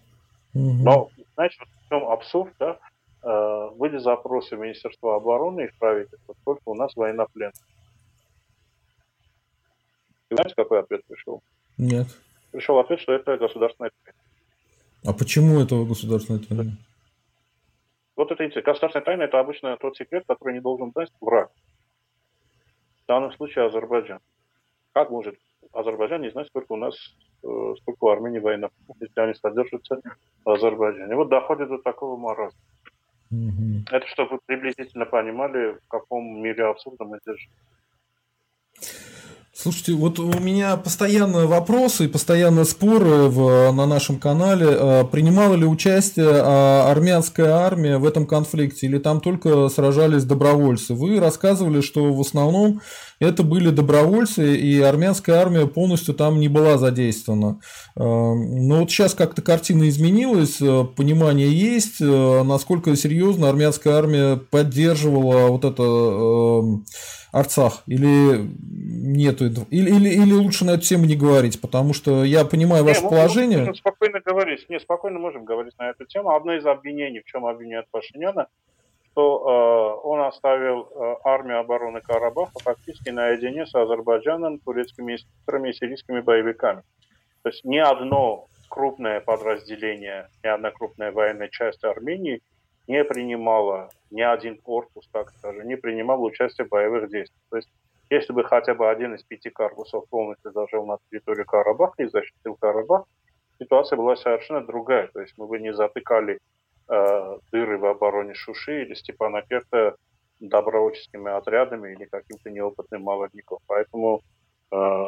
Mm-hmm. 0.55 0.81
Но, 0.83 1.09
знаете, 1.35 1.57
вот 1.59 1.69
в 1.69 1.89
чем 1.89 2.07
абсурд, 2.07 2.53
да? 2.59 2.79
Э, 3.23 3.69
были 3.75 3.97
запросы 3.97 4.55
Министерства 4.55 5.15
обороны 5.15 5.65
и 5.65 5.67
в 5.67 5.77
правительство, 5.77 6.33
сколько 6.41 6.61
у 6.65 6.75
нас 6.75 6.95
военнопленных. 6.95 7.53
И 10.29 10.35
знаете, 10.35 10.55
какой 10.55 10.79
ответ 10.79 11.05
пришел? 11.05 11.41
Нет. 11.77 12.07
Пришел 12.51 12.79
ответ, 12.79 12.99
что 12.99 13.13
это 13.13 13.37
государственная 13.37 13.91
тайна. 14.03 14.19
А 15.05 15.13
почему 15.13 15.59
это 15.59 15.83
государственная 15.83 16.41
тайна? 16.41 16.77
Вот 18.15 18.31
это 18.31 18.61
государственная 18.61 19.05
тайна– 19.05 19.21
это 19.23 19.39
обычно 19.39 19.77
тот 19.77 19.97
секрет, 19.97 20.23
который 20.27 20.53
не 20.53 20.61
должен 20.61 20.91
знать 20.91 21.11
враг. 21.21 21.51
В 23.03 23.07
данном 23.07 23.31
случае 23.33 23.65
Азербайджан. 23.65 24.19
Как 24.93 25.09
может 25.09 25.35
Азербайджан 25.73 26.21
не 26.21 26.31
знать, 26.31 26.47
сколько 26.47 26.73
у 26.73 26.77
нас, 26.77 26.95
э, 27.43 27.73
сколько 27.81 28.05
у 28.05 28.09
Армении 28.09 28.39
военных, 28.39 28.71
если 28.99 29.19
они 29.19 29.33
содержатся 29.33 30.01
в 30.43 30.49
Азербайджане. 30.49 31.15
Вот 31.15 31.29
доходит 31.29 31.69
до 31.69 31.77
такого 31.77 32.17
маразма. 32.17 32.59
Угу. 33.31 33.85
Это 33.91 34.05
чтобы 34.07 34.31
вы 34.31 34.39
приблизительно 34.45 35.05
понимали, 35.05 35.73
в 35.73 35.87
каком 35.87 36.41
мире 36.41 36.65
абсурда 36.65 37.05
мы 37.05 37.19
держим. 37.25 37.51
Слушайте, 39.61 39.93
вот 39.93 40.17
у 40.17 40.39
меня 40.39 40.75
постоянно 40.75 41.45
вопросы 41.45 42.05
и 42.05 42.07
постоянно 42.07 42.65
споры 42.65 43.29
в, 43.29 43.71
на 43.71 43.85
нашем 43.85 44.17
канале. 44.17 44.65
А, 44.67 45.03
принимала 45.03 45.53
ли 45.53 45.67
участие 45.67 46.31
а, 46.31 46.89
армянская 46.89 47.51
армия 47.51 47.99
в 47.99 48.05
этом 48.05 48.25
конфликте 48.25 48.87
или 48.87 48.97
там 48.97 49.21
только 49.21 49.69
сражались 49.69 50.23
добровольцы? 50.23 50.95
Вы 50.95 51.19
рассказывали, 51.19 51.81
что 51.81 52.11
в 52.11 52.19
основном 52.19 52.81
это 53.21 53.43
были 53.43 53.69
добровольцы, 53.69 54.57
и 54.57 54.81
армянская 54.81 55.37
армия 55.37 55.67
полностью 55.67 56.13
там 56.13 56.39
не 56.39 56.47
была 56.47 56.77
задействована. 56.77 57.59
А, 57.95 58.03
но 58.03 58.79
вот 58.79 58.91
сейчас 58.91 59.13
как-то 59.13 59.41
картина 59.41 59.87
изменилась, 59.87 60.57
понимание 60.95 61.51
есть, 61.51 61.99
насколько 61.99 62.95
серьезно 62.95 63.49
армянская 63.49 63.93
армия 63.93 64.35
поддерживала 64.35 65.47
вот 65.47 65.65
это 65.65 66.81
Арцах? 67.31 67.83
Или 67.87 68.49
нету? 68.59 69.45
Или, 69.45 69.89
или, 69.89 70.09
или 70.09 70.33
лучше 70.33 70.65
на 70.65 70.71
эту 70.71 70.81
тему 70.81 71.05
не 71.05 71.15
говорить? 71.15 71.61
Потому 71.61 71.93
что 71.93 72.23
я 72.23 72.43
понимаю 72.43 72.83
ваше 72.83 73.03
не, 73.03 73.09
положение. 73.09 73.59
Можем 73.59 73.75
спокойно 73.75 74.19
говорить. 74.19 74.65
Не, 74.69 74.79
спокойно 74.79 75.19
можем 75.19 75.45
говорить 75.45 75.73
на 75.79 75.89
эту 75.89 76.05
тему. 76.05 76.35
Одно 76.35 76.53
из 76.53 76.65
обвинений, 76.65 77.21
в 77.21 77.25
чем 77.25 77.45
обвиняют 77.45 77.87
Пашиняна, 77.89 78.47
что 79.11 79.99
э, 80.03 80.07
он 80.07 80.21
оставил 80.21 80.87
э, 80.89 81.15
армию 81.23 81.59
обороны 81.59 82.01
Карабаха 82.01 82.59
фактически 82.63 83.09
наедине 83.09 83.65
с 83.65 83.75
Азербайджаном, 83.75 84.59
турецкими 84.59 85.13
инструкторами 85.13 85.69
и 85.69 85.73
сирийскими 85.73 86.21
боевиками. 86.21 86.83
То 87.43 87.49
есть 87.49 87.65
ни 87.65 87.77
одно 87.77 88.47
крупное 88.69 89.19
подразделение, 89.19 90.29
ни 90.43 90.47
одна 90.47 90.71
крупная 90.71 91.11
военная 91.11 91.49
часть 91.49 91.83
Армении 91.83 92.41
не 92.87 93.03
принимала, 93.03 93.89
ни 94.11 94.21
один 94.21 94.57
корпус, 94.57 95.07
так 95.11 95.29
скажем, 95.31 95.67
не 95.67 95.75
принимал 95.75 96.23
участие 96.23 96.65
в 96.65 96.69
боевых 96.69 97.09
действиях. 97.09 97.43
То 97.49 97.57
есть, 97.57 97.69
если 98.09 98.33
бы 98.33 98.43
хотя 98.43 98.75
бы 98.75 98.89
один 98.89 99.15
из 99.15 99.23
пяти 99.23 99.49
корпусов 99.49 100.07
полностью 100.09 100.51
зажил 100.51 100.85
на 100.85 100.97
территории 101.09 101.43
Карабаха 101.43 102.03
и 102.03 102.09
защитил 102.09 102.55
Карабах, 102.55 103.05
ситуация 103.59 103.97
была 103.97 104.15
совершенно 104.15 104.65
другая. 104.65 105.07
То 105.07 105.21
есть 105.21 105.33
мы 105.37 105.47
бы 105.47 105.59
не 105.59 105.73
затыкали 105.73 106.39
дыры 107.51 107.77
в 107.77 107.85
обороне 107.85 108.33
Шуши 108.33 108.83
или 108.83 108.93
Степана 108.93 109.41
Керта 109.41 109.95
добровольческими 110.41 111.31
отрядами 111.31 111.93
или 111.93 112.05
каким-то 112.05 112.49
неопытным 112.49 113.03
молодняком. 113.03 113.59
Поэтому 113.67 114.21
э, 114.71 115.05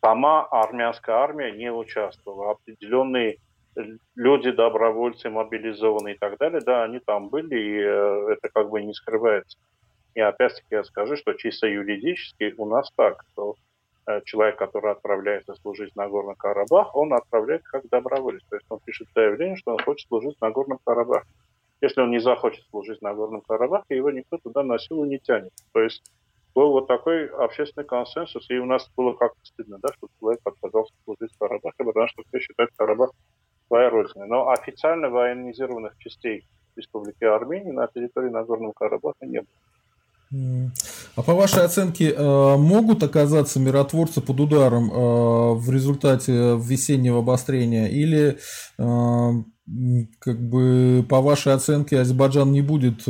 сама 0.00 0.44
армянская 0.46 1.16
армия 1.16 1.52
не 1.52 1.70
участвовала. 1.70 2.52
Определенные 2.52 3.36
люди, 4.16 4.50
добровольцы, 4.50 5.30
мобилизованные 5.30 6.14
и 6.14 6.18
так 6.18 6.38
далее, 6.38 6.60
да, 6.60 6.84
они 6.84 7.00
там 7.00 7.28
были, 7.28 7.58
и 7.58 7.78
э, 7.80 8.32
это 8.32 8.48
как 8.52 8.70
бы 8.70 8.82
не 8.82 8.94
скрывается. 8.94 9.58
И 10.14 10.20
опять-таки 10.20 10.66
я 10.70 10.84
скажу, 10.84 11.16
что 11.16 11.32
чисто 11.34 11.66
юридически 11.66 12.54
у 12.58 12.66
нас 12.66 12.90
так, 12.96 13.24
что 13.32 13.54
э, 13.54 13.71
человек, 14.24 14.56
который 14.56 14.92
отправляется 14.92 15.54
служить 15.54 15.94
на 15.96 16.08
Горный 16.08 16.34
Карабах, 16.36 16.94
он 16.94 17.12
отправляет 17.12 17.62
как 17.62 17.88
доброволец. 17.88 18.42
То 18.48 18.56
есть 18.56 18.66
он 18.68 18.80
пишет 18.80 19.08
заявление, 19.14 19.56
что 19.56 19.72
он 19.72 19.78
хочет 19.82 20.08
служить 20.08 20.40
на 20.40 20.50
Горном 20.50 20.78
Карабахе. 20.84 21.28
Если 21.80 22.00
он 22.00 22.10
не 22.10 22.20
захочет 22.20 22.64
служить 22.70 23.02
на 23.02 23.14
Горном 23.14 23.40
Карабахе, 23.40 23.96
его 23.96 24.10
никто 24.10 24.38
туда 24.38 24.62
на 24.62 24.78
силу 24.78 25.04
не 25.04 25.18
тянет. 25.18 25.52
То 25.72 25.80
есть 25.80 26.02
был 26.54 26.72
вот 26.72 26.86
такой 26.86 27.26
общественный 27.28 27.86
консенсус, 27.86 28.48
и 28.50 28.58
у 28.58 28.66
нас 28.66 28.88
было 28.96 29.14
как-то 29.14 29.40
стыдно, 29.42 29.78
да, 29.78 29.88
что 29.94 30.08
человек 30.20 30.40
отказался 30.44 30.92
служить 31.04 31.32
в 31.34 31.38
Карабахе, 31.38 31.84
потому 31.84 32.08
что 32.08 32.22
все 32.28 32.40
считают 32.40 32.70
Карабах 32.76 33.10
своей 33.68 33.88
родины. 33.88 34.26
Но 34.26 34.50
официально 34.50 35.08
военизированных 35.08 35.96
частей 35.98 36.46
Республики 36.76 37.24
Армения 37.24 37.72
на 37.72 37.86
территории 37.86 38.30
Нагорного 38.30 38.72
Карабаха 38.72 39.26
не 39.26 39.40
было. 39.40 39.48
А 41.14 41.22
по 41.22 41.34
вашей 41.34 41.62
оценке, 41.64 42.10
э, 42.10 42.56
могут 42.56 43.02
оказаться 43.02 43.60
миротворцы 43.60 44.22
под 44.22 44.40
ударом 44.40 44.90
э, 44.90 45.54
в 45.54 45.70
результате 45.70 46.56
весеннего 46.56 47.18
обострения? 47.18 47.88
Или, 47.88 48.38
э, 48.78 49.30
как 50.18 50.40
бы, 50.40 51.04
по 51.08 51.20
вашей 51.20 51.52
оценке, 51.52 52.00
Азербайджан 52.00 52.50
не 52.50 52.62
будет 52.62 53.04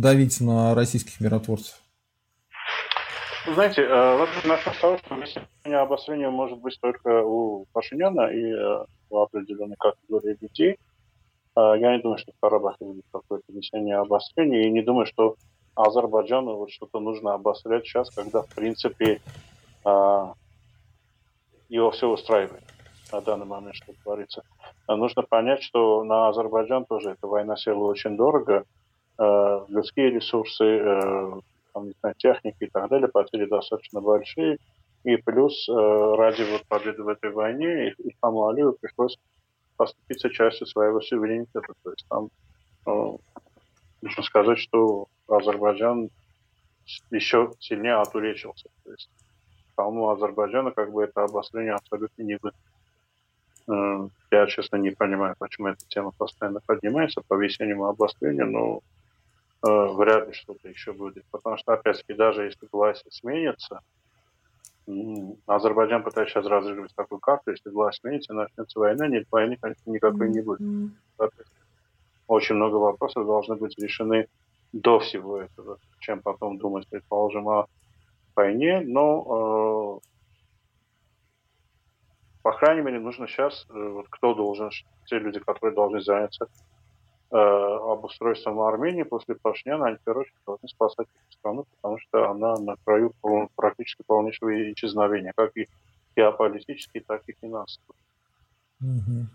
давить 0.00 0.40
на 0.40 0.74
российских 0.74 1.20
миротворцев? 1.20 1.76
Знаете, 3.46 3.86
во-первых, 3.86 4.44
начнем 4.44 4.74
с 4.74 4.78
того, 4.78 4.98
что 4.98 5.14
весеннее 5.14 5.78
обострение 5.78 6.30
может 6.30 6.58
быть 6.58 6.76
только 6.80 7.22
у 7.22 7.66
Пашиняна 7.72 8.26
и 8.32 8.52
у 9.08 9.18
определенной 9.18 9.76
категории 9.78 10.36
людей. 10.40 10.76
Я 11.56 11.96
не 11.96 12.02
думаю, 12.02 12.18
что 12.18 12.32
в 12.32 12.40
Карабахе 12.40 12.84
будет 12.84 13.04
какое-то 13.12 13.44
внесение 13.48 13.96
обострения, 13.96 14.66
и 14.66 14.70
не 14.70 14.82
думаю, 14.82 15.06
что 15.06 15.36
Азербайджану 15.76 16.56
вот 16.56 16.70
что-то 16.70 17.00
нужно 17.00 17.34
обострять 17.34 17.84
сейчас, 17.84 18.10
когда, 18.10 18.42
в 18.42 18.48
принципе, 18.48 19.20
а, 19.84 20.32
его 21.68 21.90
все 21.90 22.08
устраивает 22.08 22.64
на 23.12 23.20
данный 23.20 23.46
момент, 23.46 23.74
что 23.76 23.92
творится. 24.02 24.42
А 24.86 24.96
нужно 24.96 25.22
понять, 25.22 25.62
что 25.62 26.02
на 26.02 26.28
Азербайджан 26.28 26.84
тоже 26.86 27.10
эта 27.10 27.26
война 27.26 27.56
села 27.56 27.84
очень 27.84 28.16
дорого. 28.16 28.64
Людские 29.18 30.10
ресурсы, 30.10 31.42
там, 31.72 31.86
не 31.86 31.94
знаю, 32.00 32.14
техники 32.18 32.64
и 32.64 32.70
так 32.70 32.88
далее, 32.90 33.08
потери 33.08 33.46
достаточно 33.46 34.00
большие. 34.00 34.58
И 35.04 35.16
плюс 35.16 35.68
э, 35.68 35.72
ради 35.72 36.42
вот 36.50 36.66
победы 36.66 37.04
в 37.04 37.08
этой 37.08 37.30
войне 37.30 37.94
Исламу 37.98 38.48
Алию 38.48 38.76
пришлось 38.80 39.16
поступиться 39.76 40.30
частью 40.30 40.66
своего 40.66 41.00
суверенитета. 41.00 41.74
То 41.84 41.90
есть 41.90 42.04
там 42.08 42.28
ну, 42.84 43.20
нужно 44.02 44.22
сказать, 44.22 44.58
что 44.58 45.08
Азербайджан 45.28 46.10
еще 47.10 47.52
сильнее 47.58 47.94
отуречился. 47.94 48.68
То 48.84 48.92
есть 48.92 49.10
самому 49.74 50.10
Азербайджана 50.10 50.70
как 50.70 50.92
бы 50.92 51.04
это 51.04 51.24
обострение 51.24 51.74
абсолютно 51.74 52.22
не 52.22 52.34
выгодно. 52.34 52.60
Э, 53.68 54.08
я, 54.30 54.46
честно, 54.46 54.76
не 54.76 54.90
понимаю, 54.90 55.34
почему 55.38 55.68
эта 55.68 55.86
тема 55.88 56.12
постоянно 56.12 56.60
поднимается 56.60 57.20
по 57.20 57.34
весеннему 57.34 57.86
обострению, 57.86 58.50
но 58.50 58.80
э, 59.66 59.92
вряд 59.94 60.28
ли 60.28 60.34
что-то 60.34 60.68
еще 60.68 60.92
будет. 60.92 61.24
Потому 61.30 61.56
что, 61.56 61.72
опять-таки, 61.72 62.14
даже 62.14 62.44
если 62.44 62.68
власть 62.70 63.04
сменится, 63.12 63.80
Азербайджан 65.46 66.04
пытается 66.04 66.34
сейчас 66.34 66.46
разыгрывать 66.46 66.94
такую 66.94 67.18
карту, 67.18 67.50
если 67.50 67.70
власть 67.70 68.00
сменится, 68.00 68.32
начнется 68.34 68.78
война, 68.78 69.08
нет 69.08 69.26
войны, 69.32 69.58
конечно, 69.60 69.90
никакой 69.90 70.30
не 70.30 70.40
будет. 70.40 70.60
Очень 72.26 72.56
много 72.56 72.76
вопросов 72.76 73.26
должны 73.26 73.56
быть 73.56 73.78
решены 73.78 74.28
до 74.72 74.98
всего 74.98 75.38
этого, 75.38 75.78
чем 76.00 76.20
потом 76.20 76.58
думать, 76.58 76.86
предположим, 76.88 77.48
о 77.48 77.66
войне, 78.34 78.80
но 78.80 80.00
э, 80.02 80.06
по 82.46 82.52
крайней 82.52 82.82
мере, 82.82 83.00
нужно 83.00 83.26
сейчас, 83.26 83.66
э, 83.70 83.88
вот 83.88 84.06
кто 84.08 84.32
должен, 84.32 84.70
те 85.06 85.18
люди, 85.18 85.40
которые 85.40 85.74
должны 85.74 86.00
заняться 86.00 86.46
э, 87.32 87.36
обустройством 87.36 88.60
Армении 88.60 89.02
после 89.02 89.34
Пашиняна, 89.34 89.86
они, 89.86 89.98
очередь, 90.06 90.32
должны 90.46 90.68
спасать 90.68 91.08
эту 91.08 91.32
страну, 91.32 91.66
потому 91.74 91.98
что 91.98 92.30
она 92.30 92.56
на 92.56 92.76
краю 92.84 93.12
практически 93.56 94.04
полнейшего 94.06 94.72
исчезновения, 94.72 95.32
как 95.36 95.56
и 95.56 95.68
геополитически, 96.16 97.00
так 97.00 97.22
и 97.26 97.34
финансово. 97.40 97.96
Угу. 98.80 99.26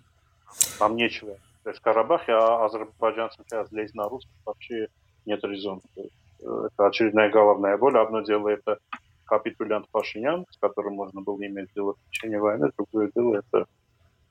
Там 0.80 0.96
нечего. 0.96 1.36
То 1.64 1.70
есть 1.70 1.80
в 1.80 1.84
Карабахе 1.84 2.34
а 2.34 2.66
азербайджанцам 2.66 3.45
сейчас 3.45 3.72
лезть 3.72 3.93
на 3.93 4.09
русских 4.09 4.34
вообще 4.45 4.88
нет 5.26 5.43
резона. 5.43 5.82
Э, 5.95 6.01
это 6.41 6.88
очередная 6.88 7.30
головная 7.30 7.78
боль. 7.78 7.97
Одно 7.97 8.22
дело 8.22 8.49
это 8.49 8.80
капитулянт 9.26 9.88
Пашинян, 9.89 10.45
с 10.49 10.57
которым 10.57 10.95
можно 10.95 11.22
было 11.22 11.38
иметь 11.45 11.70
дело 11.76 11.93
в 11.93 12.09
течение 12.09 12.39
войны. 12.39 12.72
Другое 12.76 13.12
дело 13.16 13.36
это 13.36 13.66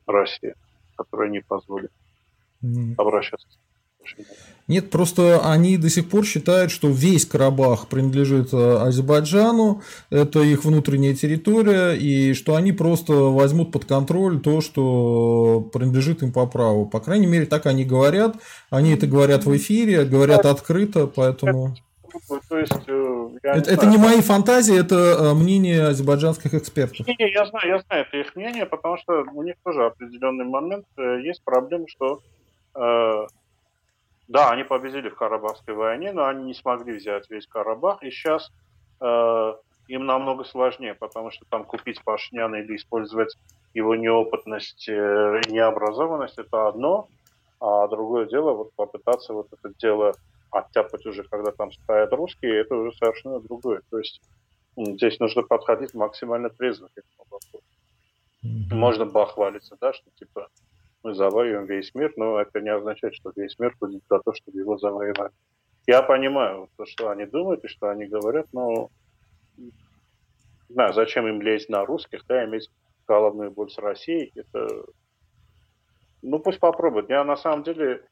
Россия, 0.07 0.55
которая 0.97 1.31
не 1.31 1.41
позволит 1.41 1.93
обращаться 2.99 3.49
нет, 4.71 4.89
просто 4.89 5.41
они 5.51 5.77
до 5.79 5.91
сих 5.91 6.09
пор 6.09 6.25
считают, 6.25 6.71
что 6.71 6.87
весь 6.87 7.27
Карабах 7.27 7.89
принадлежит 7.89 8.55
э, 8.55 8.77
Азербайджану, 8.77 9.83
это 10.11 10.43
их 10.43 10.65
внутренняя 10.65 11.13
территория, 11.13 11.95
и 11.95 12.35
что 12.35 12.55
они 12.55 12.71
просто 12.71 13.13
возьмут 13.15 13.73
под 13.73 13.85
контроль 13.85 14.39
то, 14.41 14.61
что 14.61 15.69
принадлежит 15.73 16.23
им 16.23 16.33
по 16.33 16.47
праву. 16.47 16.87
По 16.87 17.01
крайней 17.01 17.27
мере, 17.27 17.47
так 17.47 17.67
они 17.67 17.85
говорят. 17.85 18.37
Они 18.71 18.93
это 18.95 19.09
говорят 19.09 19.45
в 19.45 19.57
эфире, 19.57 20.05
говорят 20.05 20.47
открыто, 20.47 21.09
поэтому... 21.09 21.75
То 22.49 22.57
есть, 22.57 22.73
э, 22.87 23.29
это, 23.43 23.71
не, 23.71 23.75
это 23.75 23.87
не 23.87 23.99
мои 23.99 24.21
фантазии, 24.21 24.79
это 24.79 24.95
э, 24.95 25.35
мнение 25.35 25.89
азербайджанских 25.89 26.55
экспертов. 26.55 27.05
Не, 27.09 27.17
не, 27.19 27.33
я 27.33 27.45
знаю, 27.47 27.69
я 27.69 27.79
знаю, 27.81 28.07
это 28.07 28.17
их 28.19 28.37
мнение, 28.37 28.67
потому 28.67 28.99
что 28.99 29.25
у 29.35 29.43
них 29.43 29.57
тоже 29.65 29.85
определенный 29.85 30.45
момент 30.45 30.87
есть 30.97 31.43
проблема, 31.43 31.87
что 31.89 32.21
да, 34.31 34.51
они 34.51 34.63
победили 34.63 35.09
в 35.09 35.17
Карабахской 35.17 35.75
войне, 35.75 36.13
но 36.13 36.25
они 36.25 36.45
не 36.45 36.55
смогли 36.55 36.93
взять 36.97 37.29
весь 37.29 37.49
Карабах. 37.49 38.01
И 38.05 38.13
сейчас 38.13 38.53
э, 39.01 39.55
им 39.89 40.07
намного 40.07 40.45
сложнее, 40.45 40.95
потому 40.95 41.33
что 41.33 41.45
там 41.51 41.65
купить 41.65 42.01
Пашняна 42.05 42.55
или 42.55 42.77
использовать 42.77 43.37
его 43.75 43.97
неопытность 43.97 44.89
э, 44.89 45.41
и 45.49 45.53
необразованность– 45.53 46.39
это 46.39 46.69
одно, 46.69 47.09
а 47.61 47.89
другое 47.89 48.27
дело 48.27 48.53
вот 48.53 48.73
попытаться 48.77 49.33
вот 49.35 49.49
это 49.53 49.75
дело 49.81 50.13
оттяпать 50.53 51.05
уже, 51.07 51.25
когда 51.25 51.51
там 51.51 51.73
стоят 51.73 52.13
русские, 52.13 52.61
это 52.61 52.77
уже 52.77 52.97
совершенно 52.97 53.41
другое. 53.41 53.83
То 53.91 53.99
есть 53.99 54.23
здесь 54.77 55.19
нужно 55.19 55.43
подходить 55.43 55.93
максимально 55.93 56.51
трезво 56.51 56.87
к 56.87 56.99
этому 56.99 57.27
вопросу. 57.29 57.65
Можно 58.71 59.07
бахвалиться, 59.07 59.77
да, 59.81 59.93
что 59.93 60.09
типа 60.17 60.51
мы 61.03 61.15
завоюем 61.15 61.65
весь 61.65 61.95
мир, 61.95 62.13
но 62.17 62.41
это 62.41 62.61
не 62.61 62.71
означает, 62.71 63.15
что 63.15 63.33
весь 63.35 63.59
мир 63.59 63.75
будет 63.81 64.03
за 64.09 64.19
то, 64.21 64.33
чтобы 64.33 64.59
его 64.59 64.79
завоевать. 64.79 65.33
Я 65.87 66.03
понимаю, 66.03 66.69
то, 66.77 66.87
что 66.87 67.11
они 67.11 67.27
думают 67.27 67.65
и 67.65 67.69
что 67.69 67.89
они 67.89 68.07
говорят, 68.07 68.47
но 68.53 68.91
не 69.57 69.73
знаю, 70.75 70.93
зачем 70.93 71.27
им 71.27 71.43
лезть 71.43 71.69
на 71.69 71.85
русских, 71.85 72.25
да, 72.29 72.45
иметь 72.45 72.71
головную 73.07 73.51
боль 73.51 73.71
с 73.71 73.79
Россией, 73.79 74.33
это... 74.37 74.85
Ну, 76.23 76.39
пусть 76.39 76.61
попробуют. 76.61 77.09
Я 77.09 77.25
на 77.25 77.37
самом 77.37 77.65
деле, 77.65 78.05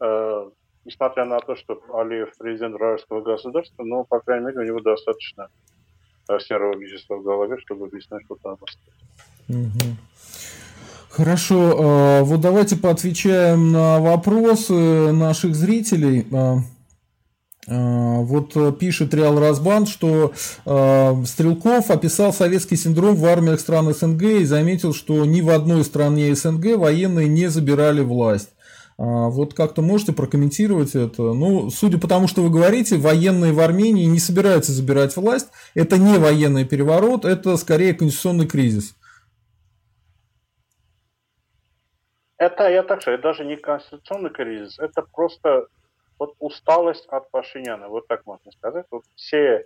э, 0.00 0.50
несмотря 0.84 1.24
на 1.24 1.40
то, 1.40 1.56
что 1.56 1.82
Алиев 1.92 2.36
президент 2.38 2.74
вражеского 2.74 3.22
государства, 3.22 3.82
но, 3.82 4.04
по 4.04 4.20
крайней 4.20 4.46
мере, 4.46 4.60
у 4.60 4.64
него 4.64 4.80
достаточно 4.80 5.48
серого 6.38 6.78
вещества 6.78 7.16
в 7.16 7.22
голове, 7.22 7.58
чтобы 7.58 7.86
объяснять, 7.86 8.22
что 8.26 8.36
там 8.36 8.56
остается. 8.60 9.96
Хорошо, 11.16 11.76
а, 11.78 12.24
вот 12.24 12.40
давайте 12.40 12.74
поотвечаем 12.74 13.70
на 13.70 14.00
вопросы 14.00 15.12
наших 15.12 15.54
зрителей. 15.54 16.26
А, 16.32 16.58
а, 17.68 18.18
вот 18.18 18.78
пишет 18.80 19.14
Реал 19.14 19.38
Разбан, 19.38 19.86
что 19.86 20.32
Стрелков 20.64 21.92
описал 21.92 22.32
советский 22.32 22.74
синдром 22.74 23.14
в 23.14 23.24
армиях 23.26 23.60
стран 23.60 23.94
СНГ 23.94 24.22
и 24.22 24.44
заметил, 24.44 24.92
что 24.92 25.24
ни 25.24 25.40
в 25.40 25.50
одной 25.50 25.84
стране 25.84 26.34
СНГ 26.34 26.78
военные 26.78 27.28
не 27.28 27.46
забирали 27.48 28.00
власть. 28.00 28.48
Вот 28.98 29.54
как-то 29.54 29.82
можете 29.82 30.12
прокомментировать 30.12 30.96
это? 30.96 31.32
Ну, 31.32 31.70
судя 31.70 31.98
по 31.98 32.08
тому, 32.08 32.26
что 32.26 32.42
вы 32.42 32.50
говорите, 32.50 32.96
военные 32.96 33.52
в 33.52 33.60
Армении 33.60 34.04
не 34.04 34.18
собираются 34.18 34.72
забирать 34.72 35.16
власть. 35.16 35.48
Это 35.74 35.96
не 35.96 36.18
военный 36.18 36.64
переворот, 36.64 37.24
это 37.24 37.56
скорее 37.56 37.94
конституционный 37.94 38.46
кризис. 38.46 38.94
Это, 42.38 42.68
я 42.68 42.82
так 42.82 43.02
скажу, 43.02 43.18
даже 43.18 43.44
не 43.44 43.56
конституционный 43.56 44.30
кризис, 44.30 44.78
это 44.78 45.02
просто 45.02 45.68
вот 46.18 46.34
усталость 46.38 47.06
от 47.06 47.30
Пашиняна, 47.30 47.88
вот 47.88 48.06
так 48.06 48.26
можно 48.26 48.50
сказать. 48.52 48.86
Вот 48.90 49.04
все 49.14 49.64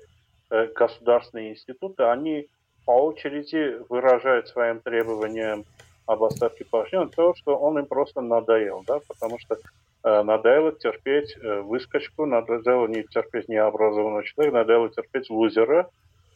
э, 0.51 0.67
государственные 0.75 1.53
институты, 1.53 2.05
они 2.05 2.49
по 2.85 2.93
очереди 2.93 3.79
выражают 3.89 4.49
своим 4.49 4.81
требованиям 4.81 5.65
об 6.07 6.23
отставке 6.25 6.65
Пашиняна 6.65 7.11
то, 7.11 7.35
что 7.35 7.57
он 7.57 7.79
им 7.79 7.87
просто 7.87 8.21
надоел, 8.21 8.83
да, 8.87 9.01
потому 9.07 9.39
что 9.39 9.57
э, 10.05 10.23
надоело 10.23 10.73
терпеть 10.73 11.37
э, 11.37 11.61
выскочку, 11.61 12.27
надоело 12.27 12.87
не 12.87 13.03
терпеть 13.03 13.49
необразованного 13.49 14.25
человека, 14.25 14.57
надоело 14.57 14.89
терпеть 14.91 15.31
лузера, 15.31 15.91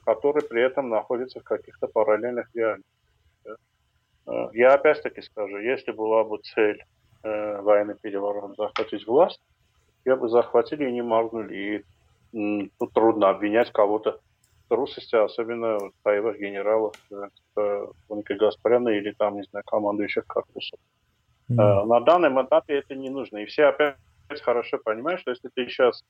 который 0.04 0.42
при 0.42 0.62
этом 0.62 0.88
находится 0.88 1.40
в 1.40 1.44
каких-то 1.44 1.86
параллельных 1.86 2.48
реальностях. 2.54 2.90
Э, 4.26 4.48
я 4.52 4.74
опять-таки 4.74 5.22
скажу, 5.22 5.58
если 5.58 5.92
была 5.92 6.24
бы 6.24 6.38
цель 6.38 6.82
э, 7.22 7.60
войны 7.60 7.96
переворота 8.00 8.54
захватить 8.56 9.06
власть, 9.06 9.40
я 10.04 10.16
бы 10.16 10.28
захватили 10.28 10.88
и 10.88 10.92
не 10.92 11.02
моргнули. 11.02 11.84
И 12.32 12.70
тут 12.78 12.92
трудно 12.92 13.28
обвинять 13.28 13.70
кого-то 13.72 14.20
в 14.64 14.68
трусости, 14.68 15.14
особенно 15.16 15.78
боевых 16.04 16.38
генералов, 16.38 16.94
э, 17.10 17.28
типа 17.34 17.92
Моника 18.08 18.34
Гаспаряна 18.34 18.88
или 18.90 19.12
там, 19.12 19.36
не 19.36 19.42
знаю, 19.44 19.64
командующих 19.66 20.26
корпусов. 20.26 20.78
Mm. 21.50 21.60
Э, 21.60 21.84
на 21.84 22.00
данном 22.00 22.44
этапе 22.44 22.78
это 22.78 22.94
не 22.94 23.10
нужно. 23.10 23.38
И 23.38 23.46
все 23.46 23.66
опять 23.66 23.96
хорошо 24.42 24.78
понимают, 24.78 25.20
что 25.20 25.30
если 25.30 25.48
ты 25.54 25.66
сейчас 25.66 26.02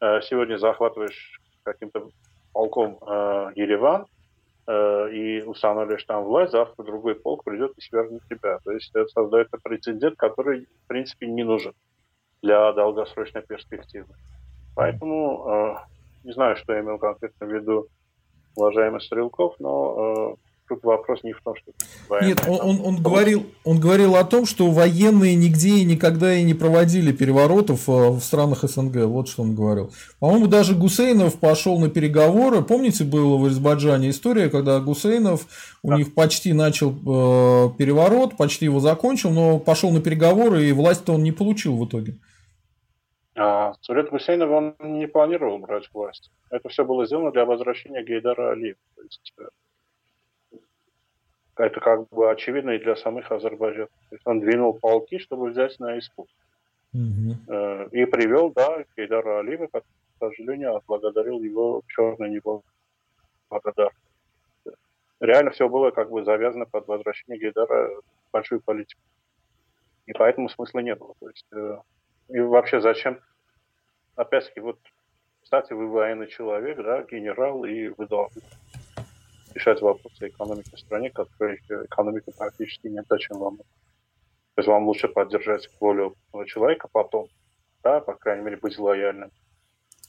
э, 0.00 0.20
сегодня 0.22 0.58
захватываешь 0.58 1.40
каким-то 1.62 2.08
полком 2.52 2.98
э, 3.00 3.52
Ереван, 3.56 4.06
и 4.68 5.42
устанавливаешь 5.44 6.04
там 6.04 6.24
власть, 6.24 6.52
завтра 6.52 6.84
другой 6.84 7.16
полк 7.16 7.44
придет 7.44 7.72
и 7.76 7.80
свергнет 7.80 8.22
тебя. 8.28 8.58
То 8.64 8.70
есть 8.70 8.90
это 8.94 9.08
создает 9.08 9.48
прецедент, 9.62 10.16
который, 10.16 10.66
в 10.84 10.86
принципе, 10.86 11.26
не 11.26 11.42
нужен 11.42 11.72
для 12.42 12.72
долгосрочной 12.72 13.42
перспективы. 13.42 14.14
Поэтому 14.74 15.48
э, 15.48 15.74
не 16.24 16.32
знаю, 16.32 16.56
что 16.56 16.78
имел 16.78 16.98
конкретно 16.98 17.46
в 17.46 17.52
виду 17.52 17.88
уважаемый 18.56 19.00
Стрелков, 19.00 19.56
но 19.58 20.36
э, 20.36 20.51
тут 20.72 20.84
вопрос 20.84 21.22
не 21.22 21.32
в 21.32 21.40
том, 21.42 21.54
что... 21.56 21.72
Нет, 22.20 22.42
он, 22.48 22.60
он, 22.60 22.80
он, 22.84 23.02
говорил, 23.02 23.46
он 23.64 23.78
говорил 23.78 24.16
о 24.16 24.24
том, 24.24 24.46
что 24.46 24.70
военные 24.70 25.34
нигде 25.34 25.76
и 25.76 25.84
никогда 25.84 26.34
и 26.34 26.42
не 26.42 26.54
проводили 26.54 27.12
переворотов 27.12 27.88
э, 27.88 27.92
в 27.92 28.20
странах 28.20 28.62
СНГ. 28.62 29.04
Вот 29.04 29.28
что 29.28 29.42
он 29.42 29.54
говорил. 29.54 29.92
По-моему, 30.18 30.46
даже 30.46 30.74
Гусейнов 30.74 31.38
пошел 31.38 31.78
на 31.78 31.90
переговоры. 31.90 32.62
Помните, 32.62 33.04
была 33.04 33.36
в 33.36 33.44
Азербайджане 33.44 34.10
история, 34.10 34.48
когда 34.48 34.80
Гусейнов 34.80 35.46
у 35.82 35.90
да. 35.90 35.96
них 35.96 36.14
почти 36.14 36.52
начал 36.52 36.90
э, 36.90 37.70
переворот, 37.76 38.36
почти 38.36 38.64
его 38.64 38.80
закончил, 38.80 39.30
но 39.30 39.58
пошел 39.58 39.90
на 39.90 40.00
переговоры, 40.00 40.64
и 40.64 40.72
власть-то 40.72 41.12
он 41.12 41.22
не 41.22 41.32
получил 41.32 41.76
в 41.76 41.86
итоге. 41.86 42.18
А 43.34 43.74
Сурет 43.80 44.10
Гусейнов, 44.10 44.50
он 44.50 44.74
не 44.80 45.06
планировал 45.06 45.58
брать 45.58 45.88
власть. 45.92 46.30
Это 46.50 46.68
все 46.68 46.84
было 46.84 47.06
сделано 47.06 47.32
для 47.32 47.44
возвращения 47.44 48.02
Гейдара 48.02 48.52
Алиева. 48.52 48.78
То 48.94 49.02
есть 49.02 49.32
э, 49.38 49.44
это 51.56 51.80
как 51.80 52.08
бы 52.08 52.30
очевидно 52.30 52.70
и 52.70 52.78
для 52.78 52.96
самых 52.96 53.30
азербайджанцев. 53.30 53.94
То 54.08 54.14
есть 54.14 54.26
он 54.26 54.40
двинул 54.40 54.74
полки, 54.74 55.18
чтобы 55.18 55.50
взять 55.50 55.78
на 55.80 55.98
испуг. 55.98 56.28
Mm-hmm. 56.94 57.90
И 57.90 58.04
привел, 58.06 58.50
да, 58.50 58.84
Кейдара 58.96 59.40
Алиева, 59.40 59.66
к 59.68 59.82
сожалению, 60.18 60.76
отблагодарил 60.76 61.42
его 61.42 61.82
черный 61.88 62.30
небо 62.30 62.62
благодар. 63.48 63.90
Реально 65.20 65.52
все 65.52 65.68
было 65.68 65.90
как 65.90 66.10
бы 66.10 66.24
завязано 66.24 66.66
под 66.66 66.88
возвращение 66.88 67.38
Гейдара 67.38 67.88
в 67.88 68.32
большую 68.32 68.60
политику. 68.60 69.00
И 70.06 70.12
поэтому 70.12 70.48
смысла 70.48 70.80
не 70.80 70.96
было. 70.96 71.14
То 71.20 71.28
есть, 71.28 71.46
э, 71.52 71.78
и 72.28 72.40
вообще 72.40 72.80
зачем? 72.80 73.20
Опять-таки, 74.16 74.58
вот, 74.60 74.78
кстати, 75.42 75.72
вы 75.74 75.88
военный 75.88 76.26
человек, 76.26 76.82
да, 76.82 77.02
генерал, 77.02 77.64
и 77.64 77.88
вы 77.88 78.06
должны 78.08 78.42
решать 79.54 79.80
вопросы 79.80 80.28
экономики 80.28 80.74
в 80.74 80.80
стране, 80.80 81.10
которой 81.10 81.60
экономика 81.68 82.32
практически 82.36 82.88
нет, 82.88 83.06
зачем 83.08 83.38
вам. 83.38 83.58
То 83.58 84.58
есть 84.58 84.68
вам 84.68 84.86
лучше 84.86 85.08
поддержать 85.08 85.68
волю 85.80 86.14
человека 86.46 86.88
потом, 86.92 87.28
да, 87.82 88.00
по 88.00 88.14
крайней 88.14 88.44
мере, 88.44 88.56
быть 88.56 88.78
лояльным, 88.78 89.30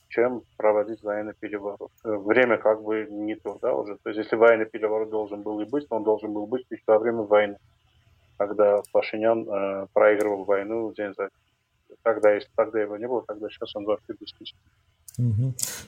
чем 0.09 0.43
проводить 0.57 1.01
военный 1.01 1.33
переворот. 1.33 1.91
Время 2.03 2.57
как 2.57 2.83
бы 2.83 3.07
не 3.09 3.35
то, 3.35 3.57
да, 3.61 3.73
уже. 3.73 3.97
То 4.03 4.09
есть 4.09 4.19
если 4.19 4.35
военный 4.35 4.65
переворот 4.65 5.09
должен 5.09 5.41
был 5.41 5.59
и 5.61 5.65
быть, 5.65 5.87
то 5.87 5.95
он 5.95 6.03
должен 6.03 6.33
был 6.33 6.45
быть 6.45 6.65
во 6.85 6.99
время 6.99 7.21
войны, 7.21 7.57
когда 8.37 8.81
Пашинян 8.91 9.47
э, 9.47 9.87
проигрывал 9.93 10.43
войну 10.43 10.93
день 10.93 11.13
за 11.15 11.29
день. 11.29 11.97
тогда, 12.03 12.33
если 12.33 12.49
тогда 12.55 12.81
его 12.81 12.97
не 12.97 13.07
было, 13.07 13.23
тогда 13.25 13.47
сейчас 13.49 13.75
он 13.75 13.85
вообще 13.85 14.13
беспечен. 14.19 14.57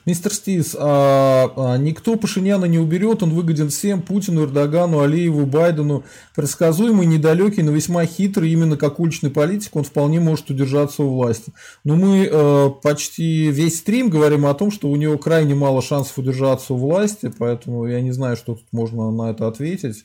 Мистер 0.04 0.32
Стис, 0.32 0.76
а, 0.78 1.52
а 1.56 1.76
никто 1.78 2.14
Пашиняна 2.14 2.66
не 2.66 2.78
уберет, 2.78 3.24
он 3.24 3.30
выгоден 3.30 3.70
всем, 3.70 4.00
Путину, 4.00 4.44
Эрдогану, 4.44 5.00
Алиеву, 5.00 5.46
Байдену. 5.46 6.04
Предсказуемый, 6.36 7.06
недалекий, 7.06 7.64
но 7.64 7.72
весьма 7.72 8.06
хитрый, 8.06 8.52
именно 8.52 8.76
как 8.76 9.00
уличный 9.00 9.30
политик, 9.30 9.74
он 9.74 9.82
вполне 9.82 10.20
может 10.20 10.48
удержаться 10.50 11.02
у 11.02 11.08
власти. 11.08 11.52
Но 11.82 11.96
мы 11.96 12.28
э, 12.30 12.70
почти 12.82 13.50
весь 13.50 13.78
стрим 13.78 14.10
говорим 14.10 14.46
о 14.46 14.54
том, 14.54 14.70
что 14.70 14.88
у 14.88 14.96
него 14.96 15.18
крайне 15.18 15.56
мало 15.56 15.82
шансов 15.82 16.16
удержаться 16.18 16.74
у 16.74 16.76
власти, 16.76 17.32
поэтому 17.36 17.86
я 17.86 18.00
не 18.00 18.12
знаю, 18.12 18.36
что 18.36 18.54
тут 18.54 18.66
можно 18.70 19.10
на 19.10 19.30
это 19.30 19.48
ответить. 19.48 20.04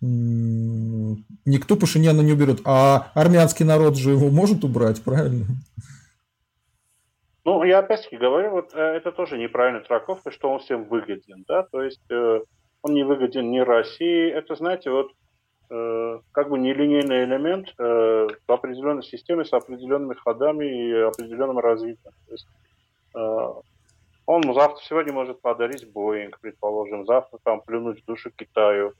Никто 0.00 1.76
Пашиняна 1.76 2.20
не 2.20 2.32
уберет. 2.32 2.60
А 2.64 3.10
армянский 3.14 3.64
народ 3.64 3.96
же 3.96 4.12
его 4.12 4.30
может 4.30 4.64
убрать, 4.64 5.02
правильно? 5.02 5.46
Ну, 7.44 7.64
я 7.64 7.78
опять-таки 7.78 8.16
говорю, 8.16 8.50
вот 8.50 8.74
э, 8.74 8.78
это 8.78 9.12
тоже 9.12 9.38
неправильная 9.38 9.82
трактовка, 9.82 10.30
что 10.30 10.50
он 10.50 10.58
всем 10.58 10.84
выгоден, 10.84 11.44
да, 11.48 11.62
то 11.62 11.82
есть 11.82 12.02
э, 12.10 12.40
он 12.82 12.94
не 12.94 13.02
выгоден 13.02 13.50
ни 13.50 13.60
России, 13.60 14.30
это, 14.30 14.54
знаете, 14.54 14.90
вот 14.90 15.12
э, 15.70 16.18
как 16.32 16.50
бы 16.50 16.58
нелинейный 16.58 17.24
элемент 17.24 17.72
э, 17.78 18.28
в 18.46 18.52
определенной 18.52 19.02
системе 19.02 19.44
с 19.44 19.52
определенными 19.54 20.14
ходами 20.14 20.66
и 20.66 20.92
определенным 20.92 21.58
развитием. 21.58 22.12
То 22.26 22.32
есть, 22.32 22.46
э, 23.14 23.52
он 24.26 24.54
завтра, 24.54 24.82
сегодня 24.84 25.12
может 25.12 25.40
подарить 25.40 25.90
Боинг, 25.90 26.38
предположим, 26.40 27.06
завтра 27.06 27.38
там 27.42 27.62
плюнуть 27.62 28.02
в 28.02 28.04
душу 28.04 28.30
Китаю, 28.30 28.92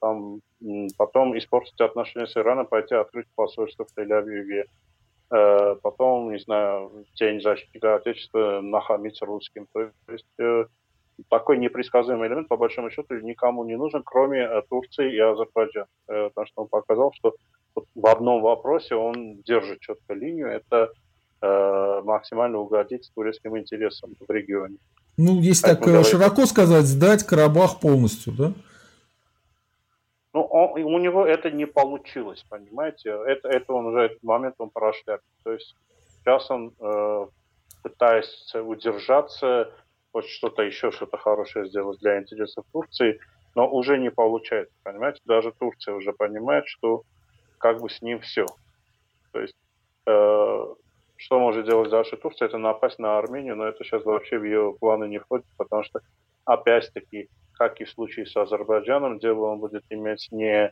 там, 0.00 0.40
потом 0.98 1.36
испортить 1.38 1.80
отношения 1.80 2.26
с 2.26 2.36
Ираном, 2.36 2.66
пойти 2.66 2.94
открыть 2.94 3.26
посольство 3.34 3.86
в 3.86 3.96
Тель-Авиве, 3.96 4.64
потом, 5.82 6.32
не 6.32 6.38
знаю, 6.38 7.04
День 7.18 7.40
защитника 7.40 7.96
Отечества 7.96 8.60
нахамить 8.60 9.20
русским. 9.22 9.66
То 9.72 9.90
есть 10.08 10.26
э, 10.38 10.66
такой 11.28 11.58
непредсказуемый 11.58 12.28
элемент, 12.28 12.48
по 12.48 12.56
большому 12.56 12.90
счету, 12.90 13.14
никому 13.20 13.64
не 13.64 13.76
нужен, 13.76 14.02
кроме 14.04 14.40
э, 14.40 14.62
Турции 14.68 15.12
и 15.12 15.18
Азербайджана. 15.18 15.86
Потому 16.06 16.46
что 16.46 16.62
он 16.62 16.68
показал, 16.68 17.12
что 17.14 17.34
в 17.94 18.06
одном 18.06 18.42
вопросе 18.42 18.94
он 18.94 19.42
держит 19.42 19.80
четко 19.80 20.14
линию, 20.14 20.48
это 20.48 20.90
максимально 22.04 22.58
угодить 22.58 23.10
турецким 23.14 23.58
интересам 23.58 24.14
в 24.18 24.32
регионе. 24.32 24.78
Ну, 25.18 25.40
если 25.40 25.66
так, 25.66 25.84
так 25.84 26.06
широко 26.06 26.46
сказать, 26.46 26.86
сдать 26.86 27.22
Карабах 27.24 27.80
полностью, 27.80 28.32
да? 28.32 28.52
Ну, 30.34 30.42
он, 30.42 30.82
у 30.82 30.98
него 30.98 31.24
это 31.24 31.50
не 31.52 31.64
получилось, 31.64 32.44
понимаете? 32.50 33.10
Это, 33.10 33.48
это 33.48 33.72
он 33.72 33.86
уже 33.86 34.00
этот 34.00 34.22
момент 34.24 34.56
он 34.58 34.68
прошляпил. 34.68 35.24
То 35.44 35.52
есть 35.52 35.76
сейчас 36.18 36.50
он 36.50 36.74
э, 36.80 37.26
пытается 37.84 38.64
удержаться, 38.64 39.72
вот 40.12 40.26
что-то 40.26 40.62
еще, 40.62 40.90
что-то 40.90 41.18
хорошее 41.18 41.68
сделать 41.68 42.00
для 42.00 42.20
интересов 42.20 42.64
Турции, 42.72 43.20
но 43.54 43.70
уже 43.70 43.96
не 43.96 44.10
получается, 44.10 44.74
понимаете? 44.82 45.20
Даже 45.24 45.52
Турция 45.52 45.94
уже 45.94 46.12
понимает, 46.12 46.66
что 46.66 47.02
как 47.58 47.80
бы 47.80 47.88
с 47.88 48.02
ним 48.02 48.18
все. 48.18 48.46
То 49.30 49.40
есть 49.40 49.54
э, 50.06 50.74
что 51.16 51.38
может 51.38 51.64
делать 51.64 51.90
дальше 51.90 52.16
Турция, 52.16 52.46
это 52.46 52.58
напасть 52.58 52.98
на 52.98 53.18
Армению, 53.18 53.54
но 53.54 53.66
это 53.66 53.84
сейчас 53.84 54.04
вообще 54.04 54.38
в 54.38 54.44
ее 54.44 54.74
планы 54.80 55.06
не 55.06 55.18
входит, 55.18 55.46
потому 55.56 55.84
что 55.84 56.00
опять-таки 56.44 57.28
как 57.64 57.80
и 57.80 57.84
в 57.84 57.90
случае 57.90 58.26
с 58.26 58.36
Азербайджаном, 58.36 59.18
дело 59.18 59.46
он 59.46 59.58
будет 59.58 59.84
иметь 59.88 60.28
не 60.30 60.70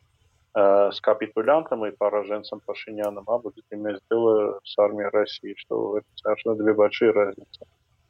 э, 0.55 0.91
с 0.91 1.01
капитулянтом 1.01 1.85
и 1.85 1.91
пораженцем 1.91 2.59
Пашиняном, 2.59 3.23
а 3.27 3.39
будет 3.39 3.65
иметь 3.71 3.99
дело 4.11 4.59
с 4.63 4.77
армией 4.77 5.09
России, 5.09 5.55
что 5.57 5.97
это 5.97 6.07
совершенно 6.15 6.55
две 6.55 6.73
большие 6.73 7.11
разницы. 7.11 7.61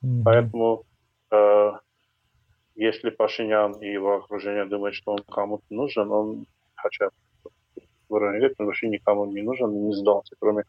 Mm-hmm. 0.03 0.21
Поэтому 0.25 0.83
э, 1.31 1.71
если 2.75 3.09
Пашинян 3.09 3.71
и 3.79 3.87
его 3.87 4.17
окружение 4.17 4.65
думают, 4.65 4.95
что 4.95 5.13
он 5.13 5.19
кому-то 5.31 5.65
нужен, 5.69 6.11
он 6.11 6.45
хотя 6.75 7.05
бы 7.05 7.81
говорит, 8.09 8.55
он 8.59 8.65
вообще 8.65 8.89
никому 8.89 9.25
не 9.25 9.41
нужен, 9.41 9.87
не 9.87 9.93
сдался, 9.93 10.35
кроме 10.39 10.63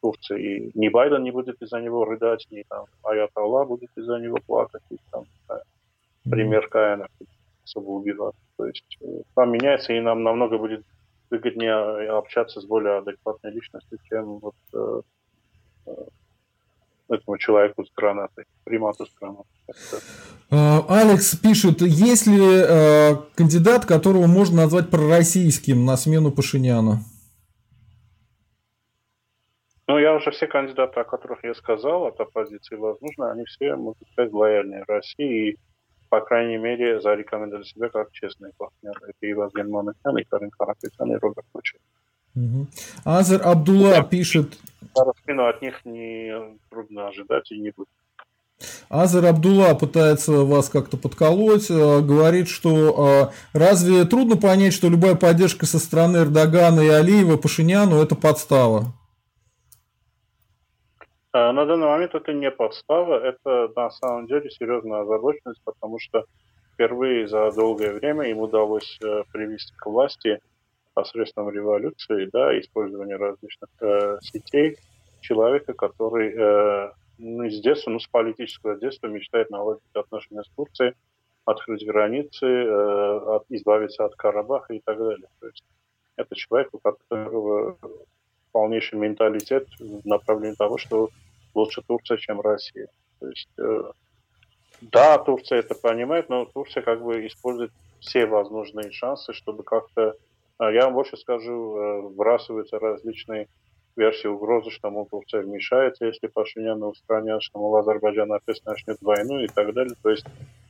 Турции. 0.00 0.38
И 0.40 0.70
ни 0.78 0.88
Байден 0.88 1.24
не 1.24 1.32
будет 1.32 1.60
из-за 1.60 1.80
него 1.80 2.04
рыдать, 2.04 2.46
ни 2.52 2.62
там 2.68 2.84
Аятолла 3.02 3.64
будет 3.64 3.90
из-за 3.96 4.18
него 4.18 4.38
плакать, 4.46 4.82
и 4.90 4.96
там 5.10 5.24
пример 6.30 6.68
Каина 6.68 7.08
особо 7.68 7.90
убивать. 7.90 8.34
То 8.56 8.66
есть 8.66 8.98
э, 9.00 9.22
там 9.34 9.52
меняется, 9.52 9.92
и 9.92 10.00
нам 10.00 10.22
намного 10.22 10.58
будет 10.58 10.84
выгоднее 11.30 12.10
общаться 12.10 12.60
с 12.60 12.64
более 12.64 12.98
адекватной 12.98 13.52
личностью, 13.52 13.98
чем 14.08 14.38
вот 14.38 14.54
э, 14.72 15.02
э, 15.86 15.92
этому 17.08 17.38
человеку 17.38 17.84
с 17.84 17.92
гранатой, 17.94 18.44
примату 18.64 19.06
с 19.06 19.14
гранатой. 19.14 19.44
А, 20.50 20.84
Алекс 20.88 21.36
пишет, 21.36 21.82
есть 21.82 22.26
ли 22.26 22.40
э, 22.40 23.16
кандидат, 23.34 23.84
которого 23.84 24.26
можно 24.26 24.62
назвать 24.62 24.90
пророссийским 24.90 25.84
на 25.84 25.96
смену 25.96 26.32
Пашиняна? 26.32 27.00
Ну, 29.86 29.98
я 29.98 30.14
уже 30.14 30.30
все 30.32 30.46
кандидаты, 30.46 31.00
о 31.00 31.04
которых 31.04 31.44
я 31.44 31.54
сказал, 31.54 32.04
от 32.04 32.20
оппозиции 32.20 32.76
возможно, 32.76 33.32
они 33.32 33.44
все, 33.46 33.74
можно 33.74 34.06
сказать, 34.12 34.32
лояльнее 34.32 34.84
России. 34.86 35.52
И 35.52 35.58
по 36.08 36.20
крайней 36.20 36.56
мере, 36.56 37.00
зарекомендовали 37.00 37.64
себя 37.64 37.88
как 37.88 38.12
честные 38.12 38.52
партнеры. 38.56 39.00
Это 39.02 39.26
и 39.26 39.34
Вазген 39.34 39.70
Мамекян, 39.70 40.18
и 40.18 40.24
Карин 40.24 40.50
Карапетян, 40.50 41.12
и 41.12 41.16
Роберт 41.16 41.46
Кучер. 41.52 41.78
Угу. 42.34 42.66
Азер 43.04 43.46
Абдулла 43.46 43.90
да, 43.90 44.02
пишет... 44.02 44.58
Спину 45.22 45.46
от 45.46 45.62
них 45.62 45.84
не 45.84 46.32
трудно 46.70 47.08
ожидать 47.08 47.50
и 47.52 47.58
не 47.58 47.70
будет. 47.70 47.88
Азер 48.88 49.24
Абдулла 49.26 49.74
пытается 49.74 50.32
вас 50.32 50.68
как-то 50.68 50.96
подколоть, 50.96 51.70
э, 51.70 52.00
говорит, 52.00 52.48
что 52.48 53.30
э, 53.52 53.58
разве 53.58 54.04
трудно 54.04 54.36
понять, 54.36 54.74
что 54.74 54.88
любая 54.88 55.14
поддержка 55.14 55.66
со 55.66 55.78
стороны 55.78 56.18
Эрдогана 56.18 56.80
и 56.80 56.88
Алиева 56.88 57.36
Пашиняну– 57.36 58.02
это 58.02 58.16
подстава? 58.16 58.92
А, 61.38 61.52
на 61.52 61.66
данный 61.66 61.86
момент 61.86 62.14
это 62.16 62.32
не 62.32 62.50
подстава, 62.50 63.14
это 63.24 63.70
на 63.76 63.90
самом 63.90 64.26
деле 64.26 64.50
серьезная 64.50 65.02
озабоченность, 65.02 65.60
потому 65.64 66.00
что 66.00 66.24
впервые 66.72 67.28
за 67.28 67.52
долгое 67.52 67.92
время 67.92 68.24
им 68.24 68.38
удалось 68.38 68.98
э, 69.00 69.22
привести 69.32 69.72
к 69.76 69.86
власти 69.86 70.40
посредством 70.94 71.50
революции, 71.50 72.28
да, 72.32 72.58
использования 72.58 73.14
различных 73.14 73.70
э, 73.80 74.18
сетей 74.20 74.78
человека, 75.20 75.74
который 75.74 76.34
э, 76.36 76.90
ну, 77.18 77.48
с 77.48 77.60
детства, 77.60 77.90
ну, 77.90 78.00
с 78.00 78.08
политического 78.08 78.74
детства 78.74 79.06
мечтает 79.06 79.48
наладить 79.50 79.82
отношения 79.94 80.42
с 80.42 80.48
Турцией, 80.56 80.94
открыть 81.44 81.86
границы, 81.86 82.46
э, 82.46 83.18
от, 83.36 83.44
избавиться 83.48 84.04
от 84.04 84.16
Карабаха 84.16 84.74
и 84.74 84.80
так 84.84 84.98
далее. 84.98 85.28
То 85.38 85.46
есть 85.46 85.62
это 86.16 86.34
человек, 86.34 86.70
у 86.72 86.78
которого 86.78 87.76
полнейший 88.50 88.98
менталитет 88.98 89.68
в 89.78 90.04
направлении 90.04 90.56
того, 90.56 90.78
что 90.78 91.10
лучше 91.58 91.82
Турция, 91.82 92.16
чем 92.16 92.40
Россия. 92.40 92.88
То 93.20 93.28
есть, 93.28 93.48
э, 93.58 93.82
да, 94.80 95.18
Турция 95.18 95.58
это 95.58 95.74
понимает, 95.74 96.28
но 96.28 96.44
Турция 96.44 96.82
как 96.82 97.02
бы 97.02 97.26
использует 97.26 97.72
все 98.00 98.26
возможные 98.26 98.90
шансы, 98.92 99.32
чтобы 99.32 99.62
как-то, 99.64 100.14
э, 100.60 100.72
я 100.72 100.84
вам 100.84 100.94
больше 100.94 101.16
скажу, 101.16 101.76
э, 101.76 102.00
вбрасываются 102.02 102.78
различные 102.78 103.48
версии 103.96 104.28
угрозы, 104.28 104.70
что, 104.70 104.90
мол, 104.90 105.06
Турция 105.10 105.42
вмешается, 105.42 106.06
если 106.06 106.28
Пашиняна 106.28 106.86
устранят, 106.86 107.42
что, 107.42 107.58
мол, 107.58 107.76
Азербайджан 107.76 108.32
опять 108.32 108.64
начнет 108.64 108.98
войну 109.02 109.40
и 109.40 109.48
так 109.48 109.74
далее. 109.74 109.94
То 110.02 110.10
есть 110.10 110.24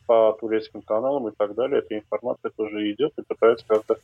по 0.06 0.32
турецким 0.40 0.80
каналам 0.80 1.28
и 1.28 1.32
так 1.36 1.54
далее 1.54 1.80
эта 1.80 1.98
информация 1.98 2.50
тоже 2.56 2.90
идет 2.90 3.12
и 3.18 3.22
пытается 3.22 3.66
как-то 3.68 3.98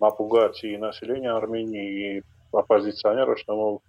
напугать 0.00 0.64
и 0.64 0.78
население 0.78 1.32
Армении, 1.32 2.18
и 2.18 2.22
оппозиционеров, 2.52 3.38
что, 3.38 3.54
мол, 3.54 3.82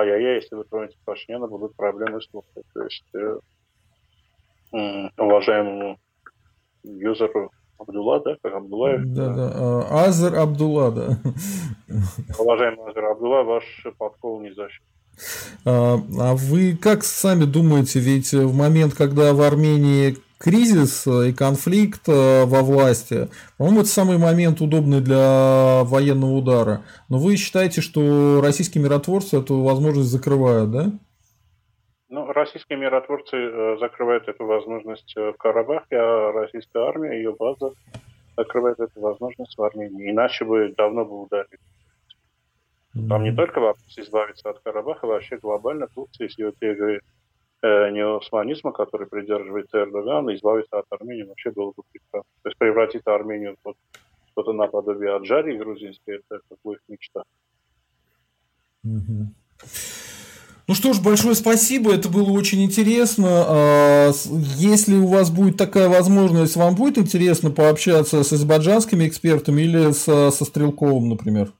ай-яй-яй, 0.00 0.36
если 0.36 0.54
вы 0.54 0.64
тронете 0.64 0.96
Пашиняна, 1.04 1.46
будут 1.46 1.74
проблемы 1.76 2.20
с 2.20 2.28
Турцией. 2.28 2.64
То 2.72 2.82
есть 2.82 3.04
э, 3.14 5.08
уважаемому 5.16 5.98
юзеру 6.82 7.50
Абдулла, 7.78 8.20
да, 8.20 8.36
как 8.42 8.54
Абдуллаев? 8.54 9.02
Да, 9.04 9.34
да, 9.34 9.52
а, 9.54 10.04
Азер 10.06 10.34
Абдулла, 10.36 10.90
да. 10.90 11.18
Уважаемый 12.38 12.90
Азер 12.90 13.04
Абдулла, 13.04 13.42
ваш 13.42 13.64
подкол 13.98 14.40
не 14.40 14.52
защит. 14.52 14.82
А, 15.64 15.96
а 16.18 16.34
вы 16.34 16.76
как 16.76 17.04
сами 17.04 17.44
думаете, 17.44 18.00
ведь 18.00 18.32
в 18.32 18.54
момент, 18.56 18.94
когда 18.94 19.32
в 19.34 19.42
Армении 19.42 20.16
кризис 20.38 21.06
и 21.06 21.32
конфликт 21.32 22.08
э, 22.08 22.44
во 22.44 22.62
власти, 22.62 23.28
по-моему, 23.58 23.80
это 23.80 23.88
самый 23.88 24.18
момент 24.18 24.60
удобный 24.60 25.00
для 25.00 25.82
военного 25.84 26.32
удара. 26.32 26.82
Но 27.08 27.18
вы 27.18 27.36
считаете, 27.36 27.80
что 27.80 28.40
российские 28.42 28.84
миротворцы 28.84 29.38
эту 29.38 29.62
возможность 29.62 30.10
закрывают, 30.10 30.70
да? 30.70 30.92
Ну, 32.08 32.32
российские 32.32 32.78
миротворцы 32.78 33.36
э, 33.36 33.76
закрывают 33.80 34.28
эту 34.28 34.44
возможность 34.44 35.14
в 35.16 35.34
Карабахе, 35.34 35.96
а 35.96 36.32
российская 36.32 36.82
армия, 36.84 37.16
ее 37.16 37.34
база 37.34 37.72
закрывает 38.36 38.78
эту 38.78 39.00
возможность 39.00 39.56
в 39.56 39.62
Армении. 39.62 40.10
Иначе 40.10 40.44
бы 40.44 40.72
давно 40.76 41.04
бы 41.04 41.22
ударили. 41.22 41.58
Там 43.08 43.24
не 43.24 43.32
только 43.32 43.60
вопрос 43.60 43.98
избавиться 43.98 44.48
от 44.48 44.60
Карабаха, 44.60 45.06
вообще 45.06 45.36
глобально 45.36 45.86
Турция 45.94 46.28
с 46.28 46.38
ее 46.38 46.52
э, 47.62 47.90
неосманизма, 47.90 48.72
который 48.72 49.06
придерживается 49.06 49.78
Эрдоган, 49.78 50.34
избавиться 50.34 50.78
от 50.78 50.86
Армении 50.90 51.24
вообще 51.24 51.50
было 51.50 51.72
бы 51.76 51.82
прекрасно. 51.92 52.30
То 52.42 52.48
есть 52.48 52.58
превратить 52.58 53.06
Армению 53.06 53.56
в 53.64 53.74
что-то 54.32 54.52
наподобие 54.52 55.16
Аджарии 55.16 55.56
грузинской, 55.56 56.16
это 56.16 56.40
как 56.48 56.58
бы 56.62 56.74
их 56.74 56.80
мечта. 56.88 57.22
Ну 60.68 60.74
что 60.74 60.92
ж, 60.92 61.00
большое 61.00 61.36
спасибо, 61.36 61.94
это 61.94 62.08
было 62.08 62.32
очень 62.32 62.64
интересно. 62.64 63.28
А, 63.48 64.10
если 64.56 64.96
у 64.96 65.06
вас 65.06 65.30
будет 65.30 65.56
такая 65.56 65.88
возможность, 65.88 66.56
вам 66.56 66.74
будет 66.74 66.98
интересно 66.98 67.52
пообщаться 67.52 68.24
с 68.24 68.32
азербайджанскими 68.32 69.06
экспертами 69.06 69.62
или 69.62 69.92
со, 69.92 70.30
со 70.30 70.44
Стрелковым, 70.44 71.08
например? 71.08 71.52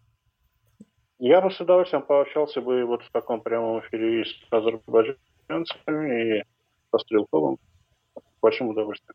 Я 1.20 1.40
бы 1.40 1.52
с 1.52 1.60
удовольствием 1.60 2.02
пообщался 2.02 2.60
бы 2.60 2.84
вот 2.84 3.02
в 3.02 3.10
таком 3.12 3.40
прямом 3.40 3.80
эфире 3.80 4.24
с 4.24 4.52
азербайджанцами 5.48 6.38
и 6.38 6.42
со 6.90 6.98
Стрелковым. 6.98 7.58
С 8.16 8.40
большим 8.40 8.68
удовольствием. 8.68 9.14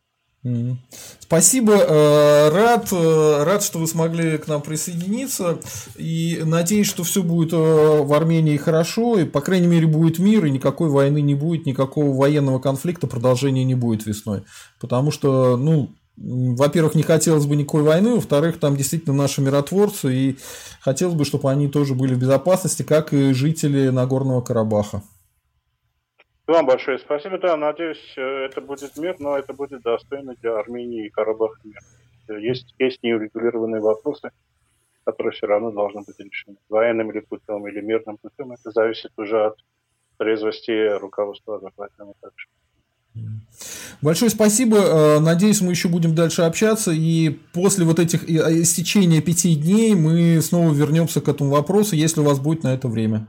Спасибо, 1.19 1.73
э, 1.73 2.49
рад, 2.49 2.87
э, 2.91 3.43
рад, 3.43 3.61
что 3.61 3.77
вы 3.77 3.85
смогли 3.85 4.39
к 4.39 4.47
нам 4.47 4.63
присоединиться 4.63 5.59
и 5.97 6.41
надеюсь, 6.43 6.87
что 6.87 7.03
все 7.03 7.21
будет 7.21 7.53
э, 7.53 7.57
в 7.57 8.11
Армении 8.11 8.57
хорошо 8.57 9.19
и, 9.19 9.25
по 9.25 9.41
крайней 9.41 9.67
мере, 9.67 9.85
будет 9.85 10.17
мир 10.17 10.43
и 10.45 10.49
никакой 10.49 10.89
войны 10.89 11.21
не 11.21 11.35
будет, 11.35 11.67
никакого 11.67 12.17
военного 12.17 12.57
конфликта, 12.57 13.05
продолжения 13.05 13.63
не 13.63 13.75
будет 13.75 14.07
весной, 14.07 14.41
потому 14.79 15.11
что, 15.11 15.57
ну, 15.57 15.91
во-первых, 16.17 16.95
не 16.95 17.03
хотелось 17.03 17.45
бы 17.45 17.55
никакой 17.55 17.83
войны, 17.83 18.15
во-вторых, 18.15 18.59
там 18.59 18.75
действительно 18.75 19.15
наши 19.15 19.41
миротворцы 19.41 20.11
и 20.11 20.37
хотелось 20.79 21.15
бы, 21.15 21.23
чтобы 21.23 21.51
они 21.51 21.67
тоже 21.67 21.93
были 21.93 22.15
в 22.15 22.19
безопасности, 22.19 22.81
как 22.81 23.13
и 23.13 23.33
жители 23.33 23.89
Нагорного 23.89 24.41
Карабаха. 24.41 25.03
Вам 26.51 26.65
большое 26.65 26.99
спасибо. 26.99 27.37
Да, 27.37 27.55
надеюсь, 27.55 28.13
э, 28.17 28.21
это 28.21 28.59
будет 28.59 28.97
мир, 28.97 29.15
но 29.19 29.37
это 29.37 29.53
будет 29.53 29.83
достойно 29.83 30.35
для 30.41 30.59
Армении 30.59 31.05
и 31.05 31.09
Карабаха 31.09 31.57
мир. 31.63 31.79
Есть, 32.41 32.75
есть 32.77 33.01
неурегулированные 33.03 33.79
вопросы, 33.79 34.31
которые 35.05 35.31
все 35.31 35.47
равно 35.47 35.71
должны 35.71 36.01
быть 36.01 36.19
решены. 36.19 36.57
Военным 36.67 37.09
или 37.11 37.21
путем, 37.21 37.65
или 37.69 37.79
мирным 37.79 38.17
путем. 38.17 38.51
Это 38.51 38.69
зависит 38.71 39.11
уже 39.15 39.45
от 39.45 39.59
трезвости 40.17 40.97
руководства 40.99 41.55
Азербайджана 41.55 42.11
также. 42.19 42.47
Большое 44.01 44.29
спасибо. 44.29 44.77
Э, 44.77 45.19
надеюсь, 45.19 45.61
мы 45.61 45.71
еще 45.71 45.87
будем 45.87 46.15
дальше 46.15 46.41
общаться. 46.41 46.91
И 46.91 47.29
после 47.53 47.85
вот 47.85 47.97
этих 47.97 48.29
э, 48.29 48.61
истечения 48.61 49.21
пяти 49.21 49.55
дней 49.55 49.95
мы 49.95 50.41
снова 50.41 50.73
вернемся 50.73 51.21
к 51.21 51.29
этому 51.29 51.51
вопросу, 51.51 51.95
если 51.95 52.19
у 52.19 52.25
вас 52.25 52.41
будет 52.41 52.63
на 52.63 52.73
это 52.73 52.89
время. 52.89 53.25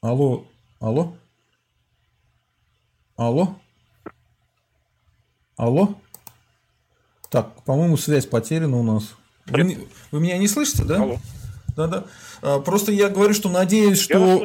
Алло, 0.00 0.46
алло? 0.78 1.16
Алло? 3.16 3.56
Алло? 5.56 5.96
Так, 7.30 7.64
по-моему, 7.64 7.96
связь 7.96 8.26
потеряна 8.26 8.76
у 8.76 8.84
нас. 8.84 9.16
Вы, 9.46 9.88
вы 10.12 10.20
меня 10.20 10.38
не 10.38 10.46
слышите, 10.46 10.84
да? 10.84 11.02
Алло. 11.02 11.18
Да-да. 11.76 12.04
А, 12.42 12.60
просто 12.60 12.92
я 12.92 13.08
говорю, 13.08 13.34
что 13.34 13.48
надеюсь, 13.48 13.98
что... 13.98 14.44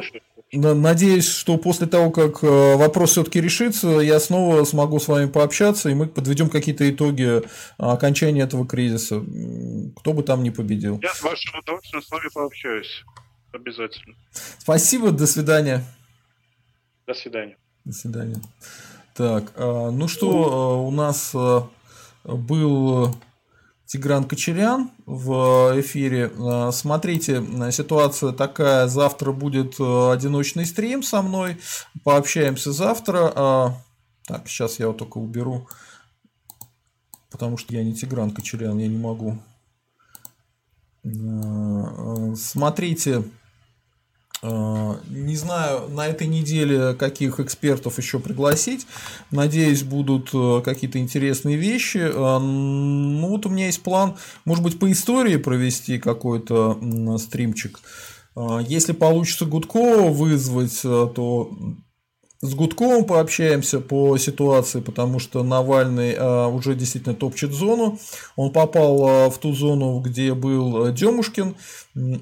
Надеюсь, 0.52 1.26
что 1.26 1.56
после 1.56 1.88
того, 1.88 2.12
как 2.12 2.44
э, 2.44 2.76
вопрос 2.76 3.10
все-таки 3.10 3.40
решится, 3.40 3.88
я 3.98 4.20
снова 4.20 4.62
смогу 4.62 5.00
с 5.00 5.08
вами 5.08 5.26
пообщаться, 5.26 5.88
и 5.88 5.94
мы 5.94 6.06
подведем 6.06 6.48
какие-то 6.48 6.88
итоги 6.88 7.42
окончания 7.76 8.42
этого 8.42 8.64
кризиса. 8.64 9.20
Кто 9.96 10.12
бы 10.12 10.22
там 10.22 10.44
ни 10.44 10.50
победил. 10.50 11.00
Я 11.02 11.12
с 11.12 11.20
удовольствием 11.22 12.02
с 12.02 12.08
вами 12.08 12.28
пообщаюсь. 12.32 13.04
Обязательно. 13.54 14.16
Спасибо, 14.58 15.12
до 15.12 15.28
свидания. 15.28 15.84
До 17.06 17.14
свидания. 17.14 17.56
До 17.84 17.92
свидания. 17.92 18.42
Так, 19.14 19.52
а, 19.54 19.92
ну 19.92 20.08
что, 20.08 20.52
а, 20.52 20.76
у 20.80 20.90
нас 20.90 21.30
а, 21.36 21.68
был 22.24 23.16
Тигран 23.86 24.24
Кочерян 24.24 24.90
в 25.06 25.80
эфире. 25.80 26.32
Смотрите, 26.72 27.44
ситуация 27.70 28.32
такая. 28.32 28.88
Завтра 28.88 29.30
будет 29.30 29.74
одиночный 29.78 30.66
стрим 30.66 31.04
со 31.04 31.22
мной. 31.22 31.58
Пообщаемся 32.02 32.72
завтра. 32.72 33.76
Так, 34.26 34.48
сейчас 34.48 34.80
я 34.80 34.88
вот 34.88 34.98
только 34.98 35.18
уберу. 35.18 35.68
Потому 37.30 37.56
что 37.56 37.72
я 37.74 37.84
не 37.84 37.94
Тигран 37.94 38.32
Кочерян, 38.32 38.78
я 38.78 38.88
не 38.88 38.98
могу. 38.98 39.38
Смотрите, 42.36 43.22
не 44.44 45.36
знаю, 45.36 45.88
на 45.88 46.06
этой 46.06 46.26
неделе 46.26 46.94
каких 46.94 47.40
экспертов 47.40 47.98
еще 47.98 48.18
пригласить. 48.18 48.86
Надеюсь, 49.30 49.82
будут 49.82 50.30
э, 50.34 50.60
какие-то 50.62 50.98
интересные 50.98 51.56
вещи. 51.56 51.98
Э, 51.98 52.38
ну, 52.38 53.28
вот 53.28 53.46
у 53.46 53.48
меня 53.48 53.66
есть 53.66 53.82
план, 53.82 54.16
может 54.44 54.62
быть, 54.62 54.78
по 54.78 54.90
истории 54.92 55.36
провести 55.36 55.98
какой-то 55.98 56.78
стримчик. 57.18 57.80
Если 58.66 58.92
получится 58.92 59.44
Гудкова 59.44 60.10
вызвать, 60.10 60.82
то 60.82 61.56
с 62.44 62.54
Гудковым 62.54 63.04
пообщаемся 63.06 63.80
по 63.80 64.18
ситуации, 64.18 64.80
потому 64.80 65.18
что 65.18 65.42
Навальный 65.42 66.14
а, 66.14 66.48
уже 66.48 66.74
действительно 66.74 67.14
топчет 67.14 67.52
зону. 67.52 67.98
Он 68.36 68.50
попал 68.50 69.06
а, 69.06 69.30
в 69.30 69.38
ту 69.38 69.54
зону, 69.54 70.00
где 70.00 70.34
был 70.34 70.92
Демушкин. 70.92 71.56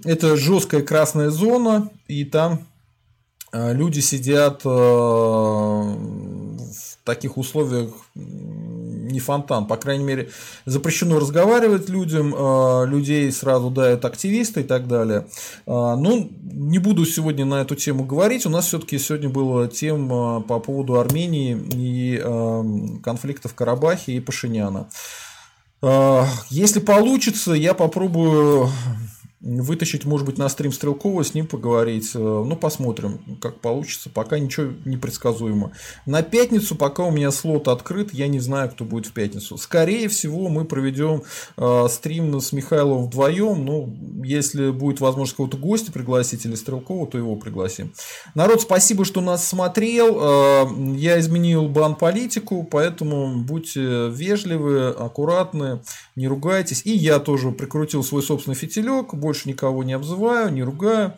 Это 0.05 0.37
жесткая 0.37 0.83
красная 0.83 1.31
зона, 1.31 1.91
и 2.07 2.25
там 2.25 2.68
люди 3.53 3.99
сидят 3.99 4.64
в 4.64 5.97
таких 7.05 7.37
условиях 7.37 7.91
не 9.13 9.21
фонтан. 9.21 9.67
По 9.67 9.77
крайней 9.77 10.05
мере, 10.05 10.31
запрещено 10.67 11.19
разговаривать 11.19 11.89
людям, 11.89 12.35
а, 12.37 12.85
людей 12.85 13.31
сразу 13.31 13.71
дают 13.71 14.05
активисты 14.05 14.63
и 14.63 14.65
так 14.65 14.89
далее. 14.89 15.27
А, 15.67 15.97
ну, 15.97 16.31
не 16.43 16.79
буду 16.79 17.05
сегодня 17.07 17.45
на 17.45 17.63
эту 17.63 17.77
тему 17.77 18.05
говорить. 18.05 18.47
У 18.47 18.51
нас 18.51 18.67
все-таки 18.67 18.99
сегодня 18.99 19.29
была 19.29 19.69
тема 19.69 20.41
по 20.41 20.59
поводу 20.59 20.99
Армении 20.99 21.57
и 21.73 22.21
а, 22.23 22.65
конфликтов 23.03 23.53
в 23.53 23.55
Карабахе 23.55 24.13
и 24.13 24.21
Пашиняна. 24.21 24.89
Если 26.49 26.79
получится, 26.79 27.55
я 27.55 27.75
попробую 27.75 28.71
вытащить, 29.43 30.05
может 30.05 30.26
быть, 30.26 30.38
на 30.38 30.49
стрим 30.49 30.72
Стрелкова, 30.72 31.24
с 31.24 31.34
ним 31.34 31.47
поговорить. 31.47 32.12
Э, 32.14 32.18
ну, 32.18 32.55
посмотрим, 32.57 33.38
как 33.40 33.61
получится. 33.61 34.09
Пока 34.09 34.38
ничего 34.38 34.72
не 34.84 34.97
предсказуемо. 34.97 35.72
На 36.07 36.22
пятницу, 36.22 36.76
пока 36.76 37.04
у 37.04 37.11
меня 37.11 37.30
слот 37.33 37.68
открыт, 37.68 38.14
я 38.14 38.29
не 38.29 38.38
знаю, 38.38 38.71
кто 38.71 38.84
будет 38.84 39.07
в 39.07 39.12
пятницу. 39.12 39.57
Скорее 39.57 40.08
всего, 40.08 40.49
мы 40.49 40.64
проведем 40.64 41.22
э, 41.57 41.87
стрим 41.91 42.41
с 42.41 42.53
Михайловым 42.53 43.07
вдвоем. 43.07 43.64
Ну, 43.64 43.96
если 44.25 44.71
будет 44.71 45.00
возможность 45.00 45.37
кого-то 45.37 45.57
гостя 45.57 45.91
пригласить 45.91 46.46
или 46.46 46.54
Стрелкова, 46.54 47.08
то 47.08 47.18
его 47.18 47.34
пригласим. 47.34 47.92
Народ, 48.34 48.62
спасибо, 48.62 49.04
что 49.04 49.21
нас 49.21 49.46
смотрел. 49.46 50.18
Э, 50.21 50.67
я 50.96 51.18
изменил 51.18 51.68
бан-политику, 51.68 52.62
поэтому 52.62 53.42
будьте 53.42 54.08
вежливы, 54.08 54.88
аккуратны, 54.88 55.80
не 56.14 56.29
ругайтесь. 56.29 56.83
И 56.84 56.92
я 56.92 57.18
тоже 57.18 57.50
прикрутил 57.50 58.04
свой 58.04 58.22
собственный 58.22 58.54
фитилек 58.54 59.14
больше 59.14 59.32
никого 59.46 59.84
не 59.84 59.92
обзываю, 59.92 60.53
не 60.53 60.63
ругаю. 60.63 61.14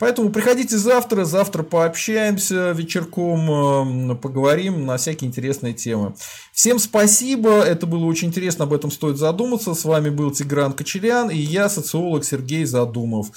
Поэтому 0.00 0.30
приходите 0.30 0.78
завтра, 0.78 1.26
завтра 1.26 1.62
пообщаемся 1.62 2.70
вечерком, 2.72 4.12
э, 4.12 4.14
поговорим 4.14 4.86
на 4.86 4.96
всякие 4.96 5.28
интересные 5.28 5.74
темы. 5.74 6.14
Всем 6.54 6.78
спасибо, 6.78 7.60
это 7.60 7.86
было 7.86 8.06
очень 8.06 8.28
интересно, 8.28 8.64
об 8.64 8.72
этом 8.72 8.90
стоит 8.90 9.18
задуматься. 9.18 9.74
С 9.74 9.84
вами 9.84 10.08
был 10.08 10.30
Тигран 10.30 10.72
Кочерян 10.72 11.30
и 11.30 11.36
я, 11.36 11.68
социолог 11.68 12.24
Сергей 12.24 12.64
Задумов. 12.64 13.28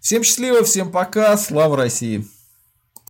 Всем 0.00 0.24
счастливо, 0.24 0.64
всем 0.64 0.90
пока, 0.90 1.36
слава 1.36 1.76
России! 1.76 2.26